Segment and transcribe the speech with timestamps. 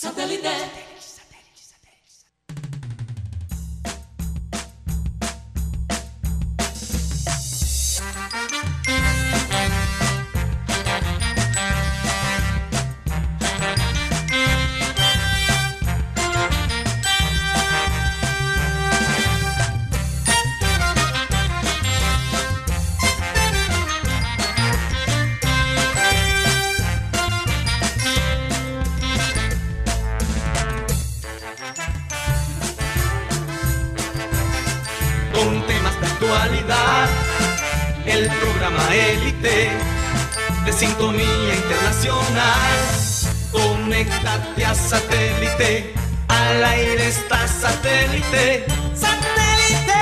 [0.00, 0.87] con
[48.28, 48.64] satélite.
[48.94, 49.92] ¡Satélite!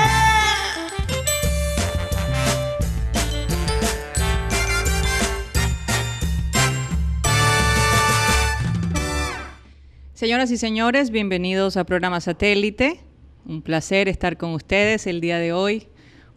[10.13, 12.99] Señoras y señores, bienvenidos a programa Satélite.
[13.45, 15.87] Un placer estar con ustedes el día de hoy,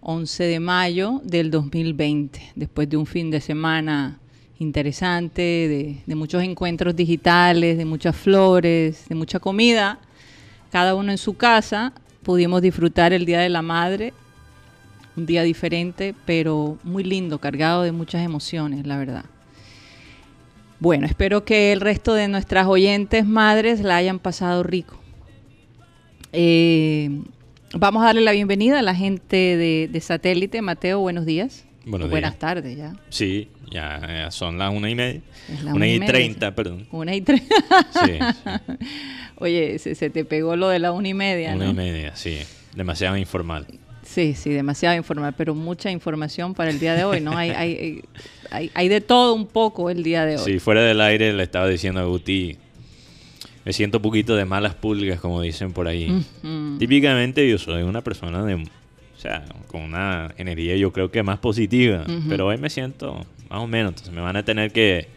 [0.01, 4.21] 11 de mayo del 2020, después de un fin de semana
[4.59, 9.99] interesante, de, de muchos encuentros digitales, de muchas flores, de mucha comida,
[10.71, 14.13] cada uno en su casa, pudimos disfrutar el Día de la Madre,
[15.17, 19.25] un día diferente, pero muy lindo, cargado de muchas emociones, la verdad.
[20.79, 24.99] Bueno, espero que el resto de nuestras oyentes madres la hayan pasado rico.
[26.33, 27.21] Eh,
[27.75, 30.63] vamos a darle la bienvenida a la gente de, de Satélite.
[30.63, 31.67] Mateo, buenos días.
[31.85, 32.11] Buenos días.
[32.11, 32.95] Buenas tardes ya.
[33.11, 35.21] Sí, ya, ya son las una y media.
[35.65, 36.87] La una y una y media, treinta, perdón.
[36.93, 37.21] Una y.
[37.27, 37.41] Sí,
[37.93, 38.19] sí.
[39.41, 41.71] Oye, se, se te pegó lo de la una y media, una ¿no?
[41.73, 42.39] y media, sí.
[42.75, 43.67] Demasiado informal.
[44.05, 47.37] Sí, sí, demasiado informal, pero mucha información para el día de hoy, ¿no?
[47.37, 48.03] Hay, hay,
[48.51, 50.45] hay, hay de todo un poco el día de hoy.
[50.45, 52.57] Sí, fuera del aire le estaba diciendo a Guti,
[53.65, 56.11] me siento un poquito de malas pulgas, como dicen por ahí.
[56.11, 56.79] Ujú.
[56.79, 61.39] Típicamente yo soy una persona de, o sea, con una energía yo creo que más
[61.39, 65.09] positiva, pero hoy me siento más o menos, entonces me van a tener que,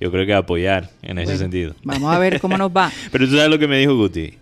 [0.00, 1.74] yo creo que apoyar en ese Bueno, sentido.
[1.84, 2.90] Vamos a ver cómo nos va.
[3.12, 4.34] Pero tú sabes lo que me dijo Guti.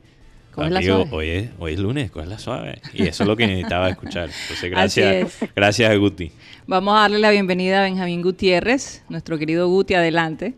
[0.53, 1.11] ¿Cómo es la Amigo, suave?
[1.13, 2.79] hoy es, hoy es lunes, ¿cuál es la suave?
[2.95, 4.25] Y eso es lo que necesitaba escuchar.
[4.31, 5.55] Entonces, Así gracias, es.
[5.55, 6.33] gracias a Guti.
[6.67, 10.55] Vamos a darle la bienvenida a Benjamín Gutiérrez, nuestro querido Guti, adelante.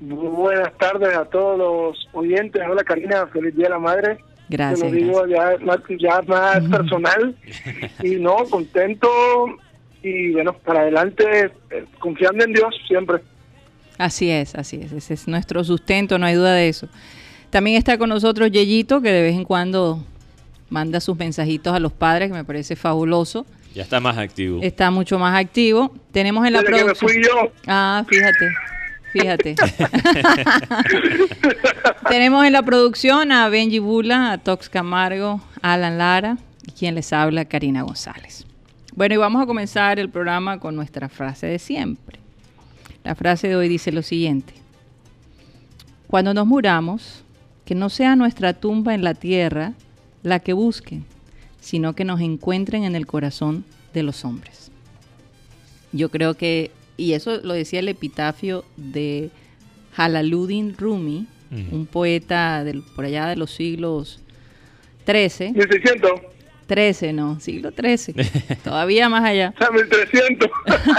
[0.00, 2.62] Muy buenas tardes a todos los oyentes.
[2.68, 4.18] Hola Karina, feliz Día de la Madre.
[4.48, 4.80] Gracias.
[4.80, 7.34] Te lo digo ya, más- ya más personal.
[8.02, 9.08] Y no, contento
[10.02, 11.24] y bueno, para adelante,
[11.70, 13.18] eh, confiando en Dios siempre.
[14.02, 14.92] Así es, así es.
[14.92, 16.88] Ese es nuestro sustento, no hay duda de eso.
[17.50, 20.04] También está con nosotros Yeyito, que de vez en cuando
[20.70, 23.46] manda sus mensajitos a los padres, que me parece fabuloso.
[23.74, 24.60] Ya está más activo.
[24.62, 25.94] Está mucho más activo.
[26.10, 27.10] Tenemos en la Desde que me producción.
[27.12, 28.48] fui yo, Ah, fíjate,
[29.12, 29.54] fíjate.
[32.08, 36.94] Tenemos en la producción a Benji Bula, a Tox Camargo, a Alan Lara y quien
[36.94, 38.44] les habla, Karina González.
[38.94, 42.18] Bueno, y vamos a comenzar el programa con nuestra frase de siempre.
[43.04, 44.54] La frase de hoy dice lo siguiente.
[46.06, 47.24] Cuando nos muramos,
[47.64, 49.72] que no sea nuestra tumba en la tierra
[50.22, 51.04] la que busquen,
[51.60, 53.64] sino que nos encuentren en el corazón
[53.94, 54.70] de los hombres.
[55.92, 59.30] Yo creo que, y eso lo decía el epitafio de
[59.94, 61.26] Jalaluddin Rumi,
[61.70, 64.20] un poeta del, por allá de los siglos
[65.04, 66.10] XIII, 1600,
[66.66, 68.14] 13, no, siglo XIII,
[68.64, 69.52] todavía más allá.
[69.54, 70.50] o sea, 1300.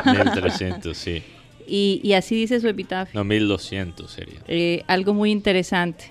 [0.06, 1.24] 1300, sí.
[1.68, 3.20] Y, y así dice su epitafio.
[3.20, 4.40] No, 1200 sería.
[4.48, 6.06] Eh, algo muy interesante,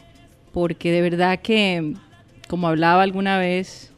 [0.52, 1.94] porque de verdad que,
[2.48, 3.92] como hablaba alguna vez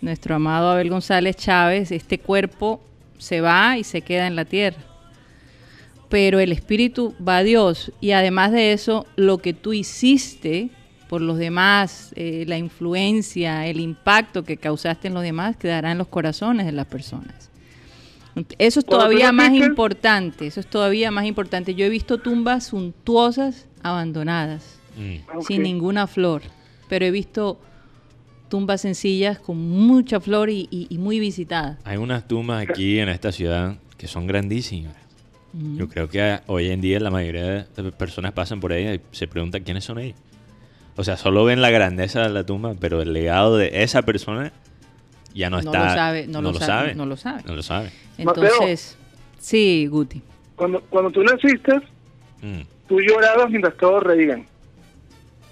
[0.00, 2.80] nuestro amado Abel González Chávez, este cuerpo
[3.18, 4.78] se va y se queda en la tierra.
[6.08, 10.70] Pero el espíritu va a Dios y además de eso, lo que tú hiciste
[11.08, 15.98] por los demás, eh, la influencia, el impacto que causaste en los demás, quedará en
[15.98, 17.50] los corazones de las personas.
[18.58, 21.74] Eso es todavía más importante, eso es todavía más importante.
[21.74, 25.42] Yo he visto tumbas suntuosas abandonadas, Mm.
[25.46, 26.40] Sin ninguna flor,
[26.88, 27.60] pero he visto
[28.48, 31.78] tumbas sencillas con mucha flor y, y- y muy visitadas.
[31.84, 34.94] Hay unas tumbas aquí en esta ciudad que son grandísimas.
[35.52, 35.76] Mm.
[35.76, 37.44] Yo creo que hoy en día la mayoría
[37.76, 40.16] de personas pasan por ahí y se preguntan quiénes son ellos.
[40.96, 44.52] O sea, solo ven la grandeza de la tumba, pero el legado de esa persona
[45.36, 45.84] ya no No está.
[45.84, 47.42] lo sabe, no lo sabe, no lo sabe.
[47.46, 47.90] No lo sabe.
[48.18, 48.96] Entonces,
[49.38, 50.22] sí, Guti.
[50.56, 51.80] Cuando, cuando tú naciste,
[52.42, 52.60] Mm.
[52.88, 54.46] tú llorabas mientras todos reían.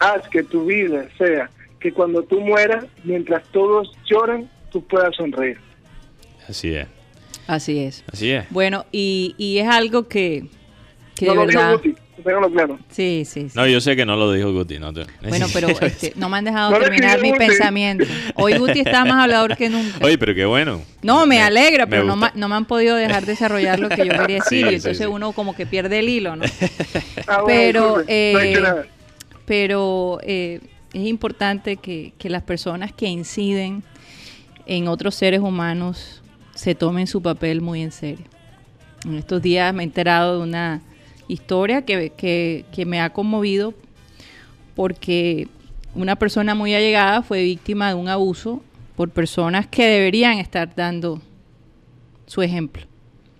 [0.00, 1.50] Haz que tu vida sea
[1.80, 5.58] que cuando tú mueras, mientras todos lloran, tú puedas sonreír.
[6.48, 6.86] Así es.
[7.46, 8.04] Así es.
[8.12, 8.46] Así es.
[8.50, 10.46] Bueno, y, y es algo que,
[11.14, 11.72] que no de verdad...
[11.74, 11.94] Guti,
[12.24, 12.78] Claro.
[12.90, 13.52] Sí, sí, sí.
[13.54, 14.78] No, yo sé que no lo dijo Guti.
[14.78, 17.38] No te- Bueno, pero este, no me han dejado No terminar mi Guti.
[17.46, 18.04] pensamiento.
[18.34, 19.98] Hoy Guti está más hablador que nunca.
[20.04, 20.80] Oye, pero qué bueno.
[21.02, 24.66] No, me alegra, pero no, me han podido dejar desarrollar lo que yo quería decir.
[24.66, 25.04] y sí, entonces sí.
[25.06, 26.44] uno como que pierde el hilo, ¿no?
[27.26, 28.84] Ah, bueno, Pero, eh.
[29.46, 30.60] Pero eh,
[30.92, 33.82] es importante que, que las personas que inciden
[34.66, 36.22] en otros seres humanos
[36.54, 38.24] se tomen su papel muy en serio.
[39.04, 40.80] En estos días me he enterado de una
[41.28, 43.74] historia que, que- que me ha conmovido
[44.74, 45.48] porque
[45.94, 48.62] una persona muy allegada fue víctima de un abuso
[48.96, 51.20] por personas que deberían estar dando
[52.26, 52.84] su ejemplo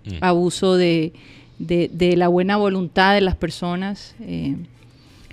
[0.05, 0.17] Mm.
[0.21, 1.13] abuso de,
[1.57, 4.15] de- de la buena voluntad de las personas.
[4.21, 4.55] eh,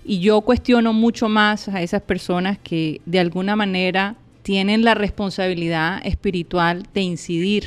[0.04, 6.00] y yo cuestiono mucho más a esas personas que de alguna manera tienen la responsabilidad
[6.04, 7.64] espiritual de incidir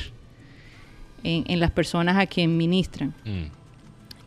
[1.24, 3.14] en, en las personas a quien ministran.
[3.24, 3.44] Mm.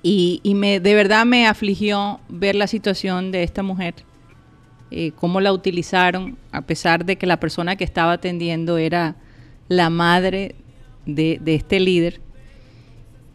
[0.02, 3.94] Y, me, de verdad me afligió ver la situación de esta mujer,
[4.90, 9.16] eh, cómo la utilizaron, a pesar de que la persona que estaba atendiendo era
[9.68, 10.54] la madre
[11.04, 12.20] de, este líder,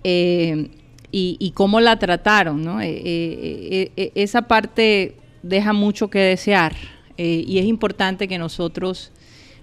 [0.04, 0.70] eh,
[1.12, 2.80] y, cómo la trataron.
[2.82, 6.76] Eh, esa parte deja mucho que desear,
[7.18, 9.12] y es importante que nosotros,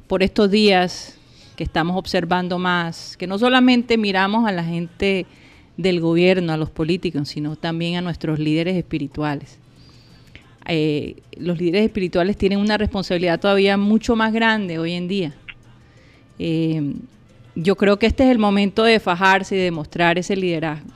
[0.07, 1.19] por estos días
[1.57, 5.27] que estamos observando más, que no solamente miramos a la gente
[5.83, 9.59] del gobierno, a los políticos, sino también a nuestros líderes espirituales.
[10.67, 15.35] Eh, los líderes espirituales tienen una responsabilidad todavía mucho más grande hoy en día.
[16.39, 16.95] Eh,
[17.55, 20.89] yo creo que este es el momento de fajarse y de mostrar ese liderazgo.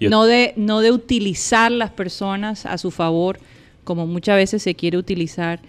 [0.00, 3.38] Yo- No de, no de utilizar las personas a su favor,
[3.84, 5.60] como muchas veces se quiere utilizar.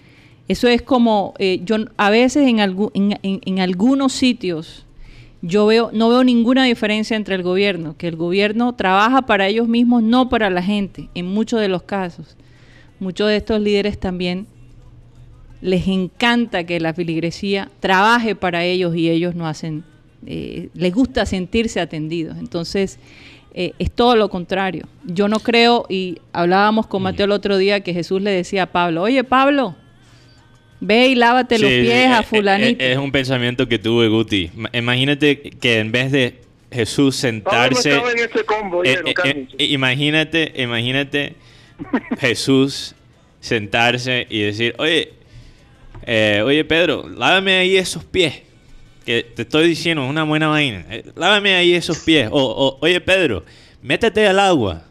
[0.47, 4.85] Eso es como, eh, yo a veces en, algu- en, en- en algunos sitios,
[5.41, 9.67] yo veo, no veo ninguna diferencia entre el gobierno, que el gobierno trabaja para ellos
[9.67, 12.35] mismos, no para la gente, en muchos de los casos.
[12.99, 14.47] Muchos de estos líderes también
[15.61, 19.83] les encanta que la filigresía trabaje para ellos y ellos no hacen,
[20.25, 22.37] eh, les gusta sentirse atendidos.
[22.37, 22.99] Entonces,
[23.53, 24.87] eh, es todo lo contrario.
[25.05, 28.71] Yo no creo, y hablábamos con Mateo el otro día, que Jesús le decía a
[28.71, 29.75] Pablo, oye Pablo,
[30.79, 32.83] ve y lávate los pies a fulanito.
[32.83, 34.51] Es un pensamiento que tuve, Guti.
[34.55, 36.35] Ma- Imagínate que en vez de
[36.71, 37.31] Jesús Pablo
[37.71, 37.89] no sentarse...
[37.91, 41.35] estaba en ese combo, eh, eh, eh, imagínate, imagínate
[42.19, 42.95] Jesús
[43.39, 45.13] sentarse y decir, oye,
[46.05, 48.41] eh, oye Pedro, lávame ahí esos pies.
[49.05, 50.85] Que te estoy diciendo, es una buena vaina.
[50.89, 52.29] Eh, lávame ahí esos pies.
[52.31, 53.43] O, o, oye Pedro,
[53.81, 54.83] métete al agua.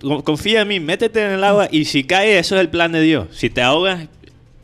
[0.00, 2.92] Co- Confía en mí, métete en el agua y si cae, eso es el plan
[2.92, 3.28] de Dios.
[3.32, 4.06] Si te ahogas,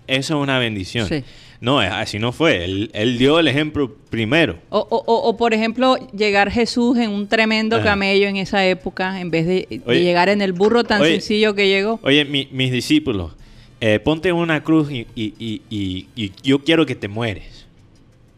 [0.08, 1.06] eso es una bendición.
[1.08, 1.22] Sí.
[1.60, 2.64] No, eh, así no fue.
[2.64, 4.58] Él, él dio el ejemplo primero.
[4.70, 7.84] O, o- o- o, por ejemplo, llegar Jesús en un tremendo Ajá.
[7.84, 11.66] camello en esa época, en vez de, llegar en el burro tan oye, sencillo que
[11.69, 11.99] llegó.
[12.02, 13.32] Oye, mi- mis discípulos,
[13.81, 17.66] eh, ponte una cruz y, y- y- y- y yo quiero que te mueres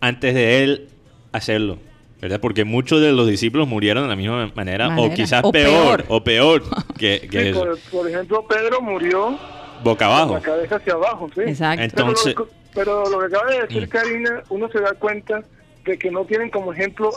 [0.01, 0.89] antes de él
[1.33, 1.79] hacerlo,
[2.23, 2.41] ¿verdad?
[2.41, 6.05] Porque muchos de los discípulos murieron de la misma manera, o quizás O peor, peor.
[6.09, 6.63] o peor
[6.99, 7.61] que, que Sí, eso.
[7.61, 9.39] por, por ejemplo, Pedro murió
[9.83, 10.35] boca con abajo.
[10.35, 11.41] la cabeza hacia abajo, sí.
[11.47, 11.83] Exacto.
[11.85, 12.35] Ent- Pero lo- Entonces-
[12.75, 13.89] pero, lo, que acaba de decir Mm.
[13.91, 15.43] Karina, uno se da cuenta
[15.85, 17.11] de que no tienen como ejemplo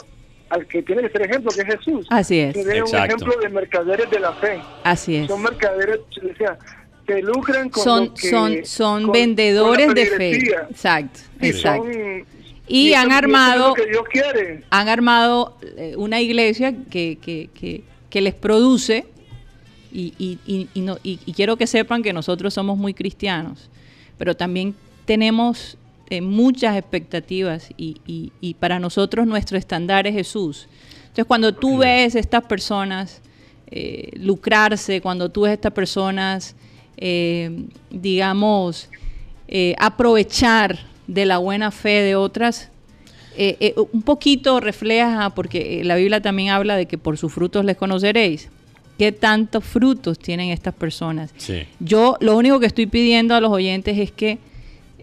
[0.50, 2.08] al que tiene que ser ejemplo, que es Jesús.
[2.10, 2.54] Así es.
[2.54, 3.16] Que tienen un Exacto.
[3.16, 4.60] ejemplo de mercaderes de la fe.
[4.84, 5.28] Así es.
[5.28, 6.58] Son mercaderes, o sea,
[7.08, 10.38] se lucran con Son, lo que- son, son con- vendedores con de fe.
[10.70, 11.84] Exacto, Y exacto.
[11.84, 12.26] son-
[12.68, 14.64] Y han eso es armado- lo que Dios quiere.
[14.70, 19.06] Han armado eh, una iglesia que, que, que, que les produce,
[19.94, 23.70] y, y, y, y no, y, y quiero que sepan que nosotros somos muy cristianos,
[24.18, 25.78] pero también tenemos
[26.10, 30.68] eh, muchas expectativas y, para nosotros nuestro estándar es Jesús.
[31.02, 33.22] Entonces cuando tú ves estas personas
[33.70, 36.56] eh, lucrarse, cuando tú ves estas personas,
[36.98, 38.90] eh, digamos,
[39.48, 42.70] eh, aprovechar de la buena fe de otras,
[43.36, 47.66] eh, eh, un poquito refleja, porque la Biblia también habla de que por sus frutos
[47.66, 48.50] les conoceréis.
[48.98, 51.34] ¿Qué tantos frutos tienen estas personas?
[51.38, 51.64] Sí.
[51.80, 54.38] Yo lo único que estoy pidiendo a los oyentes es que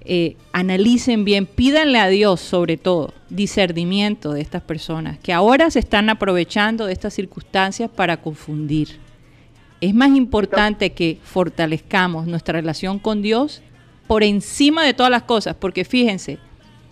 [0.02, 5.78] eh, analicen bien, pídanle a Dios sobre todo discernimiento de estas personas, que ahora se
[5.78, 8.98] están aprovechando de estas circunstancias para confundir.
[9.80, 13.62] Es más importante que fortalezcamos nuestra relación con Dios
[14.06, 16.38] por encima de todas las cosas, porque fíjense,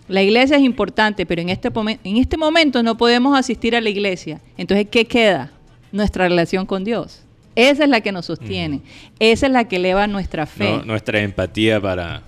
[0.07, 1.69] la iglesia es importante, pero en este,
[2.03, 4.39] en este momento no podemos asistir a la iglesia.
[4.57, 5.51] Entonces, ¿qué queda?
[5.91, 7.23] Nuestra relación con Dios.
[7.55, 8.81] Esa es la que nos sostiene.
[9.19, 10.77] Esa es la que eleva nuestra fe.
[10.77, 12.21] No, nuestra empatía para,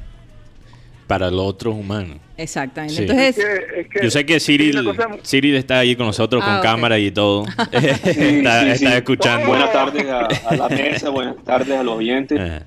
[1.07, 2.15] para el otro humano.
[2.37, 2.95] Exactamente.
[2.95, 3.01] Sí.
[3.03, 6.41] Entonces, Es que- es que- Yo sé que Cyril, cosa- Cyril está ahí con nosotros
[6.43, 6.63] Ah, con ok.
[6.63, 7.45] cámara y todo.
[7.71, 8.85] Sí, está sí, está sí.
[8.87, 9.47] escuchando.
[9.47, 12.39] Buenas tardes a, a la mesa, buenas tardes a los oyentes.
[12.39, 12.63] Ajá.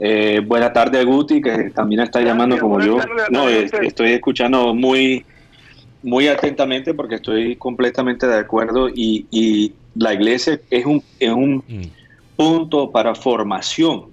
[0.00, 2.98] Eh, buenas tardes a Guti, que también está llamando como yo.
[3.30, 5.24] No, eh, estoy escuchando muy,
[6.02, 11.64] muy atentamente porque estoy completamente de acuerdo y, y la iglesia es un, es un
[11.66, 11.82] Mm.
[12.36, 14.12] punto para formación.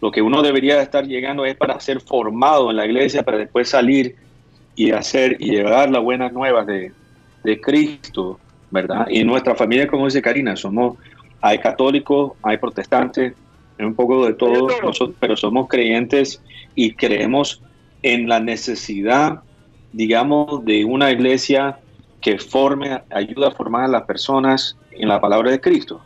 [0.00, 3.68] Lo que uno debería estar llegando es para ser formado en la iglesia, para después
[3.68, 4.14] salir
[4.76, 6.92] y hacer y llevar las buenas nuevas de,
[7.42, 9.08] de Cristo, ¿verdad?
[9.10, 10.96] Y nuestra familia, como dice Karina, somos,
[11.40, 13.34] hay católicos, hay protestantes,
[13.76, 14.86] hay un poco de todo, Hay de todo.
[14.86, 16.40] nosotros- pero somos creyentes
[16.76, 17.60] y creemos
[18.02, 19.40] en la necesidad,
[19.90, 21.80] digamos, de una iglesia
[22.20, 26.02] que forme, ayuda a formar a las personas en la palabra de Cristo.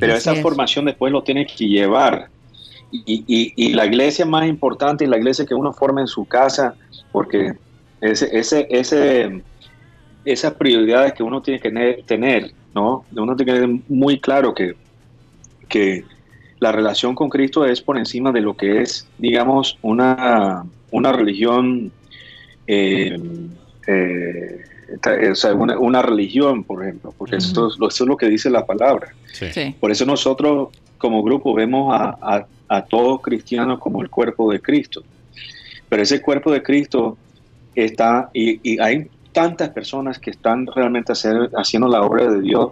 [0.00, 0.42] Pero Así esa es.
[0.42, 2.28] formación después lo tiene que llevar.
[2.90, 6.24] Y, y- y la iglesia más importante es la iglesia que uno forma en su
[6.26, 6.76] casa,
[7.12, 7.54] porque
[8.00, 9.42] ese, ese, ese,
[10.24, 13.04] esas prioridades que uno tiene que tener, ¿no?
[13.12, 14.74] Uno tiene que tener muy claro que,
[15.68, 16.04] que
[16.60, 21.92] la relación con Cristo es por encima de lo que es, digamos, una, una religión,
[22.66, 23.18] eh,
[23.86, 24.60] eh,
[25.30, 28.50] o sea, una, una religión, por ejemplo, porque es lo- eso es lo que dice
[28.50, 29.08] la palabra.
[29.32, 29.46] Sí.
[29.52, 29.74] sí.
[29.80, 34.60] Por eso nosotros como grupo vemos a, a- a todos cristianos como el cuerpo de
[34.60, 35.02] Cristo.
[35.88, 37.16] Pero ese cuerpo de Cristo
[37.74, 42.70] está, y, y hay tantas personas que están realmente hacer- haciendo la obra de Dios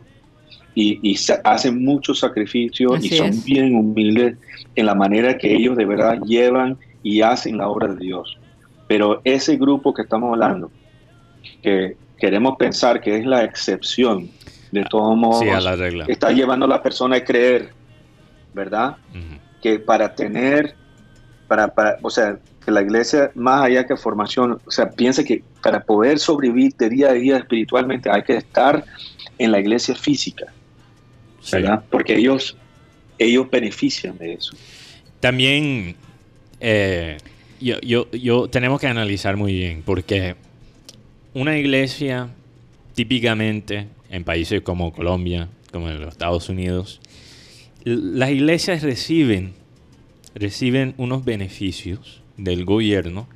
[0.75, 3.45] y, y hacen muchos sacrificios Así y son es.
[3.45, 4.37] bien humildes
[4.75, 8.39] en la manera que ellos de verdad llevan y hacen la obra de Dios.
[8.89, 10.71] Pero ese grupo que estamos hablando,
[11.63, 14.31] que queremos pensar que es la excepción,
[14.71, 16.05] de todos modos, Sí, a la regla.
[16.09, 17.71] está llevando a la persona a creer,
[18.55, 18.97] ¿verdad?
[19.63, 20.75] Que para tener,
[21.49, 25.43] para, para, o sea, que la iglesia, más allá que formación, o sea, piensa que
[25.63, 28.85] para poder sobrevivir de día a día espiritualmente hay que estar
[29.39, 30.47] en la iglesia física,
[31.41, 31.57] Sí.
[31.57, 31.83] ¿verdad?
[31.91, 32.57] Porque ellos,
[33.19, 34.55] ellos benefician de eso.
[35.21, 35.97] También
[36.61, 37.19] eh,
[37.61, 40.37] yo, yo, yo tenemos que analizar muy bien, porque
[41.35, 42.29] una iglesia
[42.95, 47.01] típicamente en países como Colombia, como en los Estados Unidos,
[47.85, 49.55] las iglesias reciben,
[50.35, 53.27] reciben unos beneficios del gobierno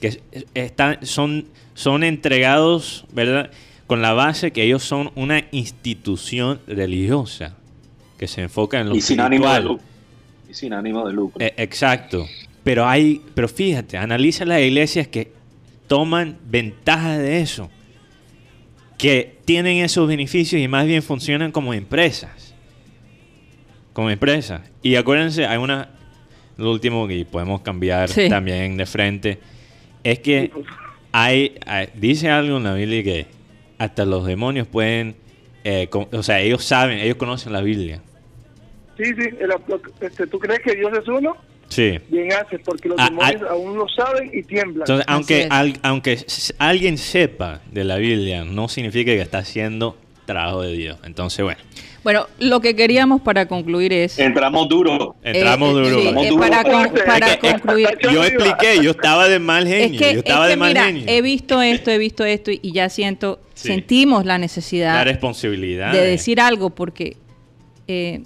[0.00, 0.20] que es-
[0.54, 3.50] están, son, son entregados, ¿verdad?
[3.86, 7.56] Con la base que ellos son una institución religiosa
[8.18, 9.84] que se enfoca en lo Y sin ánimo de lucro.
[10.50, 11.44] Y sin ánimo de lucro.
[11.44, 12.26] Eh, exacto.
[12.64, 15.32] Pero hay, pero fíjate, analiza las iglesias que
[15.86, 17.70] toman ventaja de eso,
[18.98, 22.54] que tienen esos beneficios y más bien funcionan como empresas.
[23.92, 24.62] Como empresas.
[24.82, 25.90] Y acuérdense, hay una,
[26.56, 28.28] lo último que podemos cambiar Sí.
[28.28, 29.38] también de frente,
[30.04, 30.50] es que
[31.12, 33.26] hay, hay- dice algo en la Biblia que
[33.78, 35.16] hasta los demonios pueden,
[35.64, 38.00] eh, con- o sea, ellos saben, ellos conocen la Biblia.
[38.96, 39.50] Sí, sí, el-
[40.00, 41.36] este, ¿tú crees que Dios es uno?
[41.68, 41.98] Sí.
[42.08, 43.52] Bien haces, porque los Ah, demonios ah.
[43.52, 44.82] aún lo saben y tiemblan.
[44.82, 46.18] Entonces, aunque, al- aunque
[46.58, 49.96] alguien sepa de la Biblia, no significa que está haciendo
[50.26, 50.98] trabajo de Dios.
[51.04, 51.60] Entonces, bueno,
[52.04, 54.16] Bueno, lo que queríamos para concluir es...
[54.20, 55.16] Entramos duro.
[55.24, 55.86] entramos Eh, duro.
[55.88, 56.40] sí, Entramos eh, duro.
[56.40, 57.88] para, con- Es que- para es que- concluir.
[58.12, 60.00] yo expliqué, yo estaba de mal genio.
[60.00, 61.04] Es que, yo estaba es que, de mal mira, genio.
[61.08, 63.66] he visto esto, he visto esto y ya siento, Sí.
[63.68, 65.92] sentimos la la necesidad responsabilidad.
[65.92, 67.16] de decir algo porque
[67.88, 68.22] eh,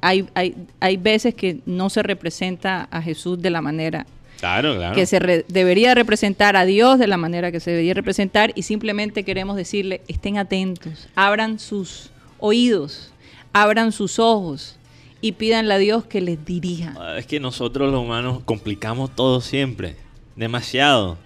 [0.00, 4.06] hay, hay, hay veces que no se representa a Jesús de la manera
[4.38, 4.94] Claro, claro.
[4.94, 8.62] que se re- debería representar a Dios de la manera que se debería representar y
[8.62, 12.10] simplemente queremos decirle, estén atentos, abran sus
[12.40, 13.12] oídos,
[13.52, 14.76] abran sus ojos
[15.20, 16.92] y pídanle a Dios que les dirija.
[16.98, 19.94] Ah, Es que nosotros los humanos complicamos todo siempre.
[20.34, 21.16] Demasiado.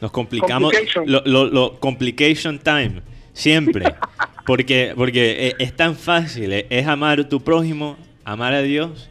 [0.00, 0.72] Nos complicamos.
[0.72, 1.04] Complication.
[1.10, 3.00] Lo, lo- lo- complication time.
[3.32, 3.84] Siempre.
[4.46, 6.52] Porque, porque e- es, tan fácil.
[6.52, 9.08] e- Es, amar a tu prójimo, amar a Dios.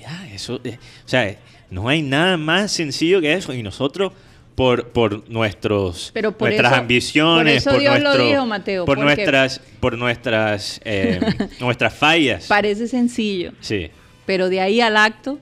[0.00, 0.60] Ya, eso.
[0.64, 1.38] eh, o sea, eh,
[1.70, 3.54] no hay nada más sencillo que eso.
[3.54, 4.12] Y nosotros,
[4.54, 8.84] por, por nuestros, Pero por nuestras eso- ambiciones, por eso Dios lo nuestro- dijo, Mateo,
[8.84, 11.20] por nuestras, por nuestras, eh,
[11.60, 12.46] nuestras fallas.
[12.46, 13.90] Parece sencillo, Sí.
[14.26, 15.38] pero de ahí al acto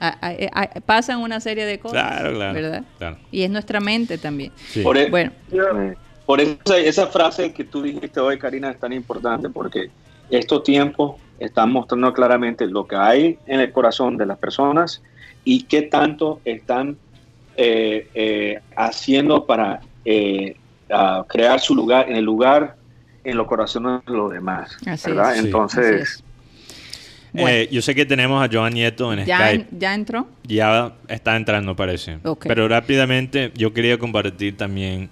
[0.00, 2.00] a- a- a- pasan una serie de cosas.
[2.06, 2.54] Claro, claro.
[2.54, 2.84] ¿Verdad?
[2.98, 3.18] claro.
[3.32, 4.52] Y es nuestra mente también.
[4.68, 4.82] Sí.
[4.82, 5.94] Por, e- Bueno, Eh,
[6.26, 9.90] Por eso esa, frase que tú dijiste hoy, Karina, es tan importante porque
[10.30, 15.02] estos tiempos están mostrando claramente lo que hay en el corazón de las personas
[15.44, 16.96] y qué tanto están
[17.56, 20.56] eh, eh, haciendo para eh,
[21.28, 22.76] crear su lugar en el lugar
[23.22, 24.76] en los corazones de los demás.
[24.86, 25.32] Así ¿verdad?
[25.34, 25.40] es.
[25.40, 25.46] Sí.
[25.46, 26.24] Entonces, Así
[27.32, 27.48] Bueno.
[27.48, 29.68] Eh, yo sé que tenemos a Joan Nieto en ¿Ya, Skype.
[29.72, 30.26] en- ¿Ya entró?
[30.44, 32.18] Ya está entrando, parece.
[32.42, 35.10] Pero rápidamente yo quería compartir también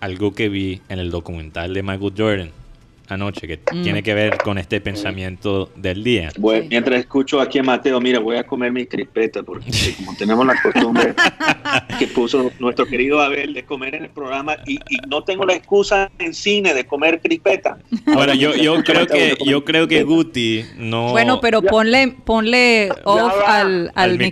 [0.00, 2.65] algo que vi en el documental de Michael Jordan
[3.14, 3.82] anoche, que Mm.
[3.82, 6.30] tiene que ver con este pensamiento del día.
[6.38, 6.68] Bueno, Sí.
[6.70, 10.54] mientras escucho aquí a Mateo, mira, voy a comer mis crispetas porque como tenemos la
[10.62, 11.14] costumbre
[11.98, 15.54] que puso nuestro querido Abel de comer en el programa y, y no tengo la
[15.54, 17.78] excusa en cine de comer crispetas.
[18.14, 20.02] Ahora, yo, yo creo que yo creo que.
[20.02, 21.10] Guti no...
[21.10, 24.24] Bueno, pero ponle, ponle off al, al Al micrófono,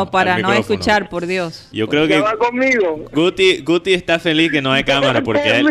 [0.00, 0.74] micrófono, para al no micrófono.
[0.74, 1.68] escuchar, por Dios.
[1.72, 3.04] Yo creo ¿Ya que va conmigo?
[3.12, 5.66] Guti, Guti está feliz que no hay cámara porque él,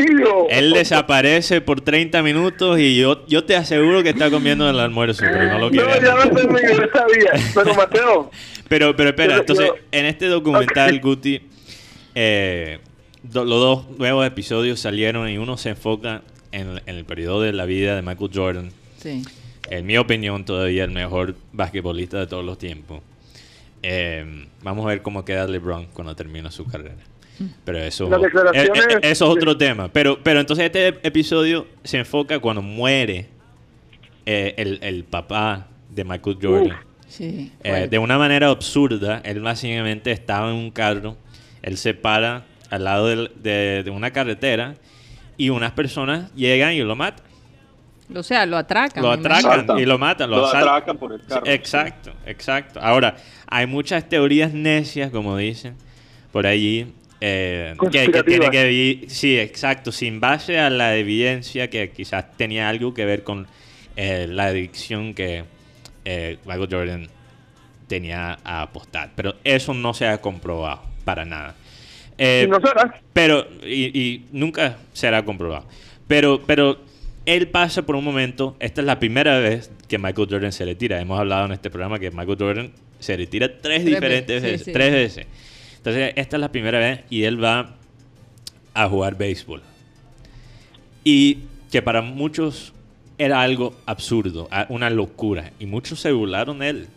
[0.50, 2.43] él desaparece por 30 minutos
[2.78, 6.00] y yo, yo te aseguro que está comiendo el almuerzo, pero no lo No, ya
[6.02, 7.32] yo sabía.
[7.54, 8.32] Pero Mateo,
[8.70, 11.02] Pero, pero espera, entonces, en este documental, Ok.
[11.04, 11.42] Guti,
[12.16, 12.80] eh,
[13.22, 16.22] do- los dos nuevos episodios salieron y uno se enfoca
[16.52, 19.22] en, en el periodo de la vida de Michael Jordan, Sí.
[19.70, 23.02] en mi opinión todavía el mejor basquetbolista de todos los tiempos.
[23.84, 26.96] Eh, vamos a ver cómo queda LeBron cuando termine su carrera.
[27.66, 29.88] Pero eso, eh, eh, eso es otro tema.
[29.90, 33.28] Pero, pero entonces este episodio se enfoca cuando muere
[34.26, 36.78] eh, el, el papá de Michael Jordan.
[37.08, 37.52] Sí.
[37.64, 41.16] Eh, de una manera absurda, él básicamente estaba en un carro,
[41.62, 44.76] él se para al lado del- de, de una carretera
[45.38, 47.24] y unas personas llegan y lo matan.
[48.16, 49.02] O sea, lo atracan.
[49.04, 50.70] Lo atracan y lo matan, lo, Lo asaltan.
[50.70, 51.46] atracan por el carro.
[51.46, 52.80] Sí, exacto, exacto.
[52.82, 53.16] Ahora,
[53.48, 55.76] hay muchas teorías necias, como dicen,
[56.32, 56.94] por allí,
[57.26, 62.36] eh, que, que tiene que ver, sí, exacto, sin base a la evidencia que quizás
[62.36, 63.48] tenía algo que ver con
[63.96, 65.46] eh, la adicción que
[66.04, 67.08] eh, Michael Jordan
[67.88, 69.12] tenía a apostar.
[69.16, 71.56] Pero eso no se ha comprobado para nada.
[72.18, 73.00] Eh, no será.
[73.14, 75.66] pero, y, y nunca será comprobado.
[76.10, 76.82] Pero, pero
[77.26, 81.00] él pasa por un momento, esta es la primera vez que Michael Jordan se retira.
[81.00, 84.66] Hemos hablado en este programa que Michael Jordan se retira tres, diferentes veces, sí, veces.
[84.66, 84.74] sí.
[84.74, 85.28] Tres veces.
[85.84, 87.76] Entonces, esta es la primera vez y él va
[88.74, 89.62] a jugar béisbol.
[91.04, 91.40] Y
[91.72, 92.72] que para muchos
[93.18, 95.52] era algo absurdo, una locura.
[95.60, 96.88] Y muchos se burlaron de él.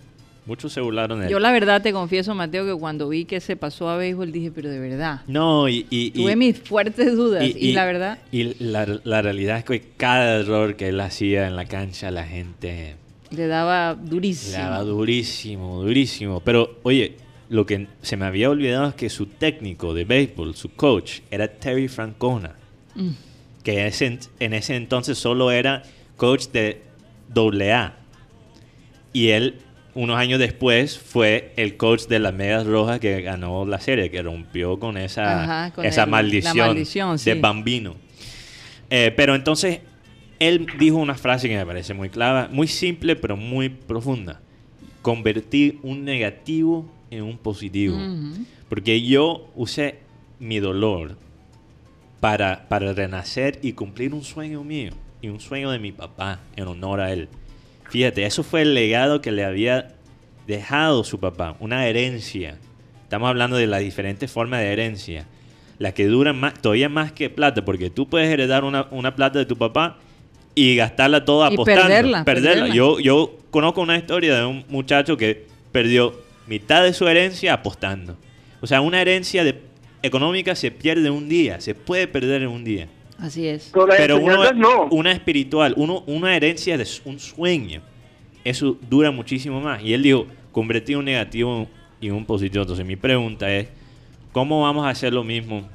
[0.47, 1.33] Muchos se burlaron de él.
[1.33, 4.53] Yo la verdad te confieso, Mateo, que cuando vi que se pasó a béisbol dije,
[4.53, 5.23] pero de verdad.
[5.27, 5.87] No, y...
[5.91, 9.81] y- y- Tuve mis fuertes dudas y, la verdad, Y la, la realidad es que
[9.97, 12.95] cada error que él hacía en la cancha, la gente
[13.33, 14.57] le daba le durísimo.
[14.63, 16.41] daba durísimo, durísimo.
[16.45, 17.17] Pero, oye,
[17.49, 21.49] lo que se me había olvidado es que su técnico de béisbol, su coach, era
[21.49, 22.55] Terry Francona.
[22.95, 23.11] Mm.
[23.63, 25.83] Que ese- en ese entonces solo era
[26.17, 26.83] coach de
[27.35, 27.95] AA.
[29.13, 29.57] Y él,
[29.95, 34.23] unos años después, fue el coach de las Medias Rojas que ganó la serie, que
[34.23, 37.41] rompió con esa, Ajá, con esa el- la maldición, de.
[37.41, 37.97] Bambino.
[38.91, 39.81] Eh, pero entonces,
[40.39, 44.41] él dijo una frase que me parece muy clara, muy simple, pero muy profunda.
[45.03, 47.97] Convertir un negativo en un positivo.
[48.69, 50.01] Porque yo usé
[50.39, 51.17] mi dolor
[52.21, 54.93] para, para renacer y cumplir un sueño mío
[55.23, 57.29] y un sueño de mi papá en honor a él.
[57.91, 59.95] Fíjate, eso fue el legado que le había
[60.47, 62.59] dejado su papá, una herencia.
[63.03, 65.27] Estamos hablando de las diferentes formas de herencia.
[65.79, 69.39] Las que duran más, todavía más que plata, porque tú puedes heredar una, una plata
[69.39, 69.99] de tu papá
[70.55, 71.83] y gastarla toda Y apostando.
[71.83, 72.75] perderla, perderla.
[72.75, 78.17] Yo, yo conozco una historia de un muchacho que perdió mitad de su herencia apostando.
[78.61, 79.61] O sea, una herencia de-
[80.03, 82.89] económica se pierde un día, se puede perder en un día.
[83.19, 83.73] Así es.
[83.97, 84.85] Pero uno, no.
[84.91, 87.81] una espiritual, uno, una herencia de un sueño,
[88.45, 89.83] eso dura muchísimo más.
[89.83, 91.67] Y él dijo, convertir un negativo
[92.01, 92.63] en un positivo.
[92.63, 93.69] Entonces mi pregunta es,
[94.33, 95.67] ¿cómo vamos a hacer lo mismo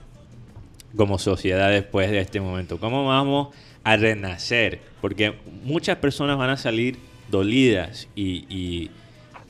[0.95, 2.79] como sociedad después de este momento?
[2.79, 3.49] ¿Cómo vamos
[3.83, 4.79] a renacer?
[5.01, 6.97] Porque muchas personas van a salir
[7.29, 8.89] dolidas y, y-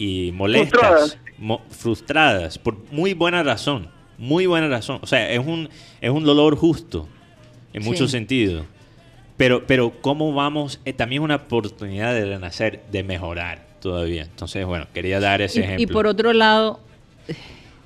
[0.03, 1.17] y molestas, Frustradas.
[1.37, 3.87] mo- frustradas, por muy buena razón,
[4.17, 4.99] muy buena razón.
[5.03, 5.69] O sea, es un,
[6.01, 7.07] es un dolor justo
[7.73, 7.89] en Sí.
[7.89, 8.65] muchos sentidos.
[9.37, 10.79] Pero, pero ¿cómo vamos?
[10.85, 14.23] Eh, también es una oportunidad de renacer, de mejorar todavía.
[14.23, 15.83] Entonces, bueno, quería dar ese Y, ejemplo.
[15.83, 16.79] y por otro lado,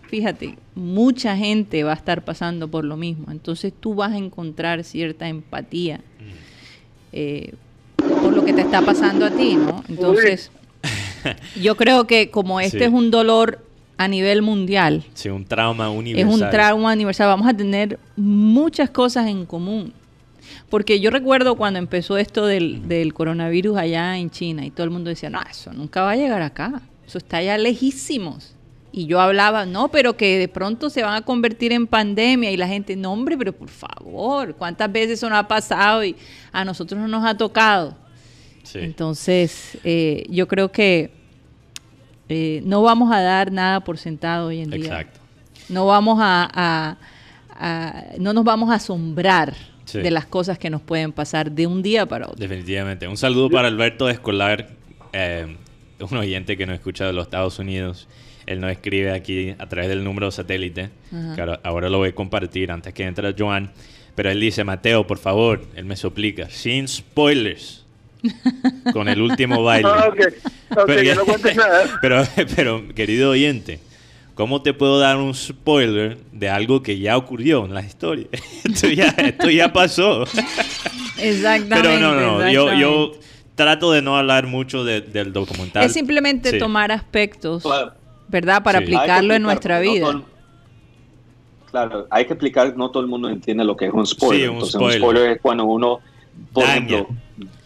[0.10, 3.32] fíjate, mucha gente va a estar pasando por lo mismo.
[3.32, 6.00] Entonces tú vas a encontrar cierta empatía
[7.12, 7.54] eh,
[7.98, 9.84] por lo que te está pasando a ti, ¿no?
[9.88, 10.52] Entonces,
[11.62, 12.84] yo creo que como este Sí.
[12.86, 13.64] es un dolor
[13.98, 16.34] a nivel mundial, Sí, un trauma es universal.
[16.34, 19.94] un trauma universal, vamos a tener muchas cosas en común.
[20.70, 24.90] Porque yo recuerdo cuando empezó esto del, del coronavirus allá en China y todo el
[24.90, 28.52] mundo decía, no, eso nunca va a llegar acá, eso está allá lejísimos.
[28.92, 32.58] Y yo hablaba, no, pero que de pronto se van a convertir en pandemia y
[32.58, 36.16] la gente, no, hombre, pero por favor, ¿cuántas veces eso no ha pasado y
[36.52, 37.96] a nosotros no nos ha tocado?
[38.66, 38.80] Sí.
[38.80, 41.12] Entonces, eh, yo creo que
[42.30, 44.86] eh, no vamos a dar nada por sentado hoy en día.
[44.86, 45.20] Exacto.
[45.70, 46.98] No vamos a, a-
[47.58, 49.54] a- no nos vamos a asombrar
[49.86, 50.00] Sí.
[50.00, 52.38] de las cosas que nos pueden pasar de un día para otro.
[52.40, 53.08] Definitivamente.
[53.08, 54.70] Un saludo para Alberto Escolar,
[55.14, 55.56] eh,
[56.00, 58.08] un oyente que nos escucha de los Estados Unidos.
[58.48, 61.36] Él nos escribe aquí a través del número satélite, Ajá.
[61.36, 63.72] que ahora, ahora lo voy a compartir antes que entre Joan.
[64.16, 67.85] Pero él dice, Mateo, por favor, él me suplica, sin spoilers,
[68.94, 69.90] con el último baile.
[69.92, 70.78] Ah, ok.
[70.78, 71.84] Ok, que no cuentes nada.
[72.02, 72.24] pero,
[72.56, 73.80] pero, querido oyente,
[74.36, 78.28] ¿cómo te puedo dar un spoiler de algo que ya ocurrió en la historia?
[78.64, 80.24] esto, ya, esto ya pasó.
[81.18, 81.76] Exactamente.
[81.90, 82.52] Pero no, no, no.
[82.52, 83.12] Yo, yo
[83.56, 85.84] trato de no hablar mucho de- del documental.
[85.86, 86.60] Es simplemente Sí.
[86.60, 87.94] tomar aspectos, Claro.
[88.28, 88.62] ¿verdad?
[88.64, 88.84] Para Sí.
[88.86, 90.22] Aplicarlo en nuestra no vida.
[91.72, 94.42] claro, hay que explicar, no todo el mundo entiende lo que es un spoiler.
[94.42, 95.02] Sí, un Entonces, spoiler.
[95.02, 96.00] un spoiler es cuando uno,
[96.54, 96.76] por Daña.
[96.86, 97.16] ejemplo,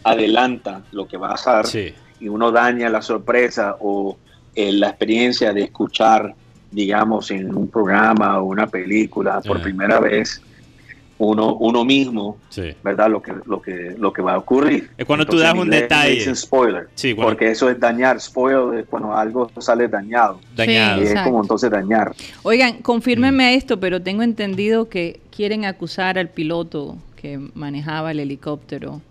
[0.04, 1.92] adelanta lo que va a pasar Sí.
[2.20, 4.16] y uno daña la sorpresa o
[4.54, 6.34] eh, la experiencia de escuchar,
[6.70, 9.64] digamos, en un programa o una película por Ajá.
[9.64, 10.42] primera vez,
[11.18, 12.72] uno, uno mismo, Sí.
[12.82, 13.10] ¿verdad?
[13.10, 14.90] Lo que, lo que, lo que va a ocurrir.
[14.96, 16.14] Es cuando tú Entonces, das en un detalle.
[16.14, 18.18] dicen spoiler, Sí, cuando- porque eso es dañar.
[18.20, 20.40] Spoil es cuando algo sale dañado.
[20.56, 21.02] Dañado.
[21.02, 22.14] Y es como entonces dañar.
[22.42, 22.82] Oigan, Mm.
[22.82, 29.02] confírmenme esto, pero tengo entendido que quieren acusar al piloto que manejaba el helicóptero,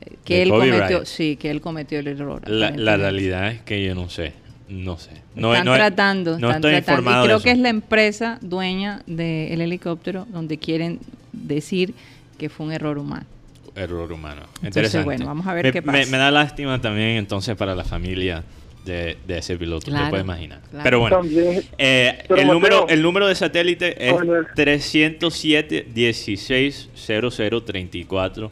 [0.00, 2.48] eh, que De él Kobe cometió, sí, que él cometió el error.
[2.48, 4.32] La, realidad es que yo no sé.
[4.68, 5.10] No sé.
[5.34, 7.24] No, están no- tratando, no están estoy tratando.
[7.24, 10.98] Y creo que es la empresa dueña del helicóptero donde quieren
[11.32, 11.92] decir
[12.38, 13.26] que fue un error humano.
[13.74, 14.42] Error humano.
[14.56, 15.04] Entonces, Interesante.
[15.04, 16.10] bueno, vamos a ver me, qué me- pasa.
[16.10, 18.42] me da lástima también entonces para la familia
[18.84, 19.86] de, de ese piloto.
[19.86, 20.60] Claro, te puedes imaginar.
[20.70, 20.82] claro.
[20.84, 21.16] Pero bueno.
[21.18, 21.62] También.
[21.78, 24.34] Eh, Pero, el, Mateo- número, el número de satélite es Bueno.
[24.54, 28.50] 307 16 00 34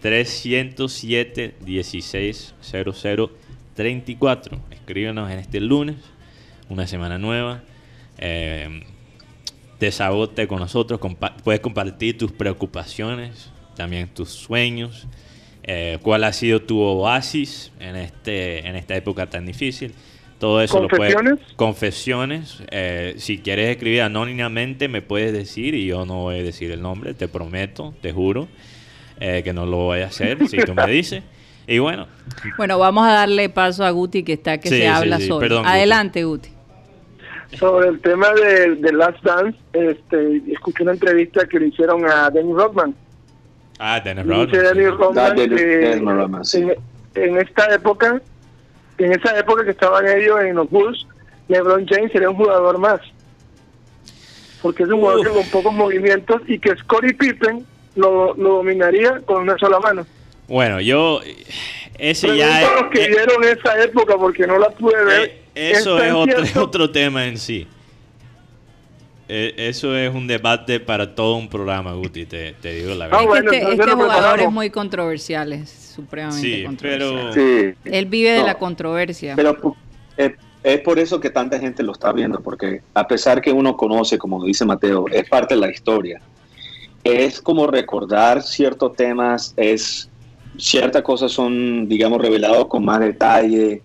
[0.00, 3.30] 307 16 00
[3.74, 5.96] 34 escríbenos en este lunes
[6.68, 7.62] una semana nueva
[8.18, 8.82] eh,
[10.48, 15.06] con nosotros compa- puedes compartir tus preocupaciones también tus sueños
[15.72, 19.92] eh, cuál ha sido tu oasis en este en esta época tan difícil
[20.38, 21.38] todo eso lo puedes ¿Confesiones?
[21.56, 22.62] confesiones.
[22.70, 26.80] eh, si quieres escribir anónimamente, me puedes decir y yo no voy a decir el
[26.80, 28.48] nombre, te prometo, te juro,
[29.20, 31.22] eh, que no lo voy a hacer si tú me dices.
[31.66, 32.06] Y bueno,
[32.56, 35.26] Bueno, vamos a darle paso a Guti que está que Sí, se sí, habla sí,
[35.26, 35.40] solo.
[35.40, 35.72] perdón, Guti.
[35.76, 36.48] Adelante, Guti.
[37.58, 42.30] Sobre el tema de, de Last Dance, este, escuché una entrevista que le hicieron a
[42.30, 42.94] Dennis Rodman.
[43.80, 44.50] Ah, Dennis dice Rodman.
[44.62, 44.90] Dennis sí.
[44.96, 46.58] Rodman Ah, Dennis- que Dennis Rodman, sí.
[46.58, 46.74] en,
[47.24, 48.20] en esta época,
[48.98, 51.06] en esa época que estaban ellos en los Bulls,
[51.48, 53.00] LeBron James sería un jugador más.
[54.62, 57.64] Porque es un jugador que con pocos movimientos y que Scottie Pippen
[57.96, 60.06] lo, lo dominaría con una sola mano.
[60.48, 61.20] Bueno, yo,
[61.98, 65.02] ese Pregunto ya a los que es, eh, vieron esa época porque no la pude
[65.04, 65.20] ver.
[65.54, 67.66] eh, eso ¿Es es otro, otro tema en sí.
[69.32, 73.08] Eh, eso es un debate para todo un programa, Guti, te, te digo la Ah,
[73.08, 73.20] verdad.
[73.20, 77.30] Es que bueno, este, este jugador es muy controversial, es supremamente Sí, controversial.
[77.32, 77.78] pero- Sí.
[77.84, 78.46] Él vive de No.
[78.46, 79.34] la controversia.
[79.36, 79.76] Pero
[80.16, 83.76] eh, es por eso que tanta gente lo está viendo, porque a pesar que uno
[83.76, 86.20] conoce, como dice Mateo, es parte de la historia.
[87.04, 90.10] Es como recordar ciertos temas, es
[90.58, 93.80] ciertas cosas son, digamos, revelados con más detalle.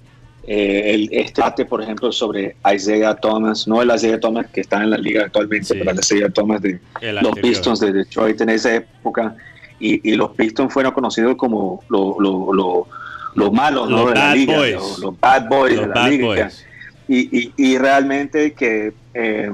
[0.47, 4.83] Eh, el, este debate, por ejemplo, sobre Isaiah Thomas, no el Isaiah Thomas que está
[4.83, 5.73] en la liga actualmente, Sí.
[5.79, 7.41] pero el Isaiah Thomas de El los anterior.
[7.41, 9.35] Pistons de Detroit en esa época.
[9.79, 12.87] Y, y los Pistons fueron conocidos como lo- lo- lo-
[13.35, 13.97] los malos ¿no?
[13.97, 14.73] Los de la bad liga, boys.
[14.75, 16.25] Los, los bad boys Los de la Bad liga.
[16.27, 16.65] Boys.
[17.07, 19.51] Y, y, y realmente que eh,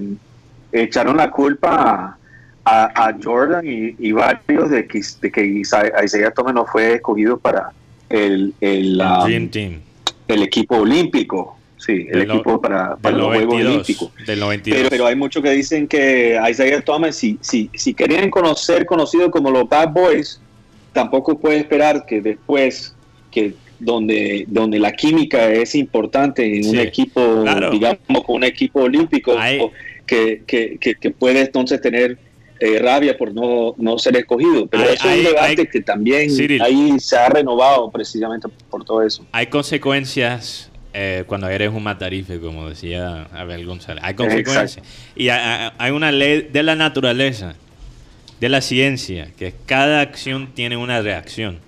[0.72, 2.18] echaron la culpa
[2.66, 6.96] a, a- a Jordan y, y varios de que, de que Isaiah Thomas no fue
[6.96, 7.72] escogido para
[8.10, 9.80] el, el, El um, Dream Team.
[10.32, 11.58] El equipo olímpico.
[11.78, 13.74] Sí, el Del no- equipo para, los Juegos 92.
[13.74, 14.12] Olímpicos.
[14.28, 14.78] Del 92.
[14.78, 19.32] Pero, pero hay muchos que dicen que Isaiah Thomas, si, si, si querían conocer conocido
[19.32, 20.40] como los Bad Boys,
[20.94, 22.96] tampoco puede esperar que después,
[23.32, 27.72] que donde, donde la química es importante en un equipo, claro.
[27.72, 29.34] digamos, con un equipo olímpico,
[30.06, 32.20] que, que, que puede entonces tener
[32.64, 34.68] eh, rabia por no, no ser escogido.
[34.68, 36.62] Pero Hay- eso es un debate hay- que también Cyril.
[36.62, 39.26] ahí se ha renovado precisamente por todo eso.
[39.32, 44.04] Hay consecuencias eh, cuando eres un matarife, como decía Abel González.
[44.06, 44.86] Hay consecuencias.
[45.16, 47.56] Y ha- ha- hay una ley de la naturaleza,
[48.40, 51.60] de la ciencia, que cada acción tiene una reacción.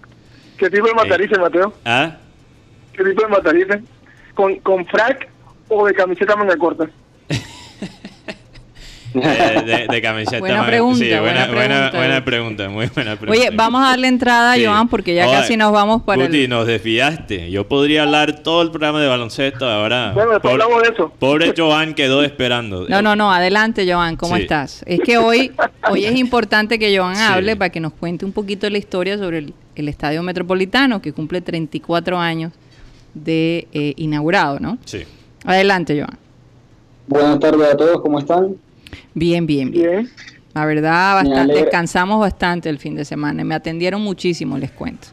[0.58, 1.73] ¿Qué tipo de matarife, Mateo?
[1.86, 2.17] ¿Ah?
[2.95, 3.82] ¿Qué tipo de matarife?
[4.36, 5.27] ¿Con, con frac
[5.69, 6.89] o de camiseta manga corta?
[9.13, 10.39] de, de camiseta.
[10.39, 11.97] Buena pregunta, sí, buena, buena buena, pregunta.
[11.97, 13.41] buena pregunta, muy buena pregunta.
[13.41, 14.65] Oye, vamos a darle entrada a Sí.
[14.65, 16.49] Joan porque ya casi nos vamos para Guti, el...
[16.49, 17.49] nos desviaste.
[17.52, 20.12] Yo podría hablar todo el programa de baloncesto ahora.
[20.13, 21.13] Bueno, después Pobre- hablamos de eso.
[21.19, 22.86] Pobre Joan quedó esperando.
[22.89, 24.43] No, no, no, adelante Joan, ¿cómo Sí.
[24.43, 24.84] estás?
[24.88, 25.52] Es que hoy,
[25.89, 27.21] hoy es importante que Joan Sí.
[27.21, 31.13] hable para que nos cuente un poquito la historia sobre el, el Estadio Metropolitano que
[31.13, 32.52] cumple 34 años
[33.13, 34.78] de eh, inaugurado, ¿no?
[34.86, 35.04] Sí.
[35.45, 36.17] Adelante Joan.
[37.08, 38.56] Buenas tardes a todos, ¿cómo están?
[39.13, 39.89] Bien, bien, bien.
[39.89, 40.10] Bien.
[40.53, 43.43] La verdad, bastante, descansamos bastante el fin de semana.
[43.43, 45.08] Me atendieron muchísimo, les cuento.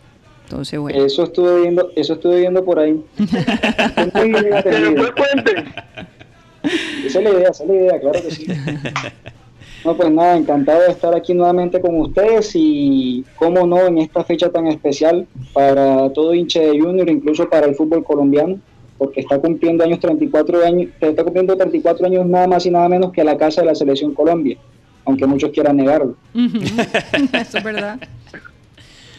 [0.45, 1.05] Entonces, bueno.
[1.05, 3.03] Eso estuve viendo, eso estuve viendo por ahí.
[3.97, 4.43] Atendido.
[4.43, 5.73] después cuenten.
[7.07, 8.47] Esa es la idea, esa es la idea, claro que sí.
[9.85, 14.23] No, pues nada, encantado de estar aquí nuevamente con ustedes y, cómo no, en esta
[14.25, 18.59] fecha tan especial para todo hincha de Junior, incluso para el fútbol colombiano,
[19.01, 23.13] porque está cumpliendo años 34 años, está cumpliendo 34 años nada más y nada menos
[23.13, 24.59] que la casa de la selección Colombia,
[25.07, 26.17] aunque muchos quieran negarlo.
[26.35, 27.99] Eso es verdad.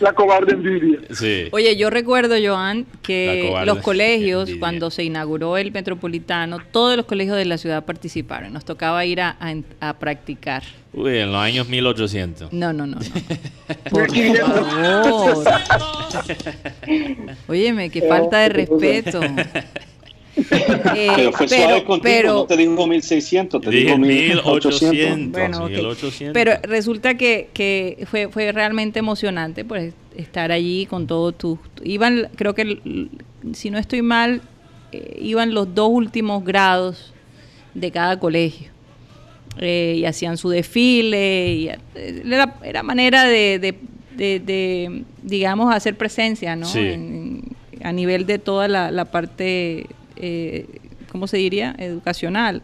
[0.01, 0.99] La cobarde envidia.
[1.11, 1.47] Sí.
[1.51, 4.59] Oye, yo recuerdo, Joan, que los colegios, envidia.
[4.59, 8.51] cuando se inauguró el Metropolitano, todos los colegios de la ciudad participaron.
[8.51, 10.63] Nos tocaba ir a, a- a practicar.
[10.93, 12.51] Uy, en los años 1800.
[12.51, 13.01] No, no, no, no.
[13.89, 15.45] Por favor.
[17.47, 19.21] Óyeme, qué falta de respeto.
[20.95, 24.71] Eh, Pero fue suave contigo, pero- no te dijo 1600, te Dije dijo 1800.
[24.81, 25.31] 1800.
[25.31, 25.69] Bueno, ok.
[25.71, 26.33] 1800.
[26.33, 31.59] Pero resulta que, que fue, fue realmente emocionante pues estar allí con todos tus...
[31.83, 32.79] Iban, creo que,
[33.53, 34.41] si no estoy mal,
[34.91, 37.13] eh, iban los dos últimos grados
[37.73, 38.69] de cada colegio.
[39.59, 41.53] Eh, y hacían su desfile.
[41.53, 41.77] Y, eh,
[42.25, 43.75] era, era manera de, de-
[44.15, 46.65] de- de, digamos, hacer presencia, ¿no?
[46.67, 46.79] Sí.
[46.79, 47.43] En-
[47.83, 50.65] a nivel de toda la, la parte, eh,
[51.11, 51.75] ¿cómo se diría?
[51.77, 52.61] Educacional.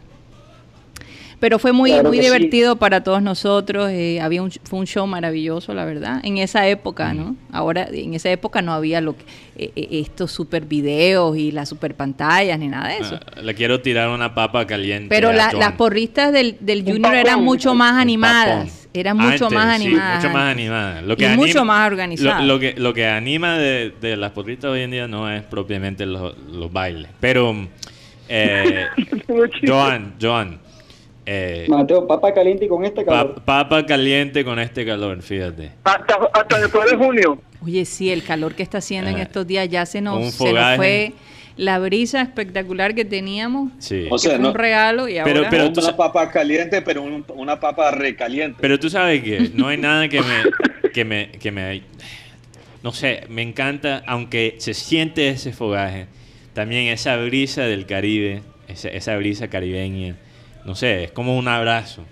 [1.40, 2.24] Pero fue muy, Claro muy sí.
[2.24, 3.88] divertido para todos nosotros.
[3.92, 6.20] eh, había un, fue un show maravilloso, la verdad.
[6.24, 7.36] En esa época, ¿no?
[7.52, 9.22] Ahora, en esa época no había lo que,
[9.56, 13.20] eh, eh, estos super videos y las super pantallas ni nada de eso.
[13.36, 15.06] Ah, le quiero tirar una papa caliente.
[15.10, 18.77] Pero la- las porristas del, del Un Junior eran mucho más animadas.
[18.98, 20.16] Eran mucho Antes, más sí, animadas.
[20.16, 20.58] mucho más antes.
[20.58, 21.02] animadas.
[21.04, 22.40] Lo Y que anima- mucho más organizadas.
[22.42, 25.42] Lo, lo que, lo que anima de, de las porristas hoy en día no es
[25.42, 27.10] propiamente los, los bailes.
[27.20, 27.54] Pero,
[28.28, 28.86] eh,
[29.66, 30.58] Joan, Joan,
[31.26, 33.42] eh, Mateo, papa caliente y con este pa- calor.
[33.44, 35.72] papa caliente con este calor, fíjate.
[35.84, 37.38] Hasta, hasta después de junio.
[37.64, 39.24] Oye, sí, el calor que está haciendo en Ajá.
[39.24, 41.12] estos días ya se nos, se nos fue
[41.58, 43.70] la brisa espectacular que teníamos.
[43.78, 44.06] Sí.
[44.10, 45.50] O que sea, fue no- un regalo y Pero- ahora...
[45.50, 48.56] pero- una papa caliente, pero un- una papa recaliente.
[48.60, 51.82] Pero tú sabes que no hay nada que me, que me, que me,
[52.82, 56.06] no sé, me encanta, aunque se siente ese fogaje,
[56.54, 60.16] también esa brisa del Caribe, esa, esa brisa caribeña,
[60.64, 62.04] no sé, es como un abrazo,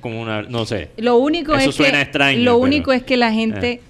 [0.00, 0.90] como una, no sé.
[0.98, 3.80] Lo único Eso es suena que extraño, lo pero- único es que la gente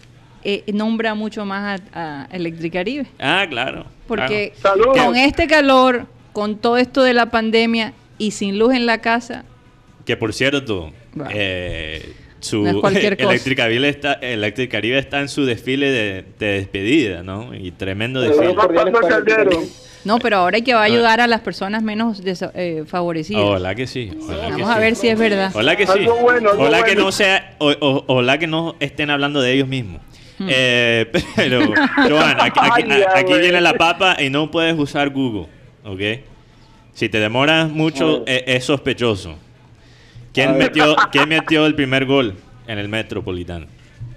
[0.44, 3.87] eh, nombra mucho más a, a Electricaribe, Ah, claro.
[4.07, 4.87] Porque Salud.
[4.97, 9.45] con este calor, con todo esto de la pandemia y sin luz en la casa.
[10.05, 11.31] Que por cierto, Bueno.
[11.35, 13.31] eh, su No es cualquier cosa.
[13.31, 17.55] Electric Caribe está, Electric Caribe está en su desfile de, de despedida, ¿no?
[17.55, 18.55] Y tremendo desfile.
[20.05, 23.42] no, pero ahora hay que ayudar a las personas menos eh, favorecidas.
[23.42, 24.12] Ojalá que sí.
[24.21, 24.81] ojalá que Vamos a sí.
[24.81, 25.51] ver si es verdad.
[25.55, 25.92] Hola que sí.
[25.99, 29.53] Algo bueno, algo Hola que no sea, o, o- ojalá que no estén hablando de
[29.53, 30.01] ellos mismos.
[30.38, 30.46] Hmm.
[30.51, 31.61] Eh, pero,
[32.09, 32.61] Joan, aquí,
[33.14, 35.46] aquí- viene la papa y no puedes usar Google,
[35.85, 36.01] ¿ok?
[36.92, 39.35] Si te demoras mucho, eh, es sospechoso.
[40.33, 42.35] ¿Quién metió, ¿Quién metió el primer gol
[42.66, 43.66] en el Metropolitano?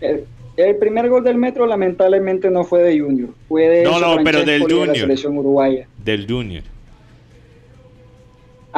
[0.01, 0.25] El,
[0.57, 4.39] el primer gol del Metro lamentablemente no fue de Junior, fue de No, no, pero
[4.39, 4.97] del Francescoli de la Junior.
[4.97, 5.87] selección uruguaya.
[6.03, 6.63] Del Junior.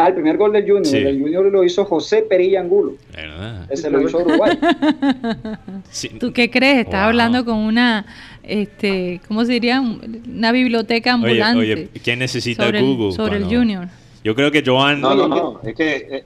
[0.04, 0.98] Ah, el primer gol del Junior, Sí.
[0.98, 3.68] el Junior lo hizo José Perilla Angulo, ¿Verdad?
[3.72, 4.58] ese lo hizo Uruguay.
[5.92, 6.10] Sí.
[6.20, 6.80] ¿Tú qué crees?
[6.80, 7.10] Estás Wow.
[7.10, 8.06] hablando con una,
[8.44, 9.82] este, ¿cómo se diría?
[9.82, 11.60] Una biblioteca Oye, ambulante.
[11.60, 13.12] oye, ¿quién necesita sobre el- Google?
[13.16, 13.88] sobre el Junior.
[14.24, 15.02] Yo creo que Joan...
[15.02, 16.24] No, no, no, es que eh,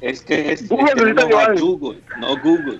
[0.00, 1.60] es que es, Google, es que no hago.
[1.76, 2.78] Google, no Google,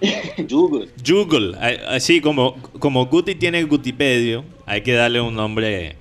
[0.49, 0.89] Google.
[1.07, 1.57] Google,
[1.89, 5.97] así como, como Guti tiene Gutipedio, hay que darle un nombre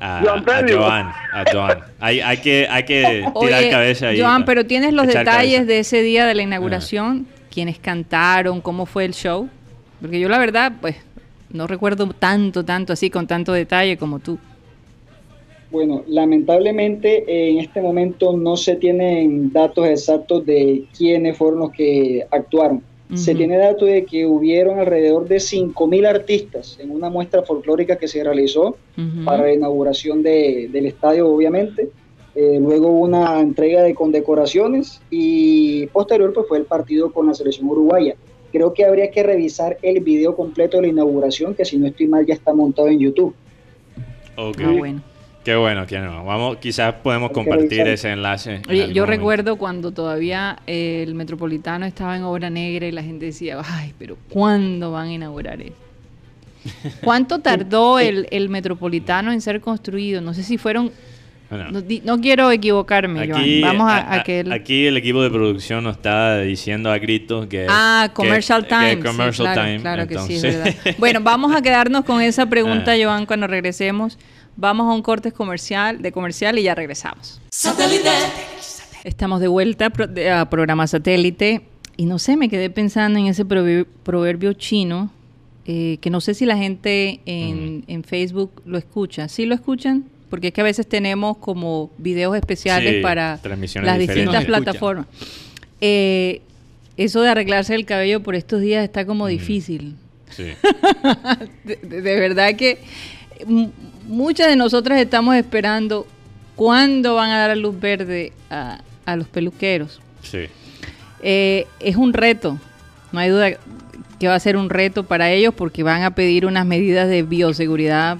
[0.00, 0.68] a, Joan a.
[0.68, 1.06] Joan.
[1.32, 1.78] A Joan.
[2.00, 4.20] Hay, hay que, hay que tirar Oye, cabeza ahí.
[4.20, 5.64] Joan, pero tienes los detalles cabeza.
[5.64, 9.48] de ese día de la inauguración, quiénes cantaron, cómo fue el show,
[10.00, 10.96] porque yo la verdad, pues,
[11.50, 14.38] no recuerdo tanto, tanto así, con tanto detalle como tú.
[15.70, 22.26] Bueno, lamentablemente en este momento no se tienen datos exactos de quiénes fueron los que
[22.30, 22.82] actuaron.
[23.16, 28.06] Se tiene datos de que hubieron alrededor de 5.000 artistas en una muestra folclórica que
[28.06, 28.76] se realizó
[29.24, 31.88] para la inauguración de- del estadio, obviamente.
[32.34, 37.66] eh, luego una entrega de condecoraciones y posterior pues fue el partido con la selección
[37.68, 38.14] uruguaya.
[38.52, 42.06] Creo que habría que revisar el video completo de la inauguración, que si no estoy
[42.06, 43.34] mal ya está montado en YouTube.
[44.36, 44.60] Ok.
[44.64, 45.02] Ah, bueno.
[45.48, 46.26] Qué bueno, qué no.
[46.26, 48.56] Vamos, quizás podemos que compartir ese enlace.
[48.56, 49.06] en Oye, yo momento.
[49.06, 53.94] recuerdo cuando todavía eh, el Metropolitano estaba en obra negra y la gente decía, ay,
[53.98, 55.72] pero ¿cuándo van a inaugurar eso?
[57.02, 60.20] ¿Cuánto tardó el, el Metropolitano en ser construido?
[60.20, 60.92] No sé si fueron...
[61.48, 63.40] Bueno, No, di- no quiero equivocarme, Joan.
[63.40, 64.40] aquí, Vamos a, a- a que...
[64.40, 67.64] el- aquí el equipo de producción nos está diciendo a gritos que...
[67.70, 68.96] Ah, que- Commercial que Time.
[68.96, 69.80] sí, Commercial claro, Time.
[69.80, 70.74] claro que sí, es verdad.
[70.98, 72.96] Bueno, vamos a quedarnos con esa pregunta, Ah.
[73.02, 74.18] Joan, cuando regresemos.
[74.60, 77.40] Vamos a un corte comercial, de comercial y ya regresamos.
[79.04, 79.92] Estamos de vuelta
[80.32, 81.62] a programa satélite
[81.96, 85.10] y no sé, me quedé pensando en ese prover- proverbio chino
[85.64, 89.28] eh, que no sé si la gente en, en Facebook lo escucha.
[89.28, 90.04] ¿Sí lo escuchan?
[90.28, 93.38] Porque es que a veces tenemos como videos especiales Sí, para
[93.86, 95.06] las distintas plataformas.
[95.80, 96.42] Eh,
[96.96, 99.94] eso de arreglarse el cabello por estos días está como difícil.
[100.30, 100.46] Sí.
[101.64, 102.78] De, verdad que
[103.46, 103.70] m-
[104.08, 106.06] muchas de nosotras estamos esperando
[106.56, 110.00] cuándo van a dar luz verde a, a los peluqueros.
[110.22, 110.46] Sí.
[111.22, 112.58] Eh, es un reto,
[113.12, 113.50] no hay duda
[114.18, 117.22] que va a ser un reto para ellos porque van a pedir unas medidas de
[117.22, 118.18] bioseguridad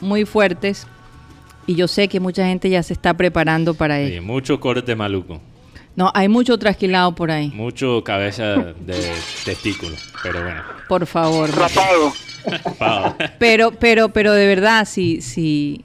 [0.00, 0.86] muy fuertes
[1.66, 4.22] y yo sé que mucha gente ya se está preparando para Sí, ello.
[4.22, 5.40] mucho corte maluco.
[5.96, 7.48] No, hay mucho trasquilado por ahí.
[7.54, 8.44] Mucho cabeza
[8.80, 9.12] de
[9.44, 9.94] testículo.
[10.22, 10.62] Pero bueno.
[10.88, 11.50] Por favor.
[11.50, 12.12] Rapado.
[13.38, 15.84] Pero, pero, pero de verdad, si, si,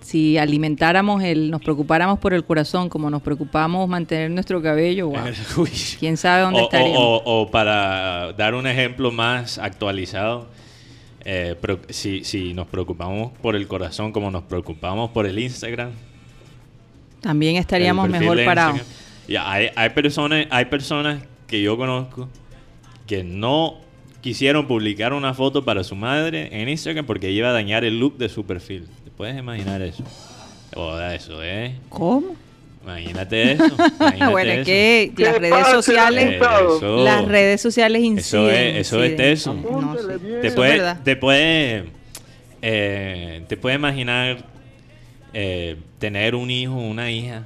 [0.00, 5.18] si alimentáramos el, nos preocupáramos por el corazón, como nos preocupamos mantener nuestro cabello, wow,
[6.00, 6.98] quién sabe dónde O- o, estaríamos.
[6.98, 10.48] o- o para dar un ejemplo más actualizado,
[11.24, 15.90] eh, pro- si, si nos preocupamos por el corazón como nos preocupamos por el Instagram,
[17.22, 18.80] También estaríamos mejor parados.
[19.26, 22.28] Ya, hay, hay, personas, hay personas que yo conozco
[23.06, 23.78] que no
[24.20, 28.18] quisieron publicar una foto para su madre en Instagram porque iba a dañar el look
[28.18, 28.86] de su perfil.
[29.04, 30.04] ¿Te puedes imaginar eso?
[30.74, 31.76] O eso, ¿eh?
[31.88, 32.34] ¿Cómo?
[32.82, 33.64] Imagínate eso.
[34.00, 34.66] imagínate bueno, es eso.
[34.66, 36.40] que ¿Qué las redes sociales?
[36.42, 37.04] Eso.
[37.04, 38.76] las redes sociales Eso inciden.
[38.76, 39.46] es- eso es.
[39.46, 40.06] No, sí.
[40.20, 40.40] Bien.
[40.40, 41.00] te Eso puede, es verdad.
[41.04, 41.84] te puede,
[42.62, 44.44] eh, te puede imaginar
[45.34, 47.44] eh, tener un hijo o una hija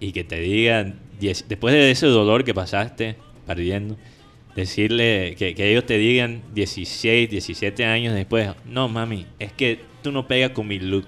[0.00, 3.16] y que te digan, después de ese dolor que pasaste
[3.46, 3.96] perdiendo,
[4.54, 10.12] decirle que, que ellos te digan 16, 17 años después, no mami, es que tú
[10.12, 11.06] no pegas con mi look,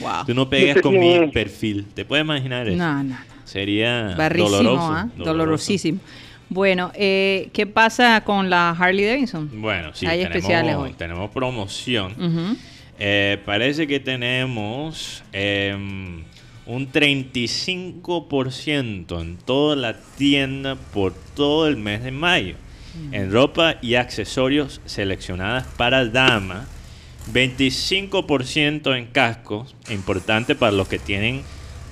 [0.00, 0.26] Wow.
[0.26, 1.86] tú no pegas con mi perfil.
[1.94, 2.76] ¿Te puedes imaginar eso?
[2.76, 3.16] No, no, no.
[3.44, 5.08] Sería Barrísimo, doloroso, ¿ah?
[5.16, 5.24] doloroso.
[5.24, 6.00] Dolorosísimo.
[6.48, 9.50] Bueno, eh, ¿qué pasa con la Harley Davidson?
[9.60, 10.92] Bueno, sí, Hay tenemos, especiales hoy.
[10.92, 12.58] tenemos promoción.
[12.98, 16.24] Eh, parece que tenemos em,
[16.66, 22.54] un 35% en toda la tienda por todo el mes de mayo.
[23.12, 26.66] En ropa y accesorios seleccionadas para dama.
[27.30, 29.74] 25% en cascos.
[29.90, 31.42] Importante para los que tienen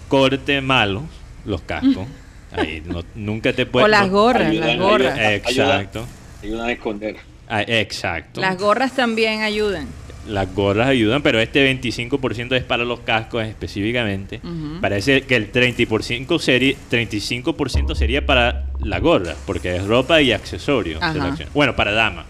[0.08, 1.02] corte malo,
[1.44, 2.06] los cascos.
[2.52, 3.84] Ahí, no- nunca te puedes...
[3.84, 5.12] O las gorras, Ayudan, las gorras.
[5.18, 5.32] ayudan.
[5.34, 6.06] Exacto.
[6.42, 7.16] Ayudan a esconder.
[7.48, 8.40] Ah, exacto.
[8.40, 9.88] Las gorras también ayudan.
[10.26, 14.40] Las gorras ayudan, pero este 25% es para los cascos específicamente.
[14.80, 21.48] Parece que el 30% sería, 35% sería para la gorra, porque es ropa y selección.
[21.52, 22.24] Bueno, para dama.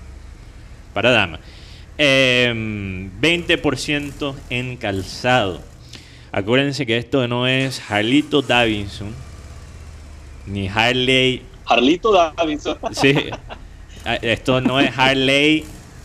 [0.92, 1.38] Para dama.
[1.96, 5.62] Em, 20% en calzado.
[6.33, 9.14] Acuérdense que esto no es Harlito Davidson,
[10.46, 12.78] ni Harley Harlito Davidson.
[12.92, 13.14] Sí.
[14.04, 15.64] Ah, Esto no es Harley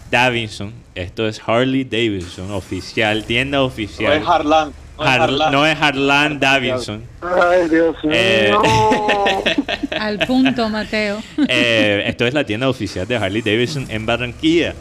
[0.10, 0.74] Davidson.
[1.00, 4.14] Esto es Harley Davidson, oficial, tienda No oficial.
[4.22, 4.74] es Harlan.
[4.98, 5.52] No es Har- Harlan.
[5.54, 7.04] no es Harlan Davidson.
[7.22, 8.12] Ay, Dios mío.
[8.14, 8.52] Eh.
[10.00, 11.22] Al punto, Mateo.
[11.48, 14.76] Eh, esto es la tienda oficial de Harley Davidson en Barranquilla.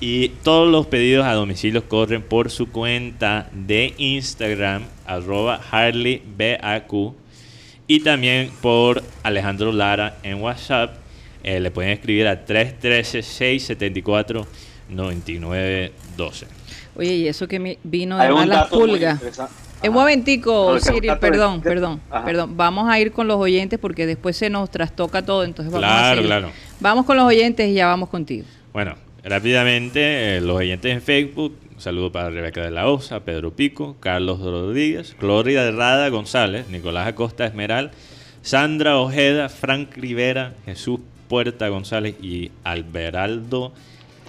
[0.00, 7.14] Y todos los pedidos a domicilio corren por su cuenta de Instagram, arroba HarleyBAQ.
[7.86, 10.96] Y también por Alejandro Lara en WhatsApp.
[11.44, 12.44] Eh, le pueden escribir a
[14.90, 16.46] 313-674-9912.
[16.96, 19.20] Oye, y eso que me vino de malas pulgas.
[19.22, 19.28] Un
[19.90, 19.90] Ajá.
[19.90, 22.24] momentico, No, de- perdón, de- perdón, Ajá.
[22.24, 22.56] perdón.
[22.56, 25.92] Vamos a ir con los oyentes porque después se nos trastoca todo, entonces vamos a
[25.92, 26.26] Claro, seguir.
[26.26, 26.50] claro.
[26.80, 28.46] Vamos con los oyentes y ya vamos contigo.
[28.72, 31.56] Bueno, rápidamente, eh, los oyentes en Facebook.
[31.74, 37.06] Un saludo para Rebeca de la Osa, Pedro Pico, Carlos Rodríguez, Gloria Rada González, Nicolás
[37.06, 37.90] Acosta Esmeral,
[38.40, 43.72] Sandra Ojeda, Frank Rivera, Jesús Puerta González y Alberaldo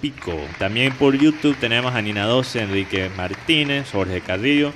[0.00, 0.36] Pico.
[0.58, 4.72] También por YouTube tenemos a Nina 12, Enrique Martínez, Jorge Carrillo,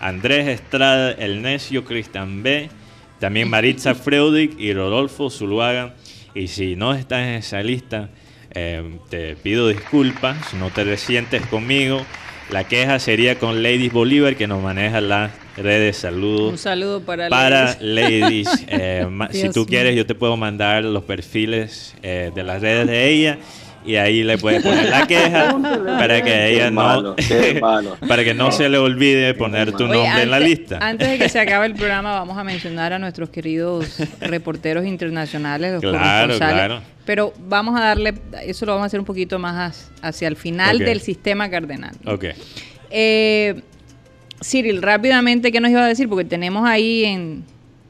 [0.00, 2.70] Andrés Estrada, El Necio, Cristian B.,
[3.18, 5.94] también Maritza Freudig y Rodolfo Zuluaga.
[6.34, 8.10] Y si no estás en esa lista,
[8.52, 12.04] eh, te pido disculpas, no te resientes conmigo.
[12.50, 15.98] La queja sería con Ladies Bolívar, que nos maneja las redes.
[15.98, 16.50] Saludos.
[16.50, 18.46] Un saludo para, Para ladies.
[18.46, 18.66] Ladies.
[18.68, 19.68] Eh, si tú mío.
[19.68, 23.38] quieres, yo te puedo mandar los perfiles eh, de las redes de ella
[23.84, 25.56] y ahí le puedes poner la queja
[25.98, 27.96] para que ella Qué no malo, qué malo.
[28.06, 30.78] para que no se le olvide poner tu Oye, nombre en la antes- lista.
[30.80, 35.72] Antes de que se acabe el programa, vamos a mencionar a nuestros queridos reporteros internacionales,
[35.72, 35.98] los Claro,
[36.34, 36.54] corresponsales.
[36.54, 36.82] claro.
[37.06, 38.14] Pero vamos a darle,
[38.46, 41.94] eso lo vamos a hacer un poquito más hacia el final del sistema cardenal.
[42.06, 42.26] Ok.
[42.90, 43.62] Eh,
[44.42, 46.08] Cyril, rápidamente, ¿qué nos iba a decir?
[46.08, 47.44] Porque tenemos ahí en,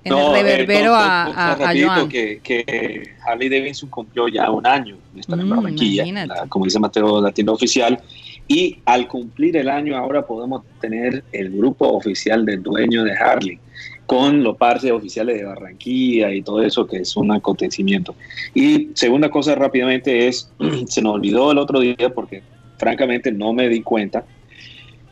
[0.04, 2.08] en No, el eh, reverbero no, a, no, a- a rapidito, Joan.
[2.08, 6.40] que, que Harley Davidson cumplió ya un año de estar en Mm, Barranquilla, imagínate.
[6.40, 8.00] la- como dice Mateo, la tienda oficial.
[8.48, 13.60] Y al cumplir el año ahora podemos tener el grupo oficial del dueño de Harley
[14.06, 18.16] con los parces oficiales de Barranquilla y todo eso que es un acontecimiento.
[18.54, 20.50] Y segunda cosa rápidamente es,
[20.88, 22.42] se nos olvidó el otro día porque
[22.76, 24.24] francamente no me di cuenta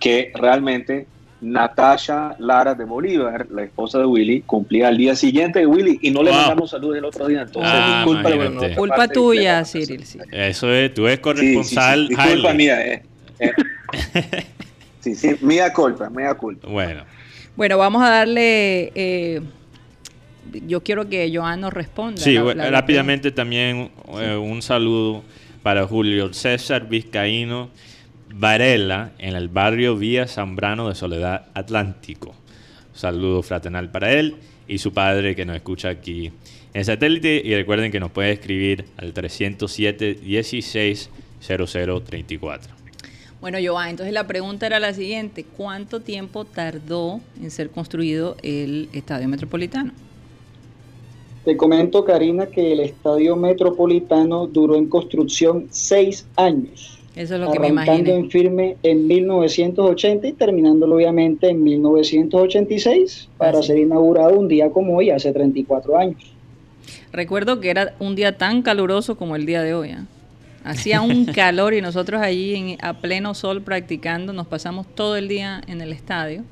[0.01, 1.07] que realmente
[1.41, 6.11] Natasha Lara de Bolívar, la esposa de Willy, cumplía al día siguiente de Willy y
[6.11, 6.39] no le Wow.
[6.41, 7.43] mandamos saludos el otro día.
[7.43, 8.75] Entonces, Ah, disculpa.
[8.77, 10.19] Culpa tuya, Cyril, sí.
[10.33, 12.09] Eso es, tú eres Sí, sí, sí, corresponsal.
[12.09, 12.87] disculpa mía.
[12.87, 13.03] Eh,
[13.39, 13.53] eh.
[15.01, 16.67] sí, sí, mía culpa, mía culpa.
[16.69, 17.05] Bueno,
[17.57, 18.93] Bueno, vamos a darle.
[18.95, 19.41] eh,
[20.67, 22.21] yo quiero que Joan nos responda.
[22.21, 25.23] sí, la- bueno, la- rápidamente también eh, un saludo
[25.63, 27.69] para Julio César Vizcaíno
[28.39, 32.37] Varela en el barrio Vía Zambrano de Soledad Atlántico.
[32.95, 34.37] Saludo fraternal para él
[34.69, 36.31] y su padre que nos escucha aquí
[36.73, 37.43] en satélite.
[37.45, 41.11] Y recuerden que nos puede escribir al 307 16
[41.41, 42.75] 0034.
[43.41, 48.89] Bueno, Joan, entonces la pregunta era la siguiente: ¿Cuánto tiempo tardó en ser construido el
[48.93, 49.93] Estadio Metropolitano?
[51.45, 56.98] Te comento, Karina, que el Estadio Metropolitano duró en construcción seis años.
[57.19, 58.17] Eso es lo que me arrancando imaginé.
[58.19, 63.69] en firme en 1980 y terminándolo obviamente en 1986 para Así.
[63.69, 66.33] ser inaugurado un día como hoy, hace 34 años.
[67.13, 69.91] Recuerdo que era un día tan caluroso como el día de hoy.
[69.91, 70.05] ¿ah?
[70.65, 75.27] Hacía un calor y nosotros allí en- a pleno sol practicando, nos pasamos todo el
[75.29, 76.45] día en el estadio.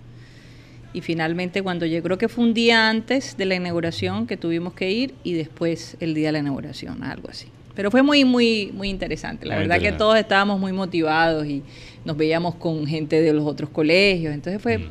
[0.92, 4.72] Y finalmente cuando yo creo que fue un día antes de la inauguración que tuvimos
[4.72, 7.48] que ir y después el día de la inauguración, algo así.
[7.76, 9.46] Pero fue muy, muy, muy interesante.
[9.46, 9.98] La Muy verdad que interesante.
[9.98, 11.62] todos estábamos muy motivados y
[12.04, 14.34] nos veíamos con gente de los otros colegios.
[14.34, 14.88] Entonces fue, Mm.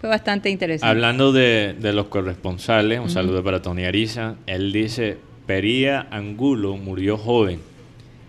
[0.00, 0.88] fue bastante interesante.
[0.90, 4.34] Hablando de, de los corresponsales, un saludo para Tony Ariza.
[4.46, 5.16] Él dice,
[5.46, 7.60] Pería Angulo murió joven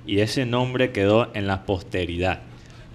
[0.05, 2.39] y ese nombre quedó en la posteridad.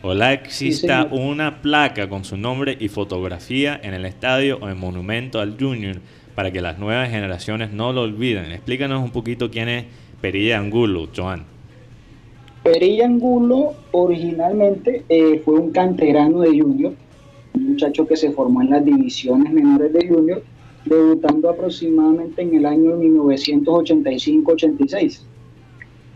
[0.04, 1.20] Ojalá exista señor.
[1.20, 5.98] una placa con su nombre y fotografía en el estadio o en monumento al Junior
[6.34, 8.50] para que las nuevas generaciones no lo olviden.
[8.52, 9.84] Explícanos un poquito quién es
[10.22, 11.44] Pería Angulo, Joan.
[12.62, 16.92] Perilla Angulo originalmente eh, fue un canterano de Junior,
[17.54, 20.44] un muchacho que se formó en las divisiones menores de Junior,
[20.84, 25.22] debutando aproximadamente en el año 1985-86.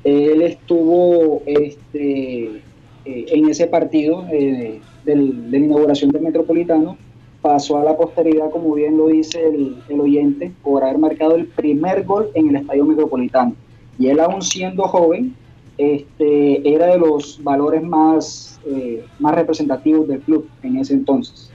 [0.04, 2.62] Él estuvo este, eh,
[3.04, 6.96] en ese partido eh, de la inauguración del Metropolitano,
[7.42, 9.40] pasó a la posteridad, como bien lo dice
[9.88, 13.56] el oyente, por haber marcado el primer gol en el Estadio Metropolitano.
[13.98, 15.34] Y él aún siendo joven,
[15.78, 21.50] este, era de los valores más, eh, más representativos del club en ese entonces.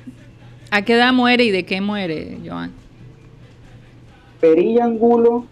[0.70, 2.72] ¿A qué edad muere y de qué muere, Joan?
[4.40, 5.46] Perilla Angulo,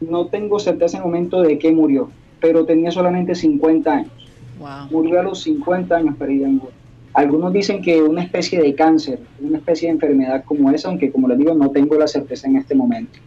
[0.00, 2.10] no tengo certeza en el momento de qué murió,
[2.40, 4.12] pero tenía solamente 50 años.
[4.58, 4.88] Wow.
[4.90, 6.72] Murió a los 50 años Perilla Angulo.
[7.14, 11.28] Algunos dicen que una especie de cáncer, una especie de enfermedad como esa, aunque como
[11.28, 13.18] les digo, no tengo la certeza en este momento.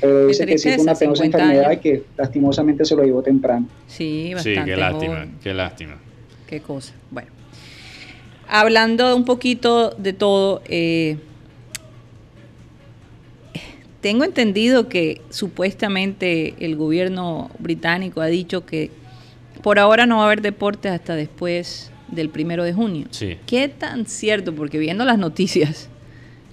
[0.00, 1.82] Pero Qué dice que sí fue una penosa 50 enfermedad y años.
[1.82, 3.66] que lastimosamente se lo llevó temprano.
[3.86, 5.34] Sí, Sí, bastante qué lástima, joven.
[5.42, 5.96] qué lástima.
[6.46, 6.92] Qué cosa.
[7.10, 7.28] Bueno,
[8.48, 11.16] hablando un poquito de todo, eh,
[14.00, 18.90] tengo entendido que supuestamente el gobierno británico ha dicho que
[19.62, 23.06] por ahora no va a haber deportes hasta después del primero de junio.
[23.10, 23.36] Sí.
[23.46, 24.54] ¿Qué tan cierto?
[24.54, 25.88] Porque viendo las noticias,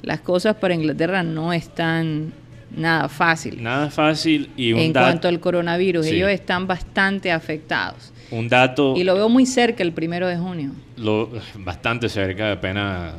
[0.01, 2.33] las cosas para Inglaterra no están
[2.77, 3.61] nada fácil.
[3.61, 6.15] Nada fácil y un, en cuanto al coronavirus, Sí.
[6.15, 8.11] ellos están bastante afectados.
[8.31, 10.71] un dato Y lo veo muy cerca el primero de junio.
[10.97, 13.13] lo- bastante cerca, apenas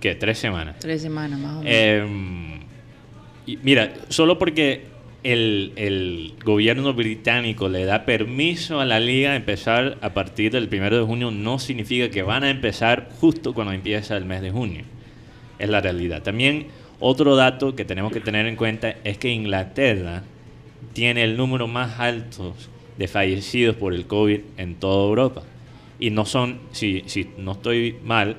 [0.00, 0.76] que tres semanas.
[0.78, 1.66] Tres semanas más o menos.
[1.66, 2.60] Eh,
[3.46, 4.84] y mira, solo porque
[5.22, 10.68] el, el gobierno británico le da permiso a la liga a empezar a partir del
[10.68, 14.50] primero de junio, no significa que van a empezar justo cuando empieza el mes de
[14.50, 14.84] junio.
[15.58, 16.22] Es la realidad.
[16.22, 16.66] También
[17.00, 20.22] otro dato que tenemos que tener en cuenta es que Inglaterra
[20.92, 22.54] tiene el número más alto
[22.96, 25.42] de fallecidos por el COVID en toda Europa.
[25.98, 28.36] Y no son, si, si no estoy mal,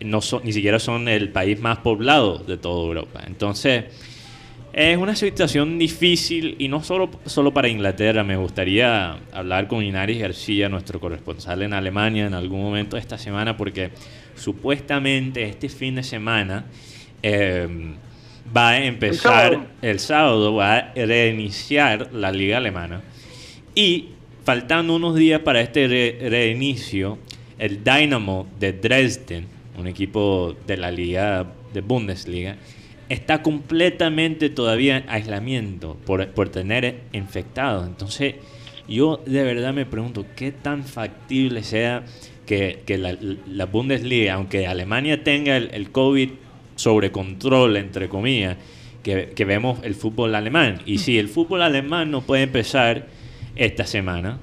[0.00, 3.22] no son, ni siquiera son el país más poblado de toda Europa.
[3.26, 3.84] Entonces,
[4.72, 8.22] es una situación difícil y no solo, solo para Inglaterra.
[8.22, 13.18] Me gustaría hablar con Inaris García, nuestro corresponsal en Alemania, en algún momento de esta
[13.18, 13.90] semana, porque
[14.36, 16.66] supuestamente este fin de semana
[17.22, 17.68] eh,
[18.56, 20.54] va a empezar el sábado.
[20.54, 23.02] va a reiniciar la liga alemana.
[23.74, 24.10] Y
[24.44, 25.86] faltando unos días para este
[26.28, 27.18] reinicio,
[27.58, 29.46] el Dynamo de Dresden,
[29.78, 32.56] un equipo de la liga de Bundesliga,
[33.08, 37.86] está completamente todavía en aislamiento por, por tener infectados.
[37.86, 38.36] Entonces,
[38.88, 42.04] yo de verdad me pregunto qué tan factible sea
[42.46, 43.16] que, que la,
[43.46, 46.30] la, Bundesliga, aunque Alemania tenga el, el, COVID
[46.80, 48.56] sobre control, entre comillas,
[49.02, 50.80] que, que vemos el fútbol alemán.
[50.86, 53.06] Y si el fútbol alemán no puede empezar
[53.54, 54.38] esta semana,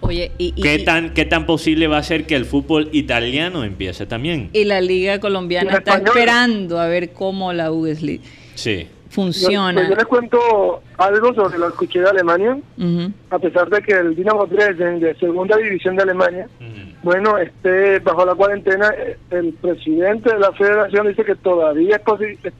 [0.00, 3.64] Oye, y, y, ¿Qué, tan, ¿Qué tan posible va a ser que el fútbol italiano
[3.64, 4.50] empiece también?
[4.52, 8.22] Y la liga colombiana está esperando a ver cómo la Bundesliga
[8.54, 8.86] sí.
[9.14, 9.82] Funciona.
[9.82, 13.12] Yo, yo, les cuento algo sobre lo que escuché de Alemania, uh -huh.
[13.30, 16.94] a pesar de que el Dinamo Dresden de segunda división de Alemania, uh -huh.
[17.02, 18.92] bueno, este bajo la cuarentena,
[19.30, 22.52] el presidente de la federación dice que todavía es posible,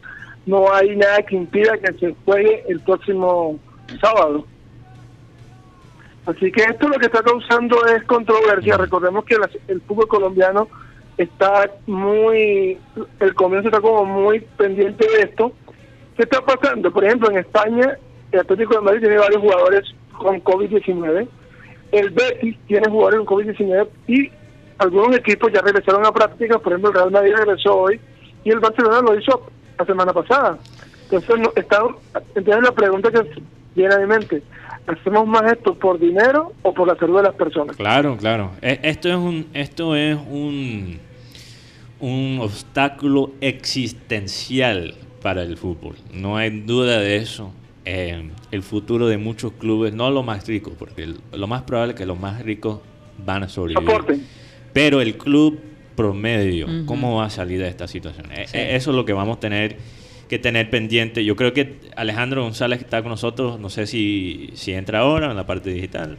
[0.46, 3.58] no hay nada que impida que se juegue el próximo
[4.00, 4.46] sábado.
[6.26, 8.78] Así que esto lo que está causando es controversia.
[8.78, 10.68] Recordemos que la, el fútbol colombiano
[11.18, 12.78] está muy,
[13.20, 15.52] el comienzo está como muy pendiente de esto.
[16.16, 16.92] ¿Qué está pasando?
[16.92, 17.98] Por ejemplo, en España,
[18.30, 21.28] el Atlético de Madrid tiene varios jugadores con COVID-19.
[21.92, 24.30] El Betis tiene jugadores con COVID-19 y
[24.78, 26.60] algunos equipos ya regresaron a prácticas.
[26.60, 28.00] Por ejemplo, el Real Madrid regresó hoy
[28.44, 29.42] y el Barcelona lo hizo
[29.78, 30.58] la semana pasada.
[31.04, 31.82] Entonces, no, está,
[32.34, 33.42] entonces la pregunta que
[33.74, 34.42] viene a mi mente,
[34.86, 37.76] ¿hacemos más esto por dinero o por la salud de las personas?
[37.76, 38.52] Claro, claro.
[38.62, 41.00] Esto es un, esto es un,
[42.00, 44.94] un obstáculo existencial
[45.24, 45.96] para el fútbol.
[46.12, 47.50] No hay duda de eso.
[47.86, 51.98] Eh, el futuro de muchos clubes, no los más ricos, porque lo más probable es
[51.98, 52.80] que los más ricos
[53.24, 53.88] van a sobrevivir.
[53.88, 54.26] Aporten.
[54.74, 55.58] Pero el club
[55.96, 56.84] promedio, uh -huh.
[56.84, 58.26] ¿cómo va a salir de esta situación?
[58.34, 58.58] Sí.
[58.58, 59.78] Eso es lo que vamos a tener
[60.28, 61.24] que tener pendiente.
[61.24, 65.30] Yo creo que Alejandro González que está con nosotros, no sé si, si entra ahora
[65.30, 66.18] en la parte digital.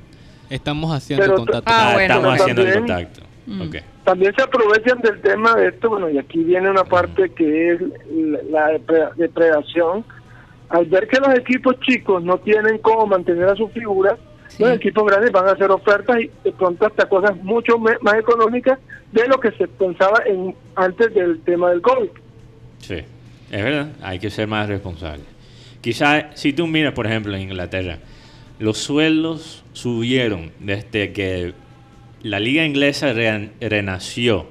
[0.50, 1.72] Estamos haciendo Pero, contacto.
[1.72, 3.22] Ah, bueno, estamos haciendo también, el contacto.
[3.46, 3.62] Mm.
[3.62, 3.82] Okay.
[4.06, 7.82] También se aprovechan del tema de esto, bueno, y aquí viene una parte que es
[8.50, 8.80] la
[9.18, 10.06] depredación.
[10.70, 14.64] Al ver que los equipos chicos no tienen cómo mantener a sus figuras, sí.
[14.64, 18.80] los equipos grandes van a hacer ofertas y de pronto hasta cosas mucho más económicas
[19.12, 22.10] de lo que se pensaba en antes del tema del COVID.
[22.80, 23.04] Sí.
[23.52, 25.24] Es verdad, hay que ser más responsable.
[25.82, 28.00] Quizás si tú miras, por ejemplo, en Inglaterra,
[28.60, 31.54] los sueldos subieron desde que
[32.26, 34.48] la liga inglesa re renació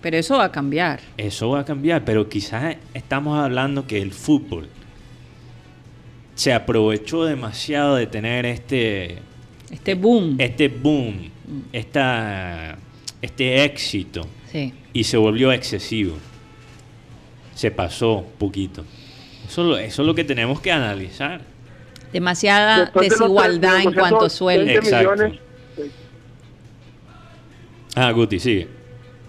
[0.00, 1.00] Pero eso va a cambiar.
[1.18, 4.70] Eso va a cambiar, pero quizás estamos hablando que el fútbol
[6.34, 9.18] se aprovechó demasiado de tener este
[9.70, 11.60] este boom, este boom, mm.
[11.74, 12.78] esta,
[13.22, 14.74] este éxito sí.
[14.92, 16.16] y se volvió excesivo.
[17.54, 18.84] Se pasó poquito.
[19.46, 21.40] Eso, eso es lo que tenemos que analizar.
[22.12, 24.70] Demasiada Después desigualdad de en cuanto a sueldo.
[24.70, 25.12] Exacto.
[25.12, 25.40] Millones.
[27.94, 28.78] Ah, Guti, sigue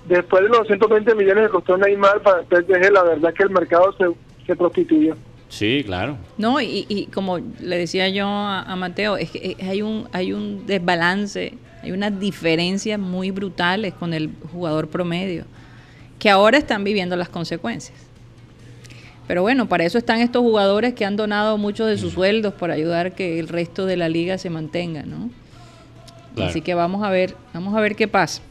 [0.10, 3.96] después de los 120 millones que costó Neymar para PSG, la verdad que el mercado
[3.98, 4.06] se,
[4.46, 5.16] se prostituyó.
[5.48, 6.18] Sí, claro.
[6.38, 10.34] No, y, y, como le decía yo a, a, Mateo, es que hay un, hay
[10.34, 15.46] un desbalance, hay unas diferencias muy brutales con el jugador promedio,
[16.18, 17.98] que ahora están viviendo las consecuencias.
[19.28, 22.74] Pero bueno, para eso están estos jugadores que han donado muchos de sus sueldos para
[22.74, 25.30] ayudar que el resto de la liga se mantenga, ¿no?
[26.34, 26.50] Claro.
[26.50, 28.42] Así que vamos a ver, vamos a ver qué pasa.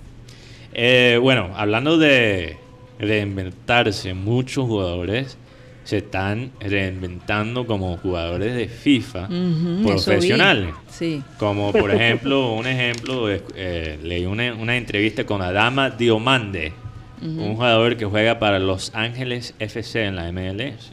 [0.72, 2.58] Eh, bueno, hablando de
[2.98, 5.36] reinventarse, muchos jugadores
[5.88, 10.74] se están reinventando como jugadores de FIFA uh -huh, profesionales.
[10.90, 11.22] Sí.
[11.38, 16.74] Como por ejemplo, un ejemplo, eh, leí una, una, entrevista con Adama Diomande,
[17.22, 17.38] uh -huh.
[17.38, 20.92] un jugador que juega para Los Ángeles FC en la MLS,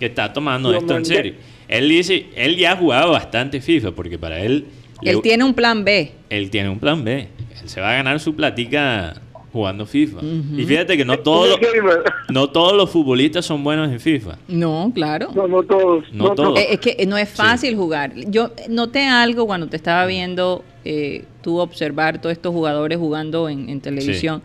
[0.00, 1.34] que está tomando esto en serio.
[1.68, 4.66] Él dice, él ya ha jugado bastante FIFA, porque para él...
[5.02, 6.10] Él tiene un plan B.
[6.28, 7.28] Él tiene un plan B.
[7.62, 9.22] Él se va a ganar su platica
[9.54, 10.18] jugando FIFA.
[10.56, 11.56] Y fíjate que no todos,
[12.28, 14.36] no todos los futbolistas son buenos en FIFA.
[14.48, 15.30] No, claro.
[15.32, 16.12] No, no todos.
[16.12, 16.58] No, todos.
[16.58, 18.12] Es que no es fácil jugar.
[18.26, 23.80] Yo noté algo cuando te estaba viendo, eh, tú observar todos estos jugadores jugando en,
[23.80, 24.42] televisión,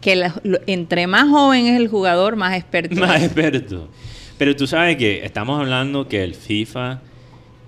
[0.00, 0.28] que
[0.66, 2.96] entre más joven es el jugador, más experto.
[3.00, 3.88] Más experto.
[4.36, 7.02] Pero tú sabes que estamos hablando que el FIFA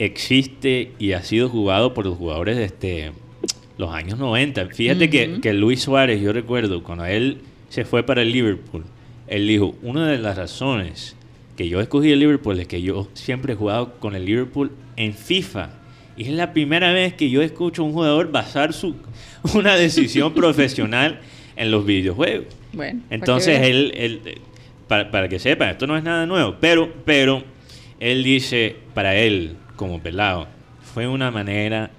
[0.01, 3.13] existe y ha sido jugado por los jugadores de este
[3.81, 4.67] los años 90.
[4.67, 7.39] Fíjate que, que, Luis Suárez, yo recuerdo, cuando él
[7.71, 8.85] se fue para el Liverpool,
[9.27, 11.17] él dijo, una de las razones
[11.57, 15.15] que yo escogí el Liverpool es que yo siempre he jugado con el Liverpool en
[15.15, 15.71] FIFA.
[16.17, 18.97] Y es la primera vez que yo escucho a un jugador basar su,
[19.55, 21.21] una decisión profesional
[21.57, 22.47] en los videojuegos.
[22.73, 24.21] Bueno, Entonces, él, él
[24.87, 27.43] para, para, que sepan, esto no es nada nuevo, pero, pero
[27.99, 30.49] él dice, para él, como pelado,
[30.83, 31.91] fue una manera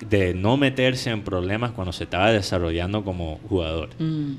[0.00, 3.90] de no meterse en problemas cuando se estaba desarrollando como jugador.
[3.98, 4.34] Mm.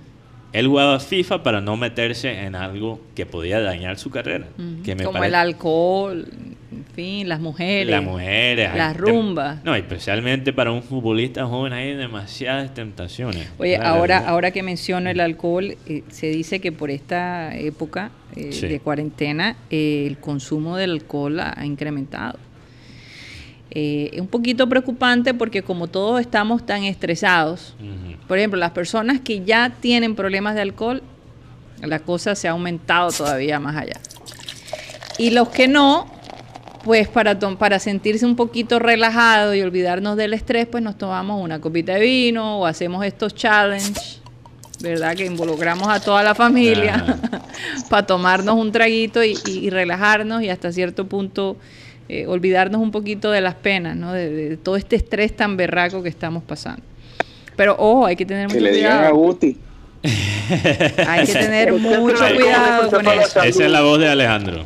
[0.52, 4.48] Él jugaba FIFA para no meterse en algo que podía dañar su carrera.
[4.58, 5.04] Mm.
[5.04, 6.26] como el alcohol,
[6.72, 7.88] en fin, las mujeres.
[7.88, 8.76] Las mujeres.
[8.76, 9.64] Las rumbas.
[9.64, 13.48] No, especialmente para un futbolista joven hay demasiadas tentaciones.
[13.60, 18.50] Oye, ahora, ahora que menciono el alcohol, eh, se dice que por esta época eh,
[18.50, 22.40] de cuarentena eh, el consumo del alcohol ha incrementado.
[23.72, 27.76] Eh, es un poquito preocupante porque como todos estamos tan estresados,
[28.28, 31.04] por ejemplo, las personas que ya tienen problemas de alcohol,
[31.82, 34.00] la cosa se ha aumentado todavía más allá.
[35.20, 36.08] Y los que no,
[36.84, 41.62] pues para, para sentirse un poquito relajado y olvidarnos del estrés, pues nos tomamos una
[41.62, 44.22] copita de vino o hacemos estos challenges,
[44.82, 45.16] ¿verdad?
[45.16, 47.20] Que involucramos a toda la familia
[47.90, 51.58] para tomarnos un traguito y relajarnos y hasta cierto punto
[52.10, 54.14] eh, olvidarnos un poquito de las penas, ¿no?
[54.14, 56.82] De, todo este estrés tan berraco que estamos pasando.
[57.56, 58.74] Pero ojo, hay que tener mucho cuidado.
[58.74, 59.58] Que le digan a Guti.
[61.08, 63.44] Hay que tener mucho cuidado con eso.
[63.44, 64.66] Esa es la voz de Alejandro.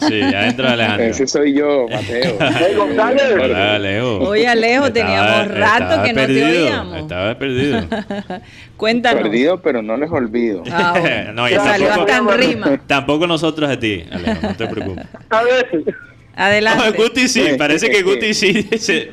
[0.00, 1.06] Sí, adentro de Alejandro.
[1.06, 2.36] Ese soy yo, Mateo.
[2.82, 4.18] Hola, Alejo.
[4.20, 6.98] Oye, Alejo, teníamos rato que no te oíamos.
[6.98, 7.84] Estaba perdido.
[8.76, 9.22] Cuéntanos.
[9.22, 10.62] Perdido, pero no les olvido.
[10.70, 10.94] Ah,
[11.34, 12.80] no, y tampoco, rima.
[12.86, 15.06] tampoco nosotros a ti, Alejo, no te preocupes.
[15.30, 16.11] A ver.
[16.34, 16.96] Adelante.
[16.96, 18.68] Guti sí, parece que Guti sí.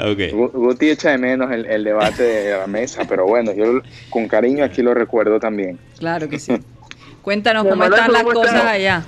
[0.00, 0.32] okay.
[0.32, 4.82] Guti echa de menos el, debate de la mesa, pero bueno, yo con cariño aquí
[4.82, 5.78] lo recuerdo también.
[5.98, 6.54] Claro que sí.
[7.22, 9.04] Cuéntanos cómo están las cosas allá.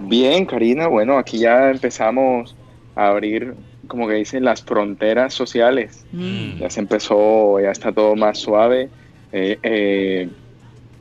[0.00, 2.56] Bien, Karina, bueno, aquí ya empezamos
[2.96, 3.54] a abrir,
[3.86, 6.04] como que dicen, las fronteras sociales.
[6.12, 6.58] Mm.
[6.58, 8.88] Ya se empezó, ya está todo más suave.
[9.32, 10.28] Eh, eh,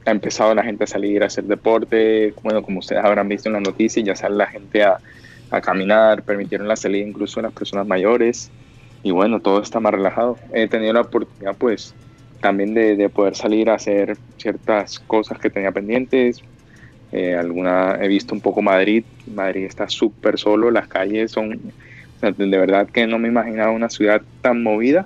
[0.05, 3.53] ha empezado la gente a salir a hacer deporte, bueno, como ustedes habrán visto en
[3.53, 4.99] las noticias, ya sale la gente a,
[5.61, 8.49] caminar, permitieron la salida incluso a las personas mayores
[9.03, 10.35] y bueno, todo está más relajado.
[10.51, 11.93] He tenido la oportunidad pues
[12.41, 16.41] también de, poder salir a hacer ciertas cosas que tenía pendientes.
[17.11, 21.61] Eh, alguna, he visto un poco Madrid, Madrid está súper solo, las calles son,
[22.19, 25.05] de verdad que no me imaginaba una ciudad tan movida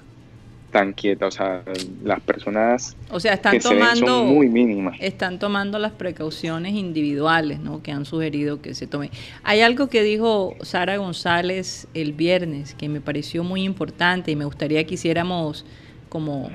[0.72, 1.64] tan quieta, o sea,
[2.04, 4.98] las personas o sea, están tomando, son muy mínimas.
[5.00, 7.82] Están tomando las precauciones individuales, ¿no?
[7.82, 9.12] Que han sugerido que se tome.
[9.44, 14.46] Hay algo que dijo Sara González el viernes que me pareció muy importante y me
[14.46, 15.66] gustaría que hiciéramos
[16.10, 16.50] como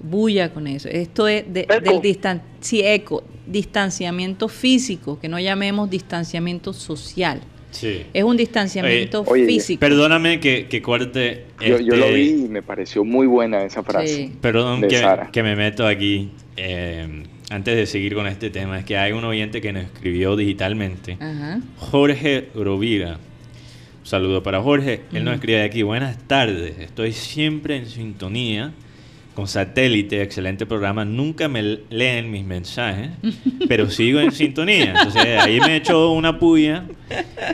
[0.00, 0.88] bulla con eso.
[0.88, 2.42] Esto es del distan
[2.72, 7.40] eco, distanciamiento físico, que no llamemos distanciamiento social.
[7.72, 9.80] Es un distanciamiento físico.
[9.80, 11.46] Perdóname que, que corte.
[11.60, 14.30] Yo, yo, lo este vi y me pareció muy buena esa frase.
[14.40, 15.02] Perdón que,
[15.32, 16.30] que, me meto aquí.
[16.56, 20.36] Eh, antes de seguir con este tema, es que hay un oyente que nos escribió
[20.36, 21.18] digitalmente.
[21.78, 23.18] Jorge Rovira.
[24.00, 25.02] Un saludo para Jorge.
[25.12, 25.82] Él nos escribe aquí.
[25.82, 26.78] Buenas tardes.
[26.78, 28.72] Estoy siempre en sintonía
[29.34, 31.04] con satélite, excelente programa.
[31.04, 33.10] Nunca me leen mis mensajes,
[33.68, 34.92] pero sigo en sintonía.
[34.96, 36.84] Entonces ahí me echó una puya.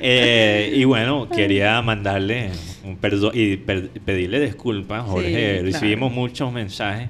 [0.01, 2.51] Eh, y bueno, quería mandarle
[2.85, 5.63] un perdón y pedirle disculpas, Jorge.
[5.63, 7.09] Recibimos muchos mensajes.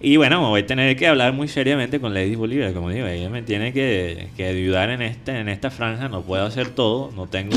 [0.00, 3.28] Y bueno, voy a tener que hablar muy seriamente con Lady Bolívar, como digo, ella
[3.28, 7.56] me tiene que, ayudar en este en esta franja, no puedo hacer todo, no tengo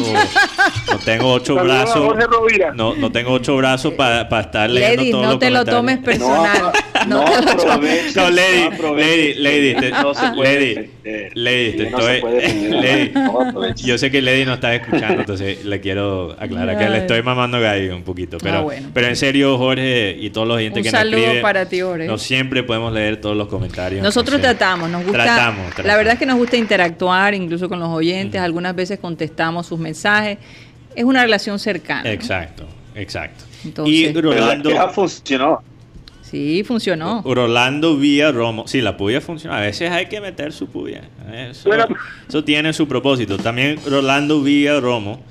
[0.92, 2.16] no tengo ocho brazos,
[2.74, 6.72] no, no tengo ocho brazos para estar leyendo Lady, todo no te lo tomes personal,
[7.08, 8.16] no, te lo tomes.
[8.16, 10.90] No, Lady, Lady, Lady, te, Lady,
[11.36, 12.22] Lady, te estoy,
[12.72, 13.12] Lady,
[13.84, 17.60] yo sé que Lady no está escuchando, entonces le quiero aclarar que le estoy mamando
[17.60, 21.04] gallo un poquito, pero, ah, pero en serio Jorge y todos los oyentes que nos
[21.04, 24.02] escriben, para ti, Jorge siempre podemos leer todos los comentarios.
[24.02, 25.24] Nosotros tratamos, nos gusta.
[25.24, 28.40] Tratamos, La verdad es que nos gusta interactuar, incluso con los oyentes.
[28.40, 30.38] Algunas veces contestamos sus mensajes.
[30.96, 32.10] Es una relación cercana.
[32.10, 32.64] Exacto,
[32.96, 33.44] exacto.
[33.86, 34.80] y Rolando.
[34.80, 35.62] ha funcionado.
[36.22, 37.22] Sí, funcionó.
[37.26, 38.66] Rolando vía Romo.
[38.66, 39.58] Sí, la puya funciona.
[39.58, 41.02] A veces hay que meter su puya.
[41.34, 41.70] Eso,
[42.30, 43.38] eso tiene su propósito.
[43.38, 45.22] También Rolando vía Romo.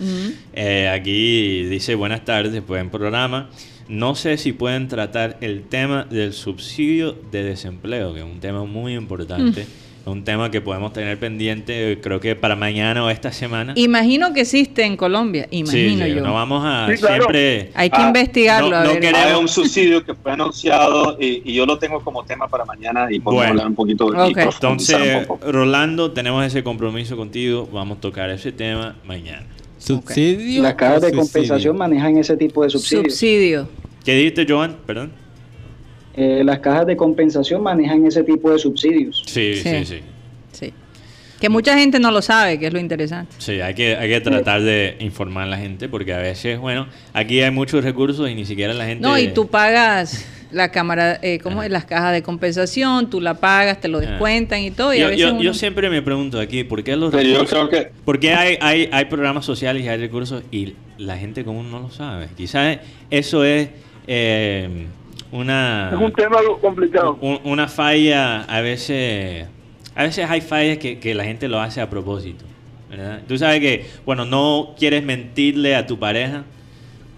[0.53, 3.49] Eh, aquí dice buenas tardes, buen programa.
[3.91, 8.65] No sé si pueden tratar el tema del subsidio de desempleo, que es un tema
[8.65, 9.63] muy importante.
[9.63, 13.73] Es un tema que podemos tener pendiente, creo que para mañana o esta semana.
[13.75, 16.23] Imagino que existe en Colombia, imagino yo.
[16.23, 17.73] No vamos a siempre.
[17.75, 18.71] Hay que ah, investigarlo.
[18.71, 23.09] No, a un subsidio que fue anunciado y, yo lo tengo como tema para mañana
[23.11, 24.45] y podemos hablar un poquito de okay.
[24.45, 27.69] Entonces, Rolando, tenemos ese compromiso contigo.
[27.73, 29.47] Vamos a tocar ese tema mañana.
[29.81, 30.63] ¿Subsidio?
[30.63, 33.15] Las cajas de compensación manejan ese tipo de subsidios.
[33.15, 33.69] Subsidio.
[34.05, 34.77] ¿Qué dijiste, Joan?
[34.87, 35.11] Perdón.
[36.15, 39.23] Eh, las cajas de compensación manejan ese tipo de subsidios.
[39.27, 40.01] Sí, sí, sí,
[40.53, 40.73] sí.
[41.41, 43.35] Que mucha gente no lo sabe, que es lo interesante.
[43.39, 46.87] Sí, hay que, hay que tratar de informar a la gente porque a veces, bueno,
[47.15, 49.03] aquí hay muchos recursos y ni siquiera la gente...
[49.03, 51.71] No, y tú pagas la cámara, eh, ¿cómo es?
[51.71, 54.95] Las cajas de compensación, tú la pagas, te lo descuentan y todo.
[54.95, 57.69] yo, siempre me pregunto aquí, ¿por qué los recursos,
[58.05, 61.81] ¿Por qué hay, hay, hay programas sociales y hay recursos y la gente común no
[61.81, 62.29] lo sabe?
[62.37, 62.79] Quizás
[63.11, 63.69] eso es
[64.07, 64.87] eh,
[65.33, 65.91] una...
[65.93, 67.19] Es un tema complicado.
[67.45, 69.47] una falla, a veces,
[69.95, 72.45] a veces hay fallas que, la gente lo hace a propósito.
[72.89, 73.21] ¿verdad?
[73.29, 76.45] Tú sabes que, bueno, no quieres mentirle a tu pareja,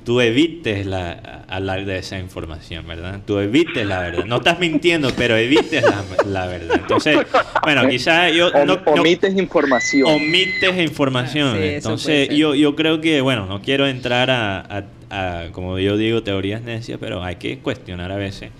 [0.04, 3.20] tú evites la, hablar de esa información, ¿verdad?
[3.26, 4.24] Tú evites la verdad.
[4.24, 5.84] No estás mintiendo, pero evites
[6.26, 6.76] la, verdad.
[6.80, 7.18] Entonces,
[7.62, 8.50] bueno, quizás yo...
[8.64, 10.10] No, omites información.
[10.10, 11.56] Omites información.
[11.56, 14.84] Entonces, yo, yo creo que, bueno, no quiero entrar a
[15.52, 18.50] como yo digo, teorías necias, pero hay que cuestionar a veces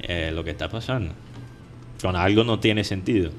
[0.00, 1.14] eh, lo que está pasando.
[2.00, 3.30] Con algo no tiene sentido.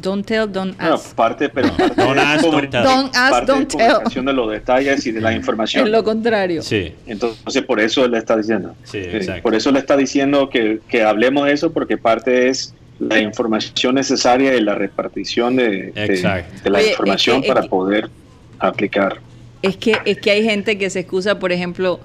[0.00, 1.14] Don't tell, don't ask.
[1.14, 2.82] parte, pero don't ask, don't tell.
[2.84, 4.24] Don't ask, don't tell.
[4.24, 5.84] de los detalles y de la información.
[5.84, 6.62] Es lo contrario.
[6.62, 6.92] Sí.
[7.06, 8.74] Entonces, por eso le está diciendo.
[8.84, 9.42] Sí, exacto.
[9.42, 13.94] Por eso le está diciendo que, que hablemos de eso, porque parte es la información
[13.94, 18.10] necesaria y la repartición de, de, la información para poder
[18.58, 19.18] aplicar.
[19.62, 22.00] Es que, es que hay gente que se excusa, por ejemplo,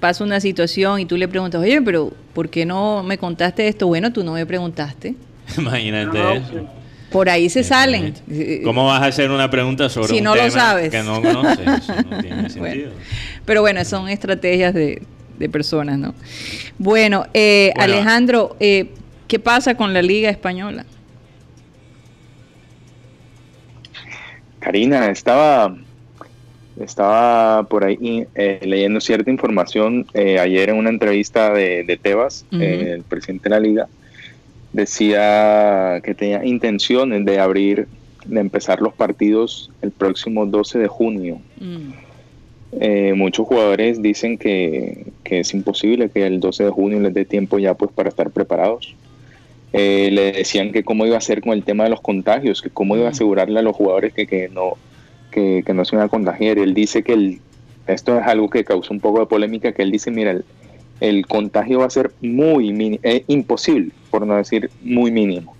[0.00, 3.86] pasa una situación y tú le preguntas, oye, pero ¿por qué no me contaste esto?
[3.86, 5.14] Bueno, tú no me preguntaste.
[5.58, 6.68] Imagínate eso.
[7.10, 8.14] Por ahí se salen.
[8.64, 10.90] ¿Cómo vas a hacer una pregunta sobre si un no lo sabes?
[10.90, 11.66] que no conoces?
[11.78, 12.90] Eso no tiene sentido.
[13.44, 15.02] pero bueno, son estrategias de,
[15.50, 16.14] personas, ¿no?
[16.78, 18.90] Bueno, eh, Alejandro, eh,
[19.28, 20.84] ¿qué pasa con la Liga Española?
[24.60, 25.76] Karina, estaba
[26.80, 32.94] estaba por ahí eh, leyendo cierta información eh, ayer en una entrevista de, Tebas, eh,
[32.96, 33.88] el presidente de la liga,
[34.76, 37.88] decía que tenía intenciones de abrir,
[38.24, 41.40] de empezar los partidos el próximo 12 de junio.
[41.58, 43.14] Mm.
[43.14, 47.58] muchos jugadores dicen que, que, es imposible que el 12 de junio les dé tiempo
[47.58, 48.94] ya pues para estar preparados.
[49.72, 52.96] le decían que cómo iba a ser con el tema de los contagios, que cómo
[52.96, 53.14] iba a mm.
[53.14, 54.76] asegurarle a los jugadores que, que no
[55.64, 56.58] que, no se van a contagiar.
[56.58, 57.40] Él dice que el,
[57.86, 60.38] esto es algo que causó un poco de polémica, que él dice, mira,
[61.00, 65.54] el, contagio va a ser muy eh, imposible, por no decir muy mínimo.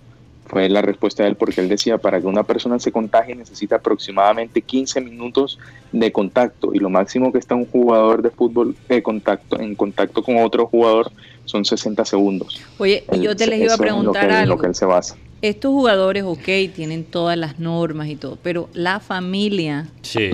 [0.46, 3.76] Fue la respuesta de él porque él decía, para que una persona se contagie necesita
[3.76, 5.58] aproximadamente 15 minutos
[5.92, 10.22] de contacto y lo máximo que está un jugador de fútbol de contacto, en contacto
[10.22, 11.12] con otro jugador
[11.44, 12.62] son 60 segundos.
[12.78, 14.54] Oye, yo te les iba a preguntar algo.
[14.54, 15.16] lo que él se basa
[15.48, 16.44] estos jugadores, ok,
[16.74, 19.88] tienen todas las normas y todo, pero la familia,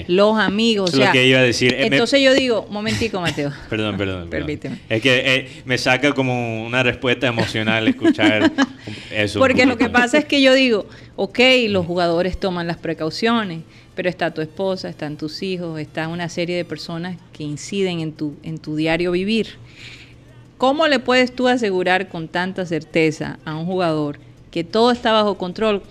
[0.08, 1.72] los amigos, o sea, lo que iba a decir.
[1.74, 3.50] Eh, entonces yo digo, momentico, Mateo.
[3.70, 4.30] perdón, perdón.
[4.30, 4.80] Permíteme.
[4.88, 8.52] Es que eh, me saca como una respuesta emocional escuchar
[9.12, 9.38] eso.
[9.38, 10.86] Porque lo que pasa es que yo digo,
[11.16, 11.38] ok,
[11.68, 13.62] los jugadores toman las precauciones,
[13.94, 18.12] pero está tu esposa, están tus hijos, está una serie de personas que inciden en
[18.12, 19.48] tu, en tu diario vivir.
[20.58, 24.18] ¿Cómo le puedes tú asegurar con tanta certeza a un jugador
[24.52, 25.82] que todo está bajo control.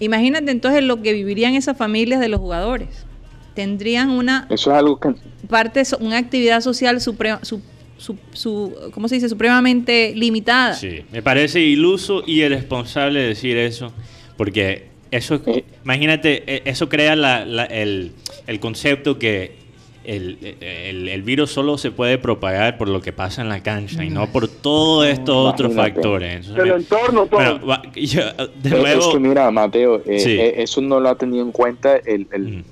[0.00, 3.06] Imagínate entonces lo que vivirían esas familias de los jugadores.
[3.54, 5.14] Tendrían una Eso es algo que...
[5.48, 7.62] parte, una actividad social suprema, su,
[7.96, 9.28] su, ¿cómo se dice?
[9.28, 10.74] supremamente limitada.
[10.74, 13.92] Sí, me parece iluso y irresponsable decir eso,
[14.36, 15.64] porque eso, eh.
[15.84, 18.12] imagínate, e, eso crea el,
[18.46, 19.67] el concepto que
[20.08, 24.26] el, virus solo se puede propagar por lo que pasa en la cancha y no
[24.28, 26.48] por todos estos otros factores.
[26.48, 27.60] el entorno, todo.
[27.92, 32.64] de nuevo, mira, Mateo, eh, eh, eso no lo ha tenido en cuenta el,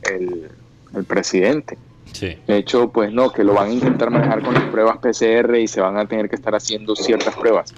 [1.07, 1.77] presidente.
[2.21, 5.69] De hecho, pues no, que lo van a intentar manejar con las pruebas PCR y
[5.69, 7.75] se van a tener que estar haciendo ciertas pruebas.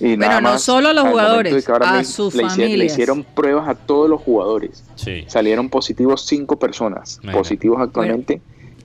[0.00, 2.92] Y Pero no solo a los jugadores, que a le- sus le, hicieron, le familias.
[2.92, 4.82] hicieron pruebas a todos los jugadores.
[4.96, 5.24] Sí.
[5.28, 8.40] Salieron positivos cinco personas positivos actualmente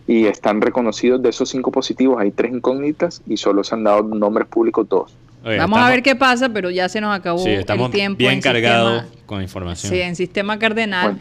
[0.07, 2.17] y están reconocidos de esos cinco positivos.
[2.19, 5.13] Hay tres incógnitas y solo se han dado nombres públicos dos.
[5.43, 7.91] Oye, Vamos a estamos- ver qué pasa, pero ya se nos acabó Sí, estamos el
[7.93, 8.17] tiempo.
[8.19, 9.91] bien en cargados sistema- con información.
[9.93, 11.11] Sí, en sistema cardenal.
[11.13, 11.19] Bueno.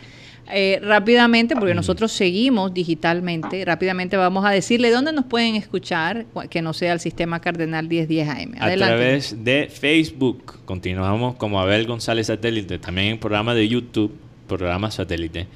[0.52, 1.78] Eh, rápidamente, porque Mm.
[1.78, 6.92] nosotros seguimos digitalmente, rápidamente vamos a decirle dónde nos pueden escuchar, cu- que no sea
[6.92, 8.54] el sistema cardenal 1010 AM.
[8.60, 8.94] A Adelante.
[8.94, 10.60] través de Facebook.
[10.64, 12.78] Continuamos como Abel González Satélite.
[12.78, 14.12] También en programa de YouTube,
[14.46, 15.48] programa satélite.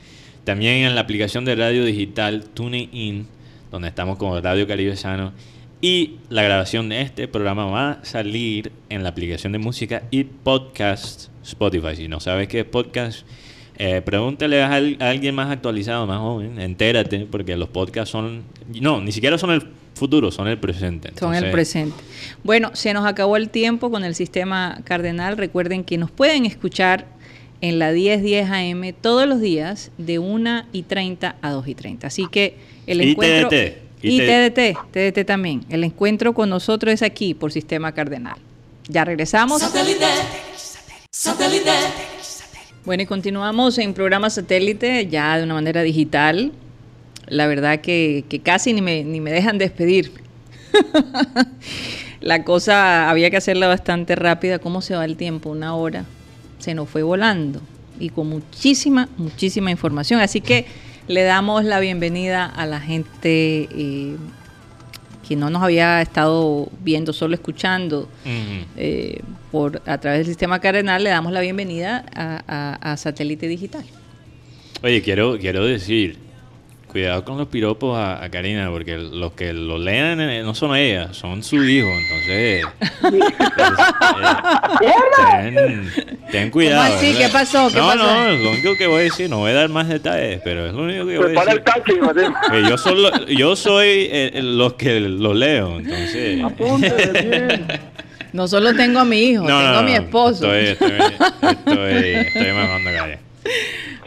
[0.45, 3.27] También en la aplicación de radio digital TuneIn,
[3.71, 5.33] donde estamos como Radio Caribe Sano.
[5.83, 10.25] Y la grabación de este programa va a salir en la aplicación de música y
[10.25, 11.97] podcast Spotify.
[11.97, 13.21] Si no sabes qué es podcast,
[13.79, 16.61] eh, pregúntale a, al- a alguien más actualizado, más joven.
[16.61, 18.43] Entérate, porque los podcasts son.
[18.79, 19.63] No, ni siquiera son el
[19.95, 21.13] futuro, son el presente.
[21.19, 21.97] Son el presente.
[22.45, 25.39] Bueno, se nos acabó el tiempo con el sistema cardenal.
[25.39, 27.07] Recuerden que nos pueden escuchar
[27.61, 32.07] en la 1010 AM todos los días de 1 y 30 a 2 y 30.
[32.07, 32.57] Así que
[32.87, 33.49] el Y encuentro...
[33.49, 35.65] TDT, y TDT, TDT también.
[35.69, 38.37] El encuentro con nosotros es aquí por sistema cardenal.
[38.89, 39.61] Ya regresamos.
[42.85, 46.53] Bueno, y continuamos en programa satélite ya de una manera digital.
[47.27, 50.13] La verdad que, que casi ni me, ni me dejan despedir.
[52.21, 54.59] La cosa había que hacerla bastante rápida.
[54.59, 55.51] ¿Cómo se va el tiempo?
[55.51, 56.05] Una hora.
[56.61, 57.61] Se nos fue volando.
[57.99, 60.21] Y con muchísima, muchísima información.
[60.21, 60.67] Así que
[61.09, 64.17] le damos la bienvenida a la gente eh,
[65.29, 68.09] que no nos había estado viendo, solo escuchando
[68.77, 69.21] eh,
[69.53, 71.03] por a través del sistema cardenal.
[71.05, 72.43] Le damos la bienvenida a,
[72.81, 73.85] a- a Satélite Digital.
[74.83, 76.17] Oye, quiero, quiero decir,
[76.91, 80.77] cuidado con los piropos a, a Karina, porque los que lo lean eh, no son
[80.77, 82.65] ellas, son su hijo, entonces...
[84.81, 85.91] eh, ten,
[86.31, 86.85] ten cuidado.
[86.85, 87.13] ¿Cómo así?
[87.13, 87.27] ¿verdad?
[87.27, 87.69] ¿Qué pasó?
[87.69, 87.99] ¿Qué no, pasó?
[87.99, 90.73] no, lo único que voy a decir, no voy a dar más detalles, pero es
[90.73, 91.73] lo único que voy a Prepara el decir.
[91.75, 92.35] taxi, Mateo.
[92.51, 96.41] Que yo, solo, yo soy eh, los que lo leo, entonces...
[98.33, 100.55] No solo tengo a mi hijo, tengo a mi esposo.
[100.55, 101.17] Estoy, estoy,
[101.51, 103.19] estoy, estoy mamando gallo.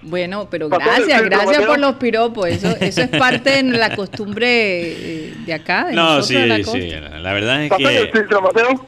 [0.04, 2.48] Bueno, pero gracias, gracias por los piropos.
[2.48, 6.58] Eso, eso es parte de la costumbre eh, de acá, de No, sí, de la
[6.64, 8.12] sí, la verdad es que...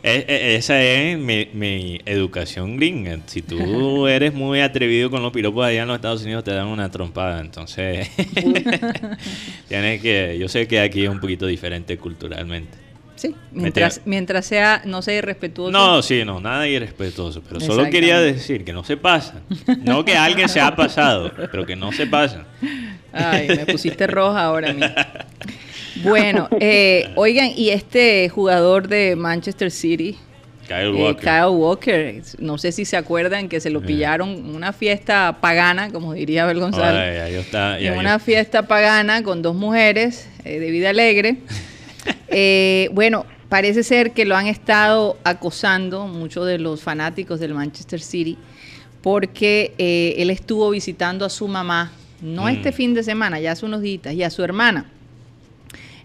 [0.04, 3.20] e- Esa es mi, mi educación gringa.
[3.28, 6.68] Si tú eres muy atrevido con los piropos allá en los Estados Unidos, te dan
[6.68, 7.40] una trompada.
[7.40, 8.10] Entonces,
[9.68, 10.38] tienes que.
[10.38, 12.85] Yo sé que aquí es un poquito diferente culturalmente.
[13.28, 15.72] Sí, mientras, mientras sea, no sea irrespetuoso.
[15.72, 17.42] No, sí, no, nada irrespetuoso.
[17.48, 19.42] Pero solo quería decir que no se pasan.
[19.84, 22.46] No que alguien se ha pasado, pero que no se pasan.
[23.12, 24.82] Ay, me pusiste roja ahora mí.
[26.04, 30.18] Bueno, eh, oigan, y este jugador de Manchester City,
[30.68, 31.24] Kyle eh, Walker.
[31.24, 33.84] Kyle Walker, no sé si se acuerdan que se lo Eh.
[33.86, 37.02] pillaron en una fiesta pagana, como diría Abel González.
[37.02, 41.38] Ay, ahí está, ya en una fiesta pagana con dos mujeres eh, de vida alegre.
[42.28, 48.02] Eh, bueno, parece ser que lo han estado acosando muchos de los fanáticos del Manchester
[48.02, 48.38] City
[49.02, 51.92] porque eh, él estuvo visitando a su mamá,
[52.22, 52.48] no Mm.
[52.50, 54.90] este fin de semana, ya hace unos días, y a su hermana.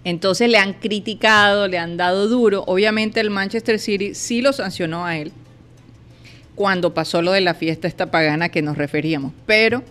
[0.04, 2.64] Entonces le han criticado, le han dado duro.
[2.66, 5.32] Obviamente el Manchester City sí lo sancionó a él
[6.54, 9.32] cuando pasó lo de la fiesta esta pagana que nos referíamos.
[9.46, 9.82] Pero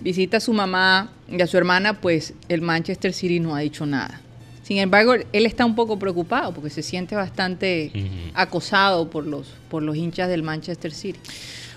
[0.00, 3.84] visita a su mamá y a su hermana, pues el Manchester City no ha dicho
[3.86, 4.20] nada.
[4.64, 7.92] Sin embargo, él está un poco preocupado porque se siente bastante
[8.34, 11.20] acosado por los, por los hinchas del Manchester City.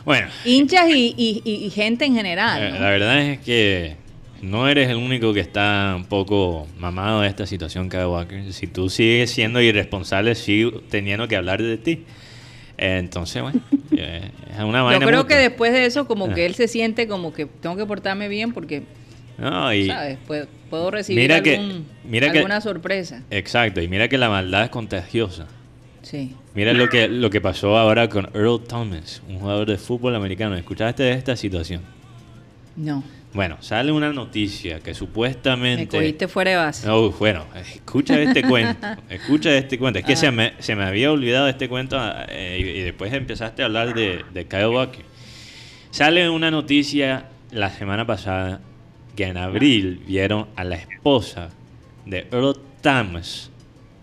[0.05, 2.63] Bueno, Hinchas y, y- y- y gente en general.
[2.63, 2.79] Eh, ¿no?
[2.79, 3.97] La verdad es que
[4.41, 8.53] no eres el único que está un poco mamado de esta situación, Kyle Walker.
[8.53, 12.05] Si tú sigues siendo irresponsable, sigo teniendo que hablar de ti.
[12.77, 13.59] Entonces, bueno,
[13.91, 15.27] eh, es una Yo vaina creo mutua.
[15.27, 16.33] que después de eso, como Ah.
[16.33, 18.83] que él se siente como que tengo que portarme bien porque,
[19.37, 20.17] No, y- ¿sabes?
[20.25, 23.21] Puedo, puedo recibir Mira que- algún- mira que- alguna sorpresa.
[23.29, 25.47] Exacto, y mira que la maldad es contagiosa.
[26.01, 26.35] Sí.
[26.55, 30.55] Mira lo que, lo que pasó ahora con Earl Thomas, un jugador de fútbol americano.
[30.55, 31.81] ¿Escuchaste de esta situación?
[32.75, 33.03] No.
[33.33, 35.97] Bueno, sale una noticia que Me supuestamente...
[35.97, 36.89] cogiste fuera de base.
[36.89, 38.87] Oh, bueno, escucha este cuento.
[39.09, 39.99] Escucha este cuento.
[39.99, 40.15] Es que Ah.
[40.15, 43.93] se, me, se me había olvidado este cuento eh, y, y después empezaste a hablar
[43.93, 45.03] de, de Kyle Walker.
[45.91, 48.61] Sale una noticia la semana pasada
[49.17, 51.49] que en abril vieron a la esposa
[52.05, 53.49] de Earl Thomas,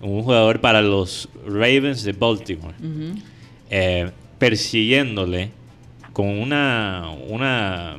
[0.03, 2.75] un jugador para los Ravens de Baltimore,
[3.71, 5.51] eh, persiguiéndole
[6.13, 7.97] con una, una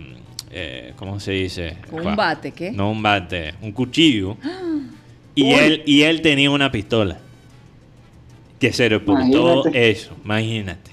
[0.52, 1.78] eh, ¿cómo se dice?
[1.90, 2.72] Con un bate, ¿qué?
[2.72, 4.38] No un bate, un cuchillo.
[5.38, 7.18] Y él, y él tenía una pistola.
[8.58, 9.92] Que se reportó Imagínate.
[9.92, 10.92] eso, imagínate.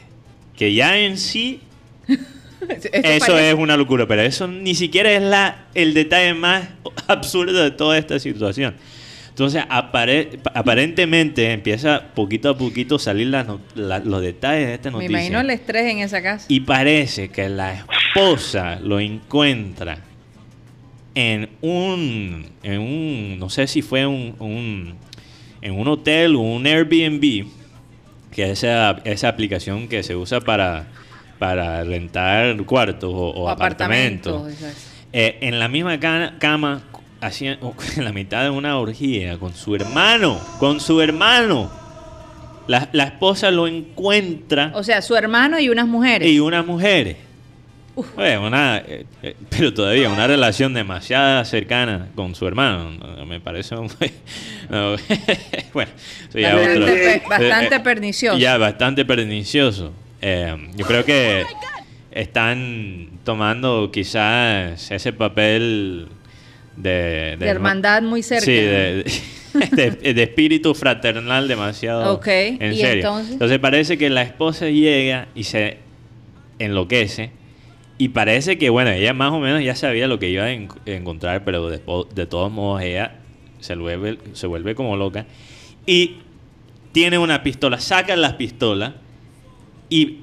[0.57, 1.61] que ya en sí
[2.93, 6.69] eso es una locura, pero eso ni siquiera es la, el detalle más
[7.07, 8.75] absurdo de toda esta situación.
[9.33, 13.29] Entonces, aparentemente empieza poquito a poquito a salir
[13.75, 15.11] los detalles de esta noticia.
[15.11, 16.45] Me imagino el estrés en esa casa.
[16.49, 19.97] Y parece que la esposa lo encuentra
[21.15, 24.97] en un, en un no sé si fue un,
[25.63, 27.47] en un hotel o un Airbnb,
[28.31, 30.89] que es esa, esa aplicación que se usa para
[31.43, 34.49] para rentar cuartos o, apartamentos.
[35.13, 36.85] Eh, en la misma cama,
[37.21, 37.59] hacían
[37.97, 41.69] en la mitad de una orgía con su hermano, con su hermano.
[42.69, 44.71] La, esposa lo encuentra.
[44.77, 46.29] O sea, su hermano y unas mujeres.
[46.29, 47.17] Y unas mujeres.
[47.97, 53.25] una, eh, eh, pero todavía una relación demasiado cercana con su hermano.
[53.27, 53.89] Me parece un,
[55.75, 55.91] bueno,
[56.33, 58.39] bastante, bastante pernicioso.
[58.39, 59.93] Ya, bastante pernicioso.
[60.23, 61.45] Eh, yo creo que
[62.13, 66.09] están tomando quizás ese papel
[66.77, 67.37] de...
[67.39, 68.45] De, hermandad muy cerca.
[68.45, 73.19] Sí, de, espíritu fraternal demasiado en serio.
[73.19, 73.59] Entonces?
[73.59, 75.79] parece que la esposa llega y se
[76.59, 77.31] enloquece
[77.99, 80.53] y parece que, bueno, ella más o menos ya sabía lo que iba a
[80.87, 81.81] encontrar, pero de,
[82.15, 83.17] de todos modos ella
[83.61, 85.27] se vuelve, se vuelve como loca
[85.87, 86.19] y
[86.93, 88.95] tiene una pistola, saca las pistolas
[89.93, 90.21] y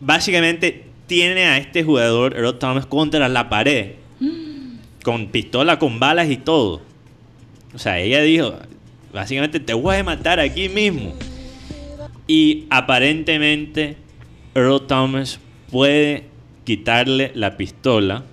[0.00, 3.96] básicamente tiene a este jugador, Earl Thomas, contra la pared.
[5.02, 6.80] Con pistola, con balas y todo.
[7.74, 8.54] O sea, ella dijo,
[9.12, 11.12] básicamente te voy a matar aquí mismo.
[12.26, 13.98] Y aparentemente
[14.54, 15.38] Earl Thomas
[15.70, 16.24] puede
[16.64, 18.24] quitarle la pistola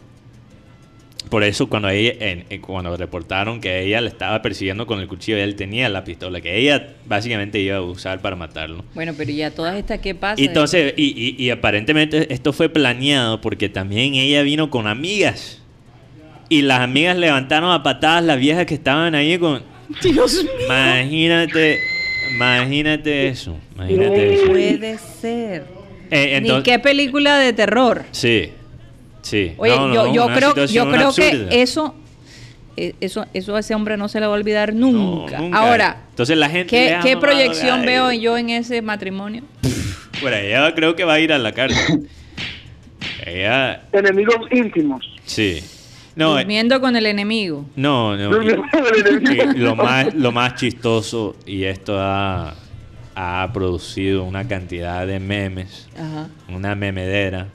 [1.30, 2.14] por eso cuando ella,
[2.62, 6.58] cuando reportaron que ella le estaba persiguiendo con el cuchillo, él tenía la pistola que
[6.58, 8.84] ella básicamente iba a usar para matarlo.
[8.94, 10.42] Bueno, pero ya todas estas, ¿qué pasa?
[10.42, 15.62] Entonces, y, y, aparentemente esto fue planeado porque también ella vino con amigas.
[16.50, 19.62] Y las amigas levantaron a patadas las viejas que estaban ahí con...
[20.02, 20.52] Dios mío.
[20.66, 21.80] Imagínate,
[22.34, 23.58] imagínate eso.
[23.76, 24.48] Imagínate eso.
[24.48, 25.66] Puede ser.
[26.10, 28.06] Eh, Ni qué película de terror.
[28.12, 28.52] Sí.
[29.28, 29.52] Sí.
[29.58, 31.94] Oye, yo, yo creo, yo creo que eso,
[32.78, 35.42] eh, eso, eso a ese hombre no se le va a olvidar nunca.
[35.52, 39.44] Ahora, Entonces la gente ¿qué, ¿qué proyección veo yo en ese matrimonio?
[40.22, 42.08] bueno, ella creo que va a ir a la cárcel.
[43.26, 43.82] ella...
[43.92, 45.04] Enemigos íntimos.
[45.26, 45.62] Sí.
[46.16, 47.66] No, eh, Durmiendo con el enemigo.
[47.76, 48.32] No, no.
[49.58, 52.56] lo, más, lo más chistoso, y esto ha,
[53.14, 56.30] ha producido una cantidad de memes, Ajá.
[56.48, 57.48] una memedera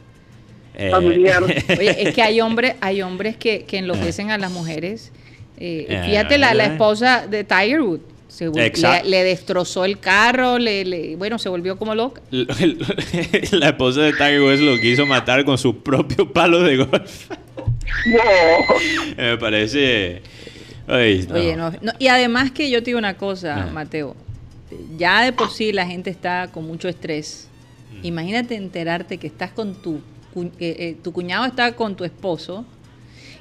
[0.75, 0.93] eh,
[1.79, 5.13] Oye, es que hay hombres, hay hombres que, que enloquecen a las mujeres.
[5.59, 8.03] Eh, eh, fíjate, la, la, esposa de Tiger Woods.
[9.05, 12.21] le, destrozó el carro, le, bueno, se volvió como loca.
[12.31, 17.31] La esposa de Tiger Woods lo quiso matar con su propio palo de golf.
[19.17, 20.23] Me parece...
[20.89, 21.73] Oye, no.
[21.99, 24.17] y además que yo te digo una cosa, Mateo.
[24.99, 27.49] Ya de por sí la gente está con mucho estrés.
[27.93, 28.07] Mm.
[28.07, 30.01] Imagínate enterarte que estás con tu
[30.59, 32.65] eh, tu cuñado está con tu esposo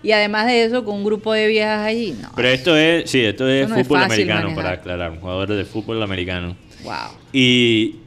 [0.04, 2.16] y además de eso con un grupo de viejas allí.
[2.20, 6.56] No, Pero esto es, sí, esto es fútbol americano, para aclarar, jugadores de fútbol americano.
[6.84, 7.18] Wow.
[7.32, 7.98] Y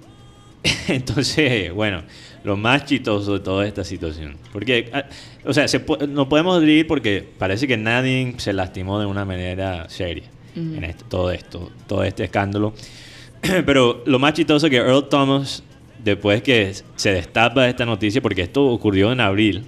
[0.89, 2.03] entonces, bueno,
[2.43, 4.37] lo más chistoso de toda esta situación.
[4.53, 5.05] Porque, ah,
[5.45, 5.67] o sea,
[6.09, 10.25] no podemos decir porque parece que nadie se lastimó de una manera seria
[10.57, 12.75] en todo esto, todo este escándalo.
[13.67, 15.63] Pero lo más chistoso es que Earl Thomas
[16.05, 19.65] después que se destapa esta noticia, porque esto ocurrió en abril,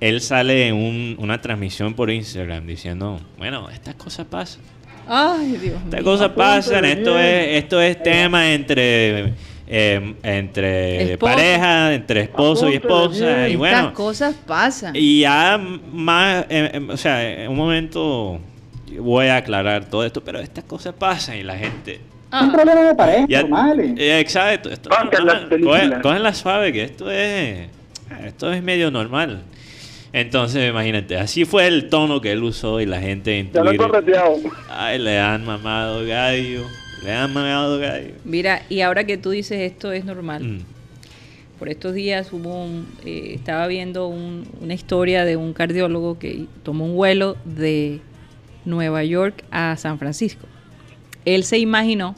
[0.00, 4.62] él sale en una transmisión por Instagram diciendo, bueno, estas cosas pasan.
[5.08, 9.34] Ay, Dios Estas cosas pasan, esto es, esto es tema entre...
[9.68, 13.48] Eh, entre pareja, entre esposo y esposa.
[13.48, 14.94] Y bueno, Estas cosas pasan.
[14.94, 18.38] Y ya más, eh, eh, o sea, en un momento
[19.00, 22.00] voy a aclarar todo esto, pero estas cosas pasan y la gente
[22.36, 22.44] Ah.
[22.44, 23.94] Un problema de pareja, normal.
[23.96, 24.68] Eh, exacto.
[24.70, 24.90] Esto,
[26.02, 27.68] cogen, la suave, que esto es,
[28.24, 29.42] esto es medio normal.
[30.12, 33.50] Entonces, imagínate, así fue el tono que él usó y la gente en
[34.68, 36.66] ay, le han mamado gallo,
[37.02, 38.12] le han mamado gallo.
[38.24, 40.42] Mira, y ahora que tú dices esto es normal.
[40.42, 40.58] Mm.
[41.58, 46.84] Por estos días hubo un, eh, estaba viendo una historia de un cardiólogo que tomó
[46.84, 48.00] un vuelo de
[48.66, 50.46] Nueva York a San Francisco
[51.26, 52.14] él se imaginó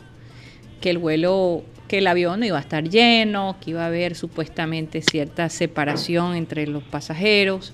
[0.81, 5.03] que el vuelo, que el avión iba a estar lleno, que iba a haber supuestamente
[5.03, 7.73] cierta separación entre los pasajeros,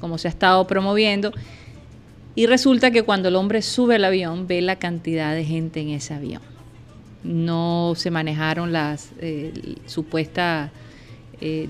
[0.00, 1.32] como se ha estado promoviendo.
[2.34, 5.90] Y resulta que cuando el hombre sube al avión ve la cantidad de gente en
[5.90, 6.42] ese avión.
[7.24, 9.52] No se manejaron las eh,
[9.86, 10.70] supuestas
[11.44, 11.68] eh,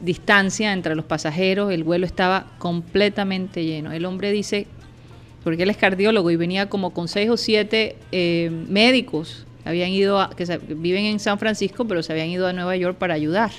[0.00, 3.92] distancia entre los pasajeros, el vuelo estaba completamente lleno.
[3.92, 4.66] El hombre dice,
[5.44, 10.28] porque él es cardiólogo y venía como con seis o siete eh, médicos habían ido
[10.36, 13.50] que viven en San Francisco, pero se habían ido a Nueva York para ayudar,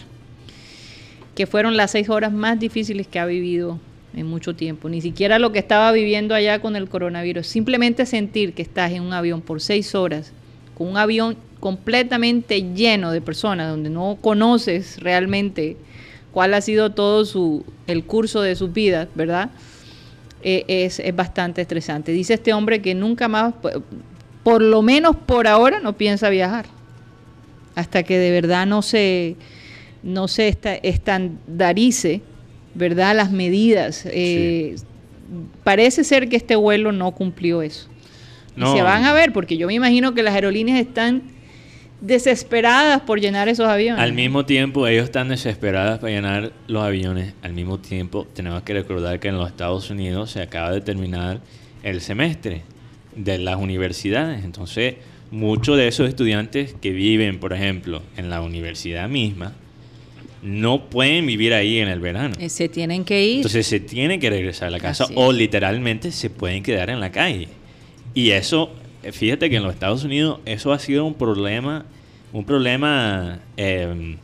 [1.36, 3.80] que fueron las seis horas más difíciles que ha vivido
[4.14, 4.90] en mucho tiempo.
[4.90, 7.46] Ni siquiera lo que estaba viviendo allá con el coronavirus.
[7.46, 10.34] Simplemente sentir que estás en un avión por seis horas,
[10.76, 15.78] con un avión completamente lleno de personas, donde no conoces realmente
[16.32, 19.52] cuál ha sido todo su, el curso de su vida, ¿verdad?
[20.42, 22.14] Eh, es, es, bastante estresante.
[22.14, 23.54] Dice este hombre que nunca más,
[24.50, 26.66] por lo menos por ahora, no piensa viajar.
[27.76, 29.36] Hasta que de verdad no se,
[30.02, 32.22] no se estandarice,
[32.74, 33.16] ¿verdad?
[33.16, 34.08] Las medidas.
[34.08, 34.76] Eh,
[35.64, 37.90] parece ser que este vuelo no cumplió eso.
[38.56, 41.22] se van a ver, porque yo me imagino que las aerolíneas están
[42.02, 44.02] desesperadas por llenar esos aviones.
[44.02, 47.36] Al mismo tiempo, ellos están desesperadas para llenar los aviones.
[47.44, 51.40] Al mismo tiempo, tenemos que recordar que en los Estados Unidos se acaba de terminar
[51.84, 52.64] el semestre
[53.24, 54.44] de las universidades.
[54.44, 54.96] Entonces,
[55.32, 59.54] muchos de esos estudiantes que viven, por ejemplo, en la universidad misma,
[60.42, 62.36] no pueden vivir ahí en el verano.
[62.40, 63.38] Eh, se tienen que ir.
[63.38, 67.12] Entonces se tienen que regresar a la casa o literalmente se pueden quedar en la
[67.12, 67.50] calle.
[68.14, 68.72] Y eso
[69.12, 71.86] fíjate que en los Estados Unidos eso ha sido un problema,
[72.34, 74.18] un problema em,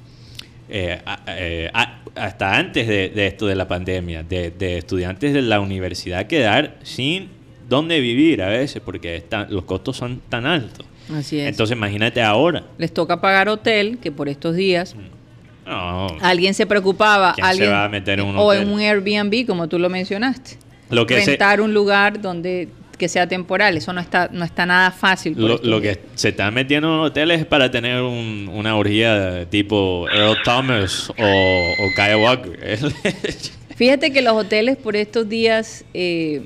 [0.70, 1.72] eh, eh,
[2.16, 7.30] hasta antes de, esto de la pandemia, de, estudiantes de la universidad quedar sin
[7.68, 10.86] dónde vivir a veces porque los costos son tan altos.
[11.14, 11.50] Así es.
[11.50, 12.64] Entonces imagínate ahora.
[12.78, 14.96] Les toca pagar hotel, que por estos días...
[14.96, 16.22] Mm.
[16.22, 19.80] alguien se preocupaba, alguien va a meter en un o en un Airbnb, como tú
[19.80, 20.58] lo mencionaste.
[20.92, 23.78] Lo que rentar un lugar donde que sea temporal.
[23.78, 25.36] Eso no está, no está nada fácil.
[25.38, 31.10] Lo, que se está metiendo en hoteles es para tener una orgía tipo Earl Thomas
[31.10, 32.58] o, o Kaya Walker.
[33.76, 36.44] Fíjate que los hoteles por estos días, eh,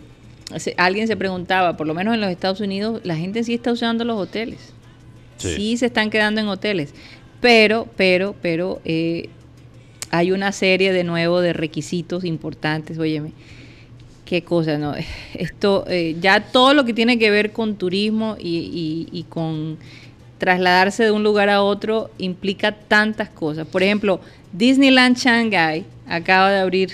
[0.77, 4.03] alguien se preguntaba, por lo menos en los Estados Unidos, la gente sí está usando
[4.03, 4.73] los hoteles.
[5.37, 6.93] Sí, se están quedando en hoteles.
[7.39, 9.29] Pero, pero, pero, eh,
[10.11, 13.31] hay una serie de nuevo de requisitos importantes, óyeme
[14.29, 14.93] qué cosa, ¿no?
[15.33, 19.77] Esto, eh, ya todo lo que tiene que ver con turismo y, con
[20.37, 23.67] trasladarse de un lugar a otro implica tantas cosas.
[23.67, 24.21] Por ejemplo,
[24.53, 26.91] Disneyland Shanghai acaba de abrir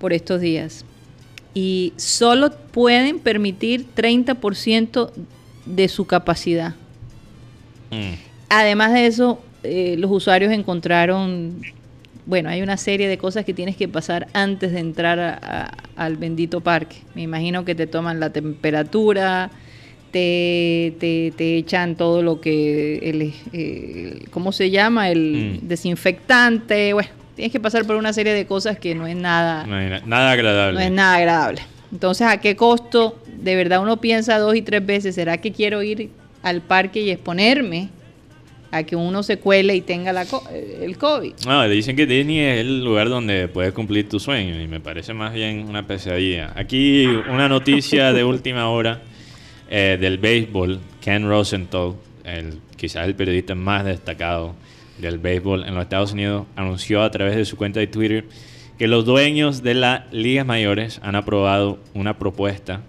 [0.00, 0.84] por estos días
[1.54, 5.10] y solo pueden permitir 30%
[5.66, 6.74] de su capacidad.
[7.90, 8.14] Mm.
[8.48, 11.62] Además de eso, eh, los usuarios encontraron
[12.24, 16.60] bueno, hay una serie de cosas que tienes que pasar antes de entrar al bendito
[16.60, 16.96] parque.
[17.14, 19.50] Me imagino que te toman la temperatura,
[20.12, 25.10] te, te, echan todo lo que, el, ¿cómo se llama?
[25.10, 25.68] El mm.
[25.68, 26.92] desinfectante.
[26.92, 29.66] Bueno, tienes que pasar por una serie de cosas que no es nada...
[29.66, 30.78] nada agradable.
[30.78, 31.62] No es nada agradable.
[31.92, 33.18] Entonces, ¿a qué costo?
[33.26, 36.10] De verdad uno piensa dos y tres veces, ¿será que quiero ir
[36.42, 37.90] al parque y exponerme
[38.72, 40.26] a que uno se cuele y tenga la
[40.80, 41.34] el COVID.
[41.46, 44.80] No, le dicen que Disney es el lugar donde puedes cumplir tu sueño y me
[44.80, 46.52] parece más bien una pesadilla.
[46.56, 49.02] Aquí una noticia de última hora
[49.68, 50.80] eh, del béisbol.
[51.02, 54.54] Ken Rosenthal, el, quizás el periodista más destacado
[54.98, 58.24] del béisbol en los Estados Unidos, anunció a través de su cuenta de Twitter
[58.78, 62.80] que los dueños de las ligas mayores han aprobado una propuesta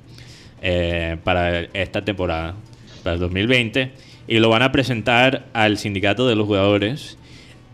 [0.61, 2.55] eh, para esta temporada,
[3.03, 3.91] para el 2020
[4.27, 7.17] y lo van a presentar al sindicato de los jugadores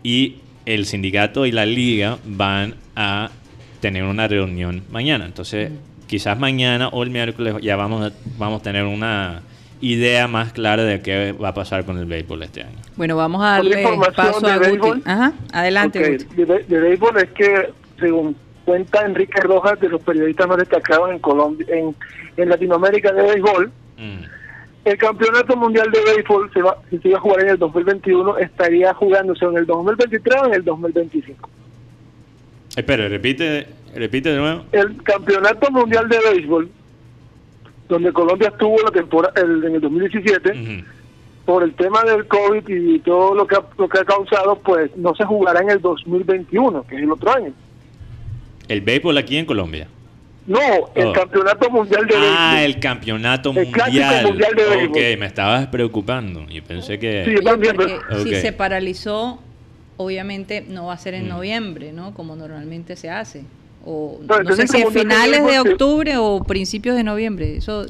[0.04, 3.32] y el sindicato y la liga van a
[3.80, 5.26] tener una reunión mañana.
[5.26, 5.72] Entonces,
[6.08, 9.42] quizás mañana o el miércoles ya vamos a, vamos a tener una
[9.82, 12.78] idea más clara de qué va a pasar con el béisbol este año.
[12.96, 13.84] Bueno, vamos a darle
[14.16, 15.02] paso a Guti.
[15.06, 16.18] Ajá, adelante.
[16.36, 17.70] De, béisbol es que,
[18.00, 21.96] según cuenta Enrique Rojas, de los periodistas más destacados en Colombia, en,
[22.38, 24.40] en Latinoamérica de béisbol, mm
[24.86, 28.38] el campeonato mundial de béisbol, se va, si se iba a jugar en el 2021,
[28.38, 31.50] estaría jugándose en el 2023 o en el 2025.
[32.76, 34.64] Espera, repite, repite de nuevo.
[34.72, 36.70] El campeonato mundial de béisbol,
[37.90, 40.86] donde Colombia estuvo la temporada en el 2017,
[41.46, 44.96] por el tema del COVID y todo lo que, ha, lo que ha causado, pues
[44.96, 47.52] no se jugará en el 2021, que es el otro año.
[48.68, 49.88] El béisbol aquí en Colombia.
[50.46, 50.60] No,
[50.94, 51.14] el oh.
[51.14, 52.36] campeonato mundial de béisbol.
[52.38, 54.26] Ah, el campeonato mundial.
[54.26, 54.90] mundial de béisbol.
[54.90, 57.26] Ok, me estabas preocupando y pensé que...
[57.26, 57.76] Sí, también.
[58.24, 59.40] Si se paralizó,
[59.98, 61.30] obviamente no va a ser en mm.
[61.30, 62.14] noviembre, ¿no?
[62.14, 63.46] Como normalmente se hace.
[63.86, 67.58] O no, sé si es finales de octubre o principios de noviembre.
[67.58, 67.86] Eso,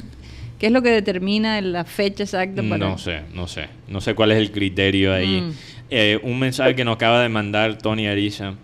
[0.60, 2.61] ¿Qué es lo que determina la fecha exacta?
[2.61, 2.78] Para...
[2.78, 3.70] No sé, no sé.
[3.88, 5.41] No sé cuál es el criterio ahí.
[5.41, 5.52] Mm.
[5.90, 8.56] eh, un mensaje que nos acaba de mandar Tony Ariza.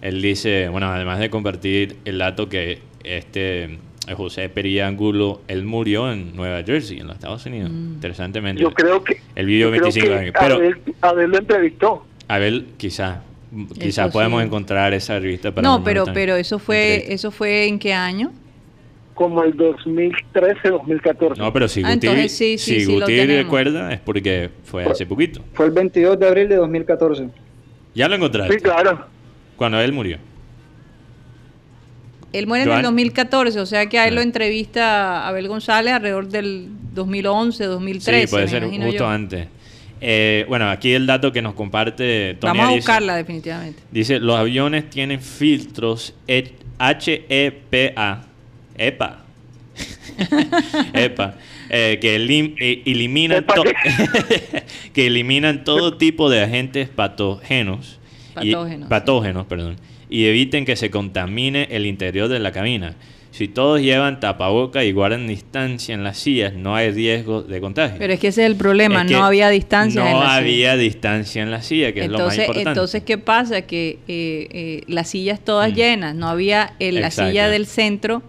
[0.00, 3.64] Él dice, bueno, además de compartir el dato que este
[4.08, 7.70] eh, José Pería Angulo, él murió en Nueva Jersey, en los Estados Unidos.
[7.70, 7.94] Mm.
[7.94, 8.62] Interesantemente.
[8.62, 9.20] Yo creo que.
[9.34, 10.34] Él vivió yo creo 25 que años.
[10.40, 12.06] Pero Abel, Abel lo entrevistó.
[12.28, 13.22] Abel, quizá,
[13.78, 14.46] quizá Eso podemos sí.
[14.46, 17.14] encontrar esa revista para No, pero, pero eso fue, entrevista.
[17.14, 18.32] eso fue en qué año?
[19.14, 21.40] como el 2013, 2014.
[21.40, 25.04] No, pero si Ah, Guti, entonces sí, sí, si Guti recuerda es porque fue hace
[25.06, 25.42] poquito.
[25.52, 27.28] Fue el 22 de abril de 2014.
[27.94, 28.54] Ya lo encontraste.
[28.54, 29.06] Sí, claro.
[29.56, 30.18] Cuando él murió.
[32.32, 32.82] Él muere en el Joan.
[32.84, 38.26] 2014, o sea que a él lo entrevista Abel González alrededor del 2011, 2013.
[38.26, 39.06] sí, puede me ser justo yo.
[39.06, 39.48] antes.
[40.04, 43.80] Eh, bueno, aquí el dato que nos comparte Tony Vamos a buscarla definitivamente.
[43.92, 48.24] Dice, los aviones tienen filtros E- HEPA,
[48.76, 49.18] EPA,
[50.94, 51.34] EPA,
[51.70, 53.62] eh, que elim- eh, eliminan ¿Epa to-
[54.92, 57.98] que eliminan todo tipo de agentes patógenos,
[58.40, 58.90] y- Patógenos, sí.
[58.90, 59.76] patógenos, perdón,
[60.10, 62.96] y eviten que se contamine el interior de la cabina.
[63.32, 67.96] Si todos llevan tapaboca y guardan distancia en las sillas, no hay riesgo de contagio.
[67.98, 70.02] Pero es que ese es el problema, Es que no había distancia.
[70.02, 70.36] No en la silla.
[70.36, 72.70] había distancia en la silla, que es lo más entonces, importante.
[72.70, 73.62] entonces, ¿qué pasa?
[73.62, 75.74] Que eh, eh, las sillas todas Mm.
[75.74, 77.30] llenas, no había en la Exacto.
[77.30, 78.22] silla del centro,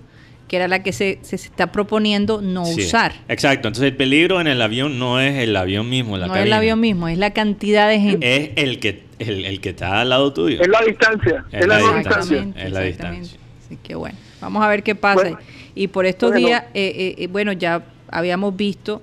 [0.48, 3.14] que era la que se, se está proponiendo no Sí, usar.
[3.28, 6.44] Exacto, entonces el peligro en el avión no es el avión mismo, la no es
[6.46, 8.36] el avión mismo, es la cantidad de gente.
[8.36, 10.62] Es el que, el, el que está al lado tuyo.
[10.62, 11.44] Es la distancia.
[11.52, 12.48] Es, la, no distancia.
[12.56, 13.38] Es la distancia.
[13.66, 15.22] Así que bueno, vamos a ver qué pasa.
[15.22, 15.38] Bueno.
[15.76, 16.48] y por estos Bueno.
[16.48, 19.02] días, eh, eh, eh, bueno, ya habíamos visto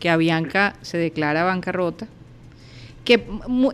[0.00, 2.08] que Avianca se declara bancarrota.
[3.04, 3.24] Que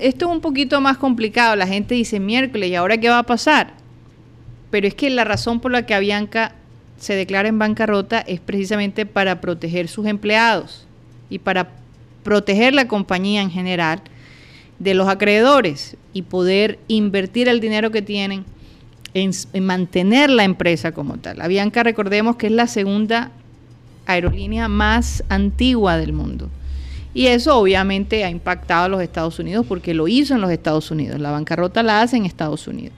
[0.00, 1.56] esto es un poquito más complicado.
[1.56, 3.74] La gente dice miércoles, ¿y ahora qué va a pasar?
[4.70, 6.54] Pero es que la razón por la que Avianca
[6.98, 10.86] se declara en bancarrota es precisamente para proteger sus empleados
[11.30, 11.70] y para
[12.22, 14.00] proteger la compañía en general
[14.78, 18.44] de los acreedores y poder invertir el dinero que tienen
[19.16, 21.40] en, mantener la empresa como tal.
[21.40, 23.30] Avianca, recordemos que es la segunda
[24.04, 26.50] aerolínea más antigua del mundo.
[27.14, 30.90] Y eso obviamente ha impactado a los Estados Unidos porque lo hizo en los Estados
[30.90, 31.18] Unidos.
[31.18, 32.92] La bancarrota la hace en Estados Unidos.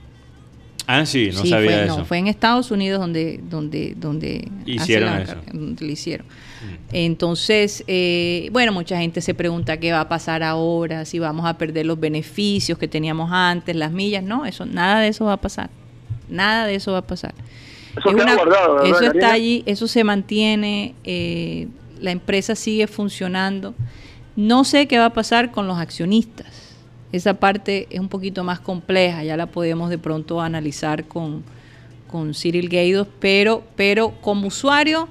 [0.88, 1.98] Ah, sí, no Sí, sabía fue, eso.
[1.98, 5.36] No, fue en Estados Unidos donde, donde, donde hace Hicieron la eso.
[5.52, 6.26] donde lo hicieron.
[6.26, 6.94] Mm.
[6.94, 11.58] Entonces, eh, bueno, mucha gente se pregunta qué va a pasar ahora, si vamos a
[11.58, 14.24] perder los beneficios que teníamos antes, las millas.
[14.24, 15.70] No, eso, nada de eso va a pasar.
[16.28, 17.34] Nada de eso va a pasar.
[17.96, 21.68] Eso Es queda una- guardado, ¿verdad, eso está allí, eso se mantiene, eh,
[22.00, 23.74] la empresa sigue funcionando.
[24.36, 26.46] No sé qué va a pasar con los accionistas.
[27.10, 31.42] Esa parte es un poquito más compleja, ya la podemos de pronto analizar con,
[32.06, 35.08] con Cyril Gaydos, pero, pero como usuario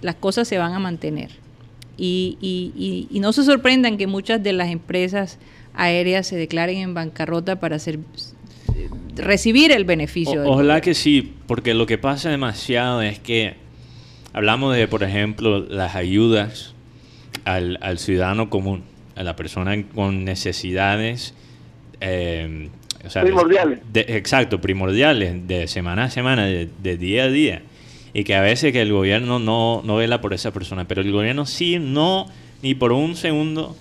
[0.00, 1.30] las cosas se van a mantener.
[1.96, 5.38] Y, y- y- y no se sorprendan que muchas de las empresas
[5.74, 7.98] aéreas se declaren en bancarrota para hacer,
[9.16, 10.42] recibir el beneficio.
[10.44, 13.54] O- ojalá que sí, porque lo que pasa demasiado es que
[14.32, 16.74] hablamos de, por ejemplo, las ayudas
[17.44, 18.82] al, al ciudadano común,
[19.16, 21.34] a la persona con necesidades
[22.00, 22.68] eh,
[23.04, 23.78] o sea, de- Primordiales.
[23.92, 27.62] de- exacto, primordiales, de semana a semana, de, de día a día.
[28.14, 31.12] Y que a veces que el gobierno no, no vela por esa persona, pero el
[31.12, 32.26] gobierno sí, no,
[32.62, 33.76] ni por un segundo,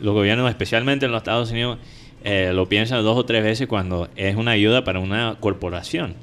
[0.00, 1.78] los gobiernos, especialmente en los Estados Unidos,
[2.24, 6.14] eh, lo piensan dos o tres veces cuando es una ayuda para una corporación.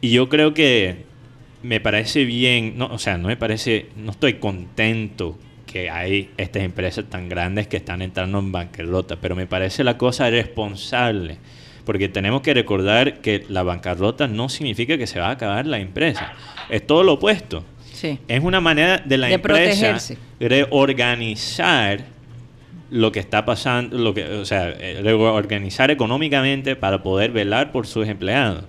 [0.00, 1.04] Y yo creo que
[1.62, 6.62] me parece bien, no, o sea, no me parece, no estoy contento que hay estas
[6.62, 11.38] empresas tan grandes que están entrando en bancarrota, pero me parece la cosa responsable,
[11.84, 15.78] porque tenemos que recordar que la bancarrota no significa que se va a acabar la
[15.78, 16.32] empresa,
[16.70, 17.64] es todo lo opuesto.
[17.92, 18.18] Sí.
[18.28, 20.18] Es una manera de la De empresa protegerse.
[20.38, 22.04] reorganizar
[22.90, 27.86] lo que está pasando, lo que, o sea, eh, reorganizar económicamente para poder velar por
[27.86, 28.64] sus empleados.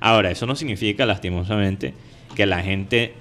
[0.00, 1.94] Ahora, eso no significa lastimosamente
[2.34, 3.14] que la gente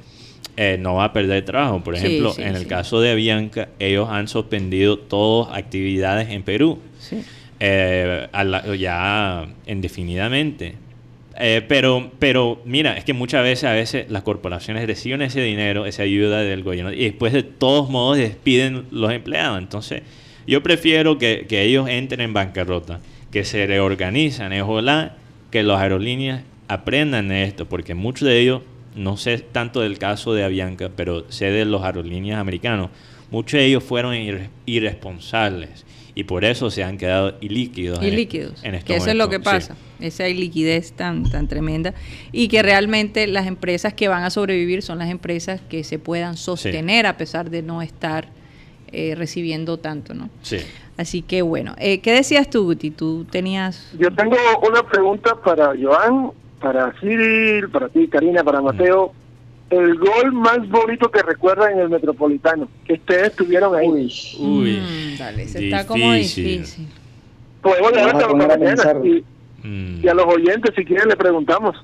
[0.57, 1.84] eh, no va a perder trabajo.
[1.84, 2.65] Por ejemplo, sí, en el sí.
[2.67, 7.21] caso de Avianca, ellos han suspendido todas actividades en Perú Sí.
[7.59, 10.76] eh, la- ya indefinidamente.
[11.41, 15.85] Eh, pero, pero mira, es que muchas veces, a veces las corporaciones reciben ese dinero,
[15.85, 19.57] esa ayuda del gobierno, y después de todos modos despiden los empleados.
[19.57, 20.01] Entonces,
[20.49, 22.99] yo prefiero que, que ellos entren en bancarrota,
[23.31, 24.51] que se reorganizan.
[24.61, 25.15] Ojalá
[25.51, 28.61] que las aerolíneas aprendan de esto, porque muchos de ellos,
[28.95, 32.89] no sé tanto del caso de Avianca, pero sé de los aerolíneas americanos,
[33.31, 35.85] muchos de ellos fueron irre- irresponsables
[36.15, 38.03] y por eso se han quedado ilíquidos.
[38.03, 38.63] y en- líquidos.
[38.63, 39.43] en este que eso es lo que sí.
[39.43, 39.76] pasa.
[39.99, 41.93] Esa liquidez tan, tan tremenda.
[42.31, 46.38] Y que realmente las empresas que van a sobrevivir son las empresas que se puedan
[46.38, 48.27] sostener a pesar de no estar
[48.91, 50.30] eh, recibiendo tanto, ¿no?
[50.41, 50.57] Sí.
[50.98, 52.91] Así que bueno, eh, ¿qué decías tú, Guti?
[52.91, 53.91] Tú tenías...
[53.98, 54.36] Yo tengo
[54.68, 59.14] una pregunta para Joan, para Cyril, para ti, Karina, para Mateo.
[59.70, 63.88] El gol más bonito que recuerdan en el Metropolitano, que ustedes tuvieron ahí.
[63.88, 66.88] Uy, mm, dale, se está como difícil.
[67.61, 69.24] Podemos a y,
[70.02, 71.76] y a los oyentes, si quieren, le preguntamos.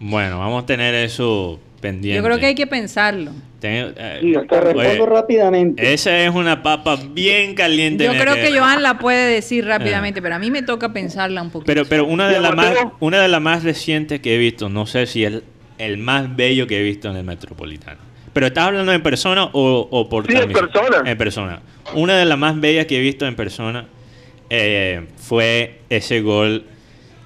[0.00, 2.16] Bueno, vamos a tener eso pendiente.
[2.16, 3.32] Yo creo que hay que pensarlo.
[3.62, 5.92] Eh, te respondo rápidamente.
[5.92, 8.04] Esa es una papa bien caliente.
[8.04, 11.50] Yo creo que Joan la puede decir rápidamente, pero a mí me toca pensarla un
[11.50, 11.66] poquito.
[11.66, 14.86] Pero, pero una de las más, una de las más recientes que he visto, no
[14.86, 15.42] sé si es
[15.78, 18.00] el más bello que he visto en el Metropolitano.
[18.32, 21.02] Pero ¿estás hablando en persona o, o por Sí, en persona.
[21.04, 21.60] En persona.
[21.94, 23.86] Una de las más bellas que he visto en persona
[24.50, 26.64] eh, fue ese gol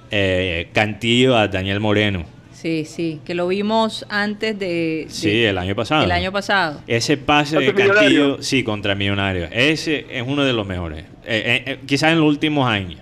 [0.09, 2.25] eh, Cantillo a Daniel Moreno
[2.63, 6.05] Sí, sí, que lo vimos antes de, Sí, el año pasado.
[6.05, 6.79] El año pasado.
[6.87, 9.49] Ese pase de Castillo, sí, contra Millonarios.
[9.51, 11.03] Ese es uno de los mejores.
[11.25, 13.01] Eh, eh, eh, quizás en los últimos años.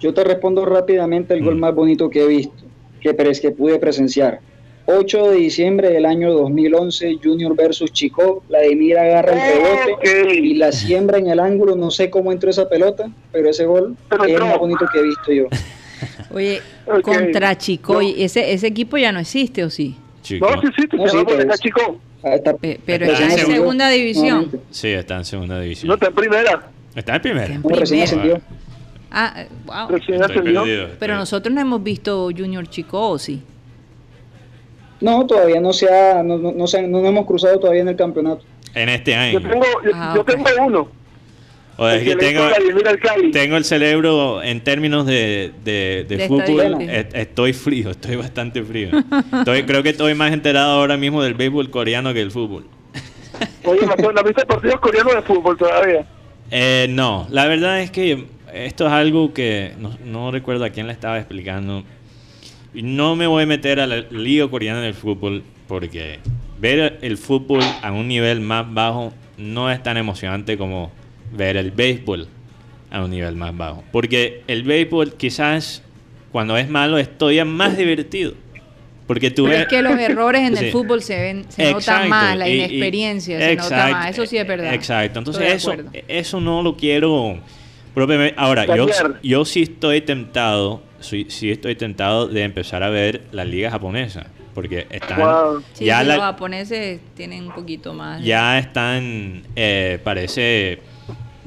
[0.00, 1.60] Yo te respondo rápidamente el gol mm.
[1.60, 2.64] más bonito que he visto,
[3.00, 4.40] que, que pude presenciar.
[4.86, 10.34] 8 de diciembre del año 2011, Junior versus Chico, la de Mira agarra el pelote
[10.34, 13.96] y la siembra en el ángulo, no sé cómo entró esa pelota, pero ese gol
[14.26, 15.44] es el más bonito que he visto yo.
[16.30, 16.60] Oye,
[17.02, 19.96] contra Chicoy, ese, ese equipo ya no existe, ¿o sí?
[20.40, 22.00] No, sí existe, no, sí, está Chico.
[22.22, 22.36] Ah,
[22.84, 24.60] pero está, en, segunda división.
[24.70, 25.88] Sí, está en segunda división.
[25.88, 26.70] No, está en primera.
[26.94, 27.54] Está en primera.
[27.54, 28.40] En primera.
[29.10, 29.98] Ah, wow.
[30.98, 33.42] Pero nosotros no hemos visto Junior Chico, ¿o sí?
[35.00, 38.44] No, todavía no se ha, no, no, no, no, hemos cruzado todavía en el campeonato.
[38.74, 39.40] En este año.
[39.40, 40.99] Yo tengo, yo, ah, yo tengo uno
[43.32, 48.90] tengo, el cerebro en términos de, de, fútbol, estoy frío, estoy bastante frío.
[49.66, 52.66] creo que estoy más enterado ahora mismo del béisbol coreano que del fútbol.
[53.64, 53.80] Oye,
[54.14, 56.04] ¿la viste partidos coreanos de fútbol todavía?
[56.50, 59.72] Eh, no, la verdad es que esto es algo que
[60.04, 61.84] no, recuerdo a quién le estaba explicando.
[62.74, 66.18] Y no me voy a meter al lío coreano del fútbol porque
[66.58, 70.92] ver el fútbol a un nivel más bajo no es tan emocionante como
[71.32, 72.28] ver el béisbol
[72.90, 73.84] a un nivel más bajo.
[73.92, 75.82] Porque el béisbol quizás
[76.32, 78.34] cuando es malo es todavía más divertido.
[79.06, 79.62] Porque tú ves...
[79.62, 83.56] Es que los errores en el fútbol se ven, se notan más, la inexperiencia se
[83.56, 84.72] nota más, eso sí es verdad.
[84.72, 85.74] Exacto, entonces eso,
[86.06, 87.38] eso no lo quiero
[87.92, 88.34] propiamente.
[88.36, 88.86] Ahora, yo,
[89.20, 94.26] yo sí estoy tentado, sí, sí estoy tentado de empezar a ver la liga japonesa
[94.54, 100.80] porque están ya los japoneses tienen un poquito más ya están eh, parece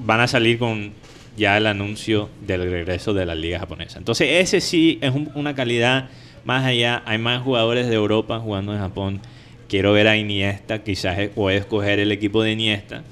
[0.06, 0.94] van a salir con
[1.38, 3.98] ya el anuncio del regreso de la liga japonesa.
[3.98, 6.10] Entonces ese sí es una calidad
[6.46, 7.02] más allá.
[7.06, 9.22] Hay más jugadores de Europa jugando en Japón.
[9.68, 13.04] Quiero ver a Iniesta, quizás o escoger el equipo de Iniesta.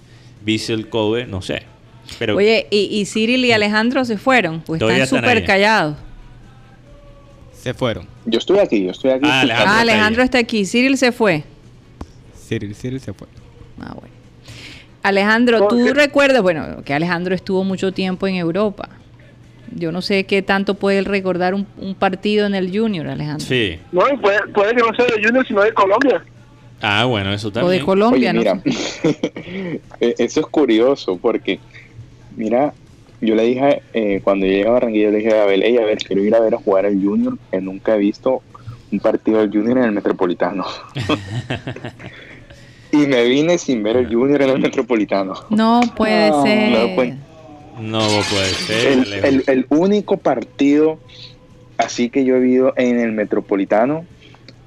[0.43, 1.63] Bissell Kobe, no sé.
[2.19, 4.61] Pero, Oye, ¿y, Cyril y Alejandro se fueron?
[4.61, 5.95] Pues están súper callados.
[7.53, 8.07] Se fueron.
[8.25, 9.27] Yo estoy aquí, yo estoy aquí.
[9.29, 10.65] Ah, Alejandro, ah, Alejandro está, aquí.
[10.65, 11.43] Cyril se fue.
[12.47, 13.27] Cyril, Cyril se fue.
[13.79, 14.10] Ah, bueno.
[15.03, 18.89] Alejandro, tú recuerdas, bueno, que Alejandro estuvo mucho tiempo en Europa.
[19.73, 23.45] Yo no sé qué tanto puede recordar un, partido en el Junior, Alejandro.
[23.47, 23.79] Sí.
[23.91, 26.23] No, puede, puede, que no sea de Junior, sino de Colombia.
[26.81, 27.67] Ah, bueno, eso también.
[27.67, 29.79] O de Colombia, mira, e,
[30.17, 31.59] eso es curioso porque,
[32.35, 32.73] mira,
[33.21, 36.23] yo le dije, eh, cuando llegué a Barranquilla, le dije a Abel, a ver, quiero
[36.23, 38.41] ir a ver a jugar al Junior, que nunca he visto
[38.91, 40.65] un partido del Junior en el Metropolitano.
[42.91, 45.33] y me vine sin ver el Junior en el Metropolitano.
[45.49, 47.15] No puede ser.
[47.79, 47.99] No,
[48.29, 49.43] puede ser.
[49.47, 50.99] El, único partido
[51.77, 54.05] así que yo he visto en el Metropolitano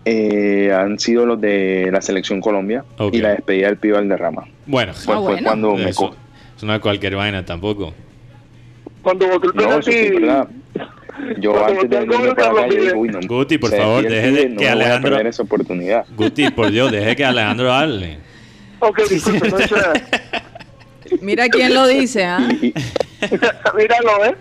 [0.05, 4.45] eh, han sido los de la Selección Colombia y la despedida del Pío Valderrama.
[4.67, 6.15] Bueno, fue, ah, cuando me Eso
[6.63, 7.95] no es cualquier vaina tampoco.
[9.03, 10.49] Cuando votó el no,
[11.39, 14.69] Yo antes de venirme para acá, yo uy, no, Guti, por favor, deje de que
[14.69, 15.19] Alejandro...
[15.21, 16.05] esa oportunidad.
[16.17, 18.19] Guti, por Dios, deje que Alejandro hable.
[18.81, 19.59] Ok, disculpe, no
[21.21, 22.39] Mira quién lo dice, ¿ah?
[23.77, 24.37] Míralo, ¿eh?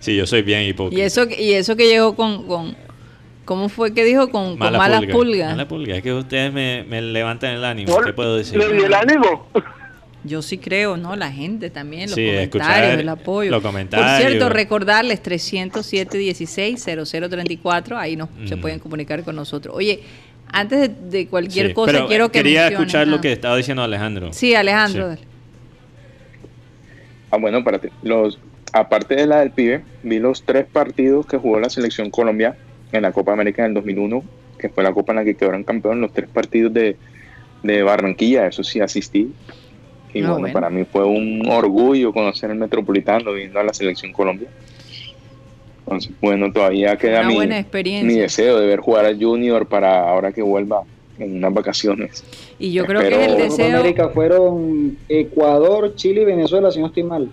[0.00, 1.00] Sí, yo soy bien hipócrita.
[1.00, 2.76] Y eso, y eso que llegó con, con
[3.44, 4.30] ¿Cómo fue que dijo?
[4.30, 5.50] Con, con malas pulgas.
[5.50, 5.96] Mala pulga.
[5.96, 7.94] Es que ustedes me, me levantan el ánimo.
[8.00, 8.58] ¿Qué puedo decir?
[8.58, 9.48] ¿Le di el ánimo?
[10.24, 11.16] Yo sí creo, ¿no?
[11.16, 13.50] La gente también, los comentarios, el apoyo.
[13.50, 14.10] Los comentarios.
[14.10, 19.76] Por cierto, recordarles 307 16 0034, ahí no se pueden comunicar con nosotros.
[19.76, 20.00] Oye,
[20.50, 24.32] antes de, cualquier cosa quiero que quería escuchar lo que estaba diciendo Alejandro.
[24.32, 25.16] Sí, Alejandro.
[27.30, 28.38] Ah, bueno, para los
[28.72, 32.56] aparte de la del pibe, vi los tres partidos que jugó la selección Colombia
[32.92, 34.24] en la Copa América en el 2001,
[34.58, 36.96] que fue la copa en la que quedaron campeón, los tres partidos de,
[37.62, 39.32] de Barranquilla, eso sí asistí
[40.14, 44.12] Y ah, bueno, para mí fue un orgullo conocer el Metropolitano viendo a la selección
[44.12, 44.48] Colombia.
[45.80, 50.40] Entonces, bueno, todavía queda mi, mi, deseo de ver jugar al Junior para ahora que
[50.40, 50.84] vuelva
[51.18, 52.24] en unas vacaciones.
[52.58, 53.78] Y yo creo que el deseo...
[53.78, 57.30] América fueron Ecuador, Chile y Venezuela, si no estoy mal.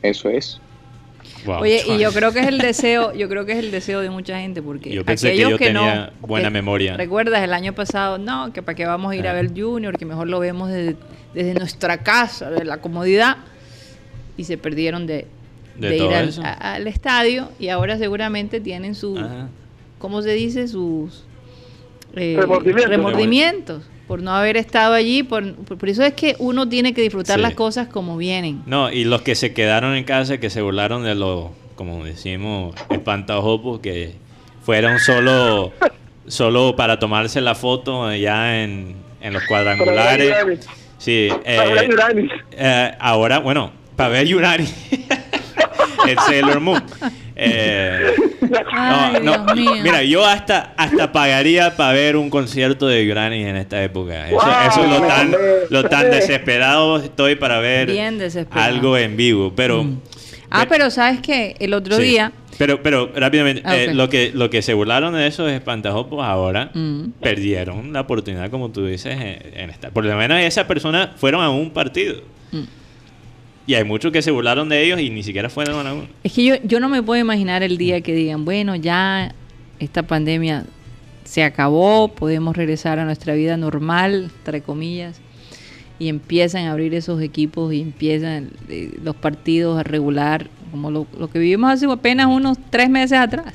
[0.00, 0.60] Eso es.
[1.46, 4.10] Oye, y yo creo que es el deseo, yo creo que es el deseo de
[4.10, 6.96] mucha gente porque yo pensé que yo tenía buena memoria.
[6.96, 10.04] Recuerdas el año pasado, no, que para qué vamos a ir a ver Junior, que
[10.04, 13.38] mejor lo vemos desde, nuestra casa, de la comodidad
[14.36, 15.26] y se perdieron de,
[15.80, 16.02] ir
[16.42, 19.20] al, estadio y ahora seguramente tienen sus,
[19.98, 20.68] ¿cómo se dice?
[20.68, 21.24] Sus
[22.16, 22.38] eh,
[22.86, 25.22] remordimientos por no haber estado allí.
[25.22, 28.62] Por, por, eso es que uno tiene que disfrutar las cosas como vienen.
[28.66, 32.74] No, y los que se quedaron en casa, que se burlaron de los, como decimos,
[32.90, 34.14] espantajopos, que
[34.62, 35.72] fueron solo,
[36.26, 40.66] solo para tomarse la foto allá en, en los cuadrangulares.
[40.98, 41.90] Sí, eh,
[42.52, 44.66] eh, ahora, bueno, para ver Yurani.
[46.08, 46.82] el Sailor Moon.
[47.36, 48.14] Eh,
[49.82, 54.28] mira, yo hasta hasta pagaría para ver un concierto de Granny en esta época.
[54.28, 55.34] Eso, es lo tan,
[55.70, 57.90] lo tan desesperado estoy para ver
[58.50, 59.52] algo en vivo.
[59.54, 59.84] Pero.
[59.84, 60.00] Mm.
[60.50, 62.32] Ah, pero sabes que el otro día.
[62.56, 66.70] Pero, pero rápidamente, ah, eh, lo que lo que se burlaron de esos espantajos, ahora
[66.72, 67.14] mm.
[67.20, 69.90] perdieron la oportunidad, como tú dices, en, esta.
[69.90, 72.22] Por lo menos esas personas fueron a un partido.
[72.52, 72.62] Mm.
[73.66, 76.06] Y hay muchos que se burlaron de ellos y ni siquiera fueron a uno.
[76.22, 79.34] Es que yo, yo no me puedo imaginar el día que digan, bueno, ya
[79.78, 80.66] esta pandemia
[81.24, 85.20] se acabó, podemos regresar a nuestra vida normal, entre comillas,
[85.98, 91.06] y empiezan a abrir esos equipos y empiezan eh, los partidos a regular, como lo,
[91.30, 93.54] que vivimos hace apenas unos tres meses atrás.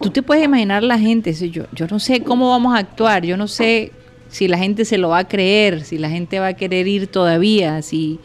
[0.00, 3.36] Tú te puedes imaginar la gente, yo, yo no sé cómo vamos a actuar, yo
[3.36, 3.92] no sé
[4.28, 7.06] si la gente se lo va a creer, si la gente va a querer ir
[7.06, 8.18] todavía, si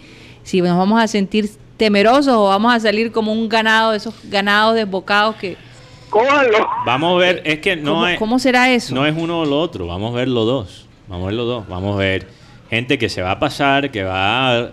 [0.47, 4.75] si nos vamos a sentir temerosos o vamos a salir como un ganado, esos ganados
[4.75, 5.57] desbocados que...
[6.85, 8.17] Vamos a ver, es que no ¿Cómo, es...
[8.17, 8.95] ¿Cómo será eso?
[8.95, 10.85] No es uno o lo otro, vamos a ver los dos.
[11.09, 11.67] Vamos a ver los dos.
[11.67, 12.27] Vamos a ver
[12.69, 14.71] gente que se va a pasar, que va a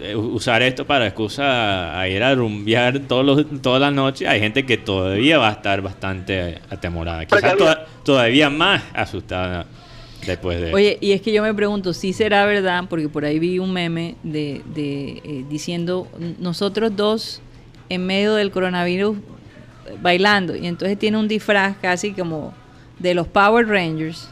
[0.00, 4.26] eh, usar esto para excusa a ir a rumbear todos los, todas las noches.
[4.28, 7.54] Hay gente que todavía va a estar bastante atemorada, quizás
[8.02, 9.66] todavía más asustada
[10.72, 13.72] Oye, y es que yo me pregunto si será verdad, porque por ahí vi un
[13.72, 16.08] meme de, de eh, diciendo
[16.38, 17.40] nosotros dos
[17.88, 19.18] en medio del coronavirus
[20.00, 22.54] bailando y entonces tiene un disfraz casi como
[22.98, 24.28] de los Power Rangers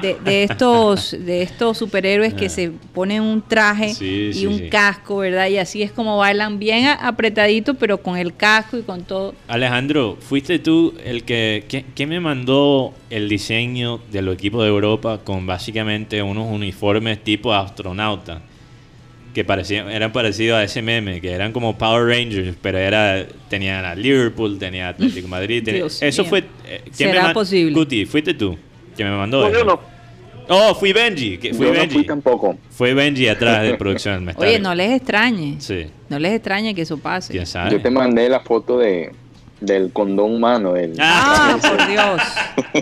[0.00, 2.50] de, estos de estos superhéroes que ah.
[2.50, 5.48] se ponen un traje y un casco, ¿verdad?
[5.48, 9.34] Y así es como bailan bien apretadito, pero con el casco y con todo.
[9.46, 15.20] Alejandro, fuiste tú el que, que, me mandó el diseño de los equipos de Europa
[15.22, 18.40] con básicamente unos uniformes tipo astronauta
[19.34, 23.84] que parecían, eran parecidos a ese meme, que eran como Power Rangers, pero era tenían
[23.84, 25.68] a Liverpool, tenía Atlético Madrid.
[25.68, 26.44] eso fue...
[26.66, 27.72] Eh, ¿Será posible?
[27.72, 28.56] Guti, fuiste tú
[28.98, 29.48] que me mandó.
[29.64, 29.80] No,
[30.50, 31.36] Oh, fui Benji.
[31.38, 31.86] Que fui Benji.
[31.88, 32.56] No fui tampoco.
[32.70, 34.30] Fue Benji atrás de producción.
[34.36, 35.56] Oye, no les extrañe.
[35.60, 35.86] Sí.
[36.08, 37.38] No les extrañe que eso pase.
[37.70, 39.12] Yo te mandé la foto de,
[39.60, 40.74] del condón humano.
[40.98, 42.22] Ah, por Dios.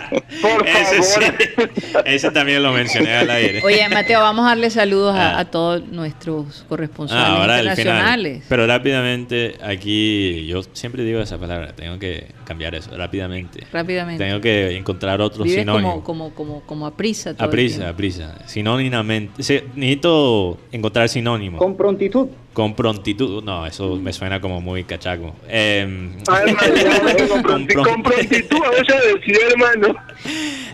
[0.42, 2.04] por favor.
[2.04, 3.62] Ese, también lo mencioné al aire.
[3.64, 5.44] Oye, Mateo, vamos a darle saludos a, ah.
[5.46, 8.44] todos nuestros corresponsales ah, internacionales.
[8.48, 13.66] Pero rápidamente, aquí yo siempre digo esa palabra, tengo que cambiar eso, rápidamente.
[13.72, 14.24] Rápidamente.
[14.24, 16.02] Tengo que encontrar otros sinónimos.
[16.02, 17.34] Como, como, como, como a prisa.
[17.38, 18.38] a prisa, a prisa.
[18.46, 19.32] Sinónimamente.
[19.38, 21.58] necesito encontrar sinónimos.
[21.58, 22.28] Con prontitud.
[22.56, 23.44] Con prontitud.
[23.44, 25.36] No, eso me suena como muy cachaco.
[25.46, 29.94] Eh, con, prontitud, a veces decir, hermano.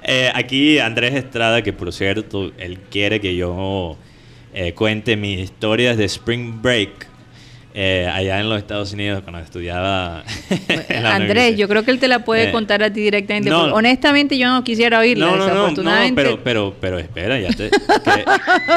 [0.04, 3.96] Eh, aquí Andrés Estrada, que por cierto, él quiere que yo
[4.52, 7.06] eh, cuente mis historias de Spring Break
[7.74, 10.24] eh, allá en los Estados Unidos cuando estudiaba.
[11.04, 13.50] Andrés, yo creo que él te la puede eh, contar a ti directamente.
[13.50, 15.26] honestamente, yo no quisiera oírla.
[15.26, 17.70] No, no, no, pero, pero, pero espera, ya te,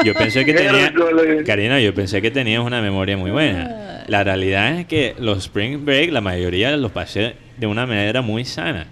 [0.04, 0.94] yo pensé que tenía.
[1.44, 4.04] Karina, yo pensé que tenías una memoria muy buena.
[4.06, 8.44] La realidad es que los Spring Break, la mayoría los pasé de una manera muy
[8.44, 8.86] sana.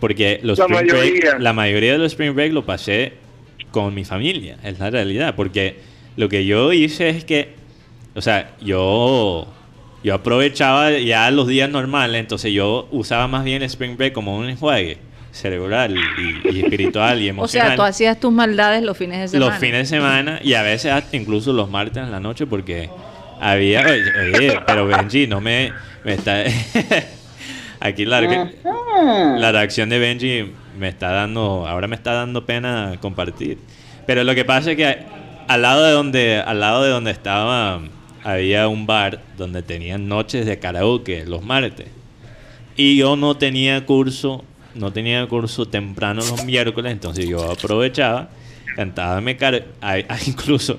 [0.00, 1.20] Porque los la Spring mayoría.
[1.20, 3.12] Break, la mayoría de los Spring Break lo pasé
[3.70, 5.34] con mi familia, es la realidad.
[5.36, 5.76] Porque
[6.16, 7.59] lo que yo hice es que
[8.14, 9.46] o sea, yo,
[10.02, 14.48] yo aprovechaba ya los días normales, entonces yo usaba más bien Spring Break como un
[14.48, 14.98] enjuague
[15.32, 17.66] cerebral y, espiritual y emocional.
[17.66, 19.52] O sea, tú hacías tus maldades los fines de semana.
[19.52, 22.90] Los fines de semana y a veces incluso los martes en la noche porque
[23.40, 23.84] había...
[24.36, 25.72] Oye, pero Benji, no me,
[26.04, 26.42] me está...
[27.80, 31.66] Aquí la, la reacción de Benji me está dando...
[31.66, 33.58] Ahora me está dando pena compartir.
[34.06, 34.98] Pero lo que pasa es que
[35.48, 37.80] al lado de donde, al lado de donde estaba,
[38.22, 41.86] había un bar donde tenían noches de karaoke los martes.
[42.76, 44.44] Y yo no tenía curso,
[44.74, 48.30] no tenía curso temprano los miércoles, entonces yo aprovechaba,
[48.76, 49.36] cantaba mi
[50.26, 50.78] incluso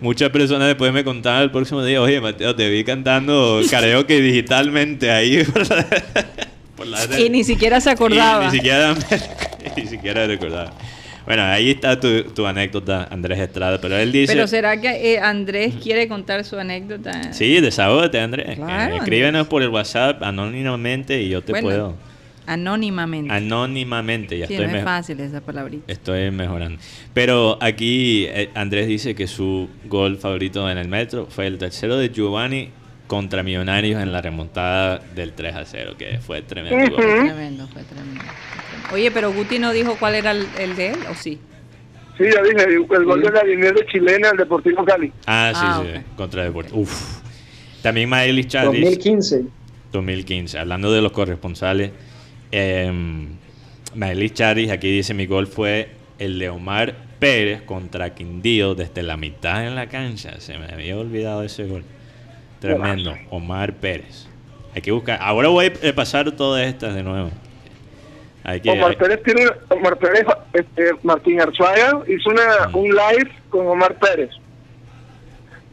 [0.00, 5.10] Muchas personas después me contaban el próximo día, oye Mateo, te vi cantando karaoke digitalmente
[5.10, 5.42] ahí.
[7.18, 8.46] y ni siquiera se acordaba.
[8.46, 8.94] ni siquiera,
[9.76, 10.72] ni siquiera recordaba.
[11.28, 14.32] Bueno, ahí está tu, anécdota, Andrés Estrada, pero él dice...
[14.32, 17.34] Pero ¿será que eh, Andrés quiere contar su anécdota?
[17.34, 18.56] Sí, desahógate, Andrés.
[18.56, 21.94] Claro, escríbenos por el WhatsApp anónimamente y yo te puedo...
[22.46, 23.30] Anónimamente.
[23.30, 25.92] Anónimamente, ya sí, estoy no es fácil esa palabrita.
[25.92, 26.80] Estoy mejorando.
[27.12, 31.98] Pero aquí eh, Andrés dice que su gol favorito en el metro fue el tercero
[31.98, 32.70] de Giovanni
[33.06, 36.96] contra Millonarios en la remontada del 3 a 0, que fue tremendo.
[36.96, 38.22] Fue tremendo, fue tremendo.
[38.92, 41.38] Oye, pero Guti no dijo cuál era el, de él, ¿o sí?
[42.16, 45.12] Sí, ya dije, el gol de la de chilena, el Deportivo Cali.
[45.26, 46.80] Ah, sí, ah, sí, contra Deportivo.
[46.80, 47.20] Uf.
[47.82, 48.80] También Maelis Chadis.
[48.80, 49.44] 2015.
[49.92, 50.58] 2015.
[50.58, 51.92] Hablando de los corresponsales,
[52.50, 52.92] eh,
[53.94, 59.16] Maelis Charis aquí dice: Mi gol fue el de Omar Pérez contra Quindío desde la
[59.16, 60.40] mitad en la cancha.
[60.40, 61.84] Se me había olvidado ese gol.
[62.60, 63.16] Tremendo.
[63.30, 64.26] Omar Pérez.
[64.74, 65.18] Hay que buscar.
[65.22, 67.30] Ahora voy a pasar todas estas de nuevo.
[68.68, 74.30] Omar Pérez tiene, Omar Pérez, este, Martín Arzuaga hizo una, un live con Omar Pérez,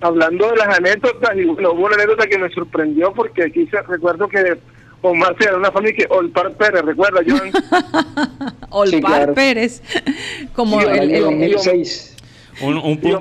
[0.02, 3.82] hablando de las anécdotas, y bueno, hubo una anécdota que me sorprendió porque aquí se,
[3.84, 4.58] recuerdo que
[5.02, 7.52] Omar era una familia que Olpar Pérez, ¿recuerda, Joan?
[8.70, 9.82] Olpar Pérez,
[10.54, 11.56] como el, el,
[12.62, 13.20] Un, un punto...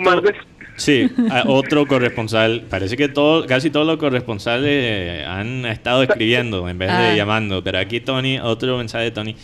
[0.77, 1.09] Sí,
[1.47, 2.65] otro corresponsal.
[2.69, 7.15] Parece que todo, casi todos los corresponsales han estado escribiendo en vez de ah.
[7.15, 7.63] llamando.
[7.63, 9.37] Pero aquí Tony, otro mensaje de Tony.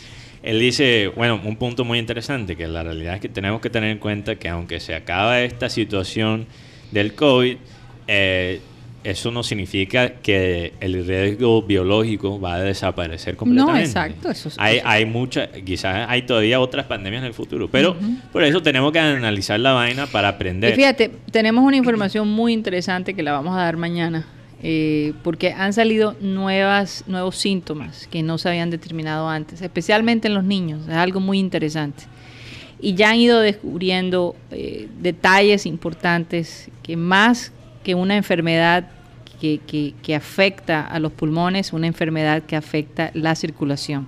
[0.43, 3.91] Él dice, bueno, un punto muy interesante, que la realidad es que tenemos que tener
[3.91, 6.47] en cuenta que aunque se acaba esta situación
[6.93, 7.57] del COVID,
[8.09, 8.61] eh,
[9.03, 13.81] eso no significa que el riesgo biológico va a desaparecer completamente.
[13.81, 14.31] No, exacto.
[14.31, 17.97] Eso, hay, hay muchas, quizás hay todavía otras pandemias en el futuro, pero
[18.33, 20.73] por eso tenemos que analizar la vaina para aprender.
[20.73, 24.27] Y fíjate, tenemos una información muy interesante que la vamos a dar mañana,
[24.63, 30.35] eh, porque han salido nuevas, nuevos síntomas que no se habían determinado antes, especialmente en
[30.35, 32.05] los niños, es algo muy interesante.
[32.83, 37.53] Y ya han ido descubriendo eh, detalles importantes que más
[37.83, 38.89] que una enfermedad
[39.41, 44.07] que, que, afecta a los pulmones, una enfermedad que afecta la circulación.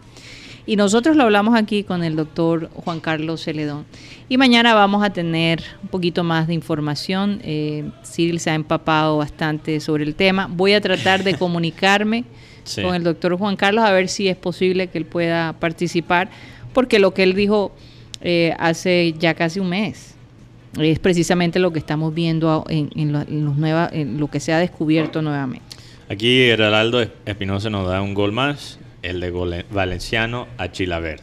[0.66, 3.84] Y nosotros lo hablamos aquí con el doctor Juan Carlos Celedón.
[4.28, 7.40] Y mañana vamos a tener un poquito más de información.
[7.42, 10.48] Eh, Cyril se ha empapado bastante sobre el tema.
[10.48, 12.24] Voy a tratar de comunicarme
[12.80, 16.30] con el doctor Juan Carlos a ver si es posible que él pueda participar,
[16.72, 17.74] porque lo que él dijo
[18.20, 20.14] eh, hace ya casi un mes
[20.78, 24.58] es precisamente lo que estamos viendo en, en, los nueva, en lo que se ha
[24.58, 25.66] descubierto nuevamente.
[26.08, 31.22] Aquí Geraldo Espinosa nos da un gol más, el de Valenciano a Chilabert.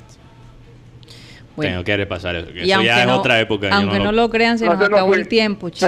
[1.60, 2.48] Tengo que repasar eso.
[2.50, 3.70] eso ya es otra época.
[3.72, 5.70] Aunque no, lo, crean, se nos acabó el tiempo.
[5.74, 5.86] Sí.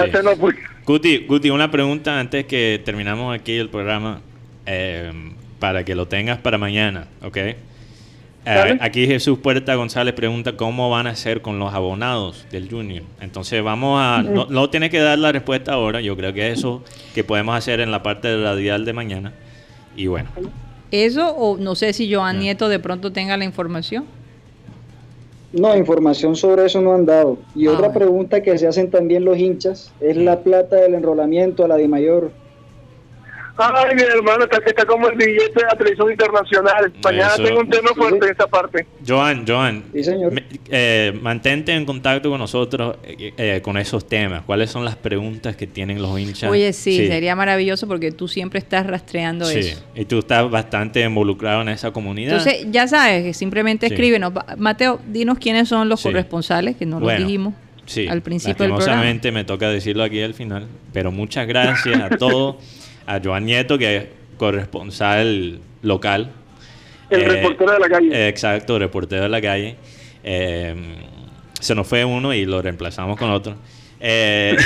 [0.84, 4.20] Guti, una pregunta antes que terminamos aquí el programa,
[4.66, 5.10] eh,
[5.58, 7.38] para que lo tengas para mañana, ¿ok?
[8.44, 13.04] Eh, aquí Jesús Puerta González pregunta cómo van a hacer con los abonados del Junior.
[13.20, 14.22] Entonces vamos a...
[14.22, 16.82] No, no tienes que dar la respuesta ahora, yo creo que eso
[17.14, 19.32] que podemos hacer en la parte radial de mañana.
[19.96, 20.28] Y bueno.
[20.90, 24.04] Eso o no sé si Joan Nieto de pronto tenga la información.
[25.52, 27.38] No, información sobre eso no han dado.
[27.54, 31.64] Y ah, otra pregunta que se hacen también los hinchas es la plata del enrolamiento
[31.64, 32.32] a la de mayor.
[33.56, 36.92] Ay, mi hermano, está, está como el billete de la televisión internacional.
[37.04, 38.86] Mañana tengo un tema fuerte en esta parte.
[39.06, 44.42] Joan, Joan, eh, mantente en contacto con nosotros eh, eh, con esos temas.
[44.42, 46.50] ¿Cuáles son las preguntas que tienen los hinchas?
[46.50, 49.58] Oye, sí, sería maravilloso porque tú siempre estás rastreando sí.
[49.58, 49.82] eso.
[49.94, 52.38] Y tú estás bastante involucrado en esa comunidad.
[52.38, 54.32] Entonces, ya sabes, que simplemente escríbenos.
[54.56, 57.54] Mateo, dinos quiénes son los corresponsales, que no lo dijimos.
[58.08, 59.04] al principio del programa.
[59.32, 62.56] me toca decirlo aquí al final, pero muchas gracias a todos.
[63.06, 64.04] a Joan Nieto, que es
[64.36, 66.30] corresponsal local.
[67.10, 68.28] El eh, reportero de la calle.
[68.28, 69.76] exacto, reportero de la calle.
[70.24, 70.74] Eh,
[71.60, 73.56] se nos fue uno y lo reemplazamos con otro.
[74.00, 74.56] Eh,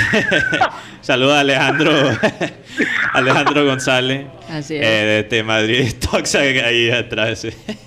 [1.01, 1.91] saluda a Alejandro,
[3.13, 4.25] Alejandro González.
[4.49, 4.81] Así es.
[4.83, 7.45] Eh, desde Madrid, Toxa, ahí atrás.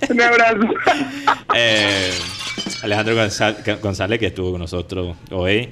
[0.08, 0.68] Un abrazo.
[2.82, 3.16] Alejandro
[3.82, 5.70] González, que estuvo con nosotros hoy.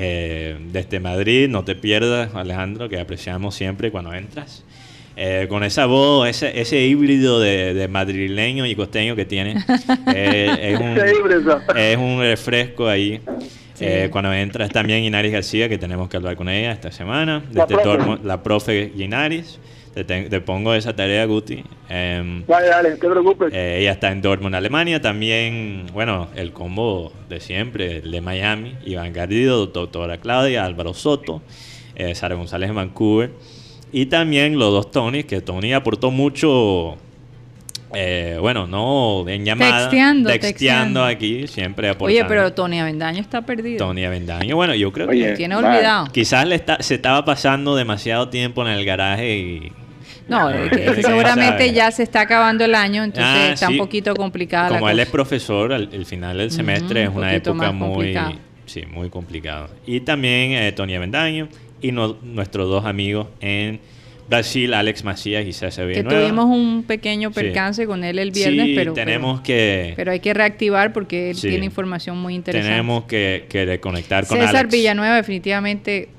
[0.00, 4.62] Eh, desde Madrid, no te pierdas, Alejandro, que apreciamos siempre cuando entras.
[5.16, 9.56] Eh, con esa voz, ese, ese híbrido de, madrileño y costeño que tiene,
[10.14, 10.96] eh, es, un,
[11.76, 13.20] es, un, refresco ahí.
[13.80, 17.42] Eh, cuando entras también Inaris García, que tenemos que hablar con ella esta semana.
[17.52, 19.58] La profe, la profe Inaris.
[20.04, 21.64] Te, pongo esa tarea, Guti.
[21.88, 23.52] Eh, dale, dale, no te preocupes.
[23.52, 25.00] Eh, ella está en Dortmund, Alemania.
[25.00, 28.74] También, bueno, el combo de siempre, el de Miami.
[28.84, 31.42] Iván Garrido, doctora Claudia, Álvaro Soto,
[31.94, 33.30] eh, Sara González de Vancouver.
[33.92, 36.98] Y también los dos Tony, que Tony aportó mucho
[37.94, 42.20] eh, bueno, no en llamada, texteando, texteando, aquí, siempre aportando.
[42.20, 43.78] Oye, pero Tony Avendaño está perdido.
[43.78, 46.08] Tony Avendaño, bueno, yo creo que tiene olvidado.
[46.12, 49.72] Quizás le está, se estaba pasando demasiado tiempo en el garaje y
[50.28, 50.50] no,
[51.02, 54.74] seguramente ya se está acabando el año, entonces ah, está un poquito complicado.
[54.74, 58.16] Como él es profesor, el, final del semestre es una época muy,
[58.66, 59.68] sí, muy complicada.
[59.86, 61.48] Y también eh, Tony Avendaño
[61.80, 63.80] y nuestros dos amigos en
[64.28, 66.20] Brasil, Alex Macías y César Villanueva.
[66.20, 69.94] Que tuvimos un pequeño percance con él el viernes, sí, pero, tenemos que...
[69.96, 72.70] Pero hay que reactivar porque él tiene información muy interesante.
[72.70, 76.10] Tenemos que, que reconectar con César Villanueva definitivamente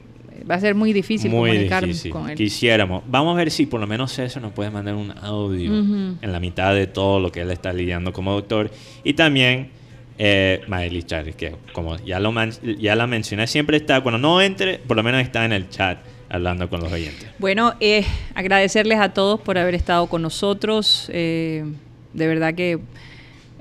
[0.49, 2.37] va a ser muy difícil muy comunicar con él.
[2.37, 3.03] Quisiéramos.
[3.07, 6.39] Vamos a ver si por lo menos César nos puede mandar un audio en la
[6.39, 8.69] mitad de todo lo que él está lidiando como doctor.
[9.03, 9.69] Y también
[10.17, 12.33] eh, Maeli que como ya, lo
[12.77, 15.99] ya la mencioné, siempre está, cuando no entre, por lo menos está en el chat
[16.29, 17.27] hablando con los oyentes.
[17.39, 18.05] Bueno, eh,
[18.35, 21.09] agradecerles a todos por haber estado con nosotros.
[21.13, 21.65] Eh,
[22.13, 22.79] de verdad que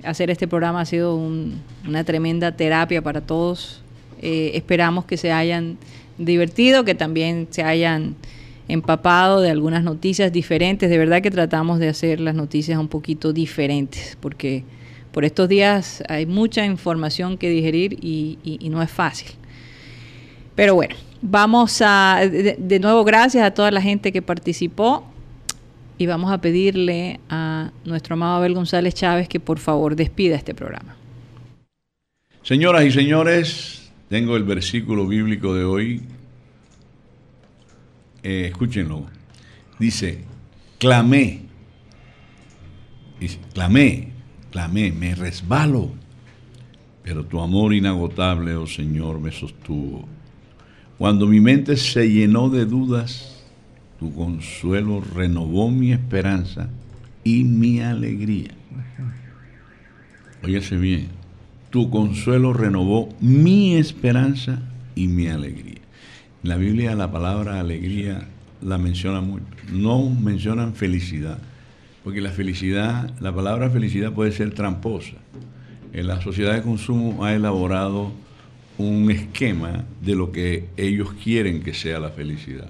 [0.05, 3.83] hacer este programa ha sido una tremenda terapia para todos.
[4.21, 5.79] Eh, esperamos que se hayan
[6.19, 8.17] divertido, que también se hayan
[8.69, 10.91] empapado de algunas noticias diferentes.
[10.91, 14.65] De verdad que tratamos de hacer las noticias un poquito diferentes, porque
[15.13, 19.31] por estos días hay mucha información que digerir y no es fácil.
[20.55, 25.05] Pero bueno, Vamos a, de, nuevo, gracias a toda la gente que participó
[25.97, 30.55] y vamos a pedirle a nuestro amado Abel González Chávez que por favor despida este
[30.55, 30.95] programa.
[32.43, 36.03] Señoras y señores, tengo el versículo bíblico de hoy.
[38.23, 39.07] Eh, escúchenlo.
[39.79, 40.25] Dice,
[40.79, 41.43] clamé,
[43.55, 44.09] clamé,
[44.51, 45.93] clamé, me resbalo,
[47.03, 50.09] pero tu amor inagotable, oh Señor, me sostuvo.
[50.99, 53.45] Cuando mi mente se llenó de dudas,
[54.01, 56.69] tu consuelo renovó mi esperanza
[57.23, 58.51] y mi alegría.
[60.43, 61.09] Óyese bien,
[61.71, 64.61] tu consuelo renovó mi esperanza
[64.95, 65.81] y mi alegría.
[66.43, 68.29] En la Biblia la palabra alegría
[68.63, 69.45] la menciona mucho.
[69.73, 71.39] No mencionan felicidad,
[72.05, 75.17] porque la felicidad, la palabra felicidad puede ser tramposa.
[75.93, 78.13] En la sociedad de consumo ha elaborado
[78.79, 82.69] un esquema de lo que ellos quieren que sea la felicidad.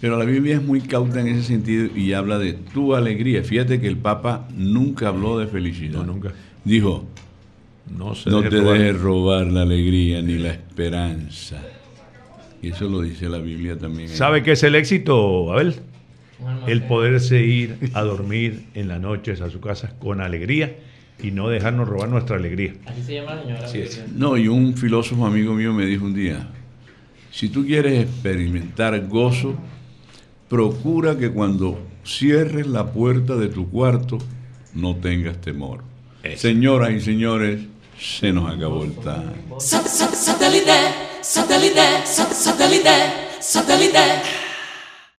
[0.00, 3.42] Pero la Biblia es muy cauta en ese sentido y habla de tu alegría.
[3.42, 6.00] Fíjate que el Papa nunca habló de felicidad.
[6.00, 6.32] No, nunca.
[6.64, 7.06] Dijo,
[7.86, 11.62] no, te dejes robar la alegría ni la esperanza.
[12.62, 14.08] Y eso lo dice la Biblia también.
[14.08, 15.76] ¿Sabe qué es el éxito, Abel?
[16.66, 20.76] El poderse ir a dormir en las noches a su casa con alegría
[21.22, 22.74] y no dejarnos robar nuestra alegría.
[22.86, 23.90] Así se llama la señora.
[24.14, 26.48] No, y un filósofo amigo mío me dijo un día,
[27.30, 29.54] si tú quieres experimentar gozo,
[30.48, 34.18] procura que cuando cierres la puerta de tu cuarto
[34.74, 35.82] no tengas temor.
[36.36, 37.60] Señoras y señores,
[37.98, 39.58] se nos acabó el time.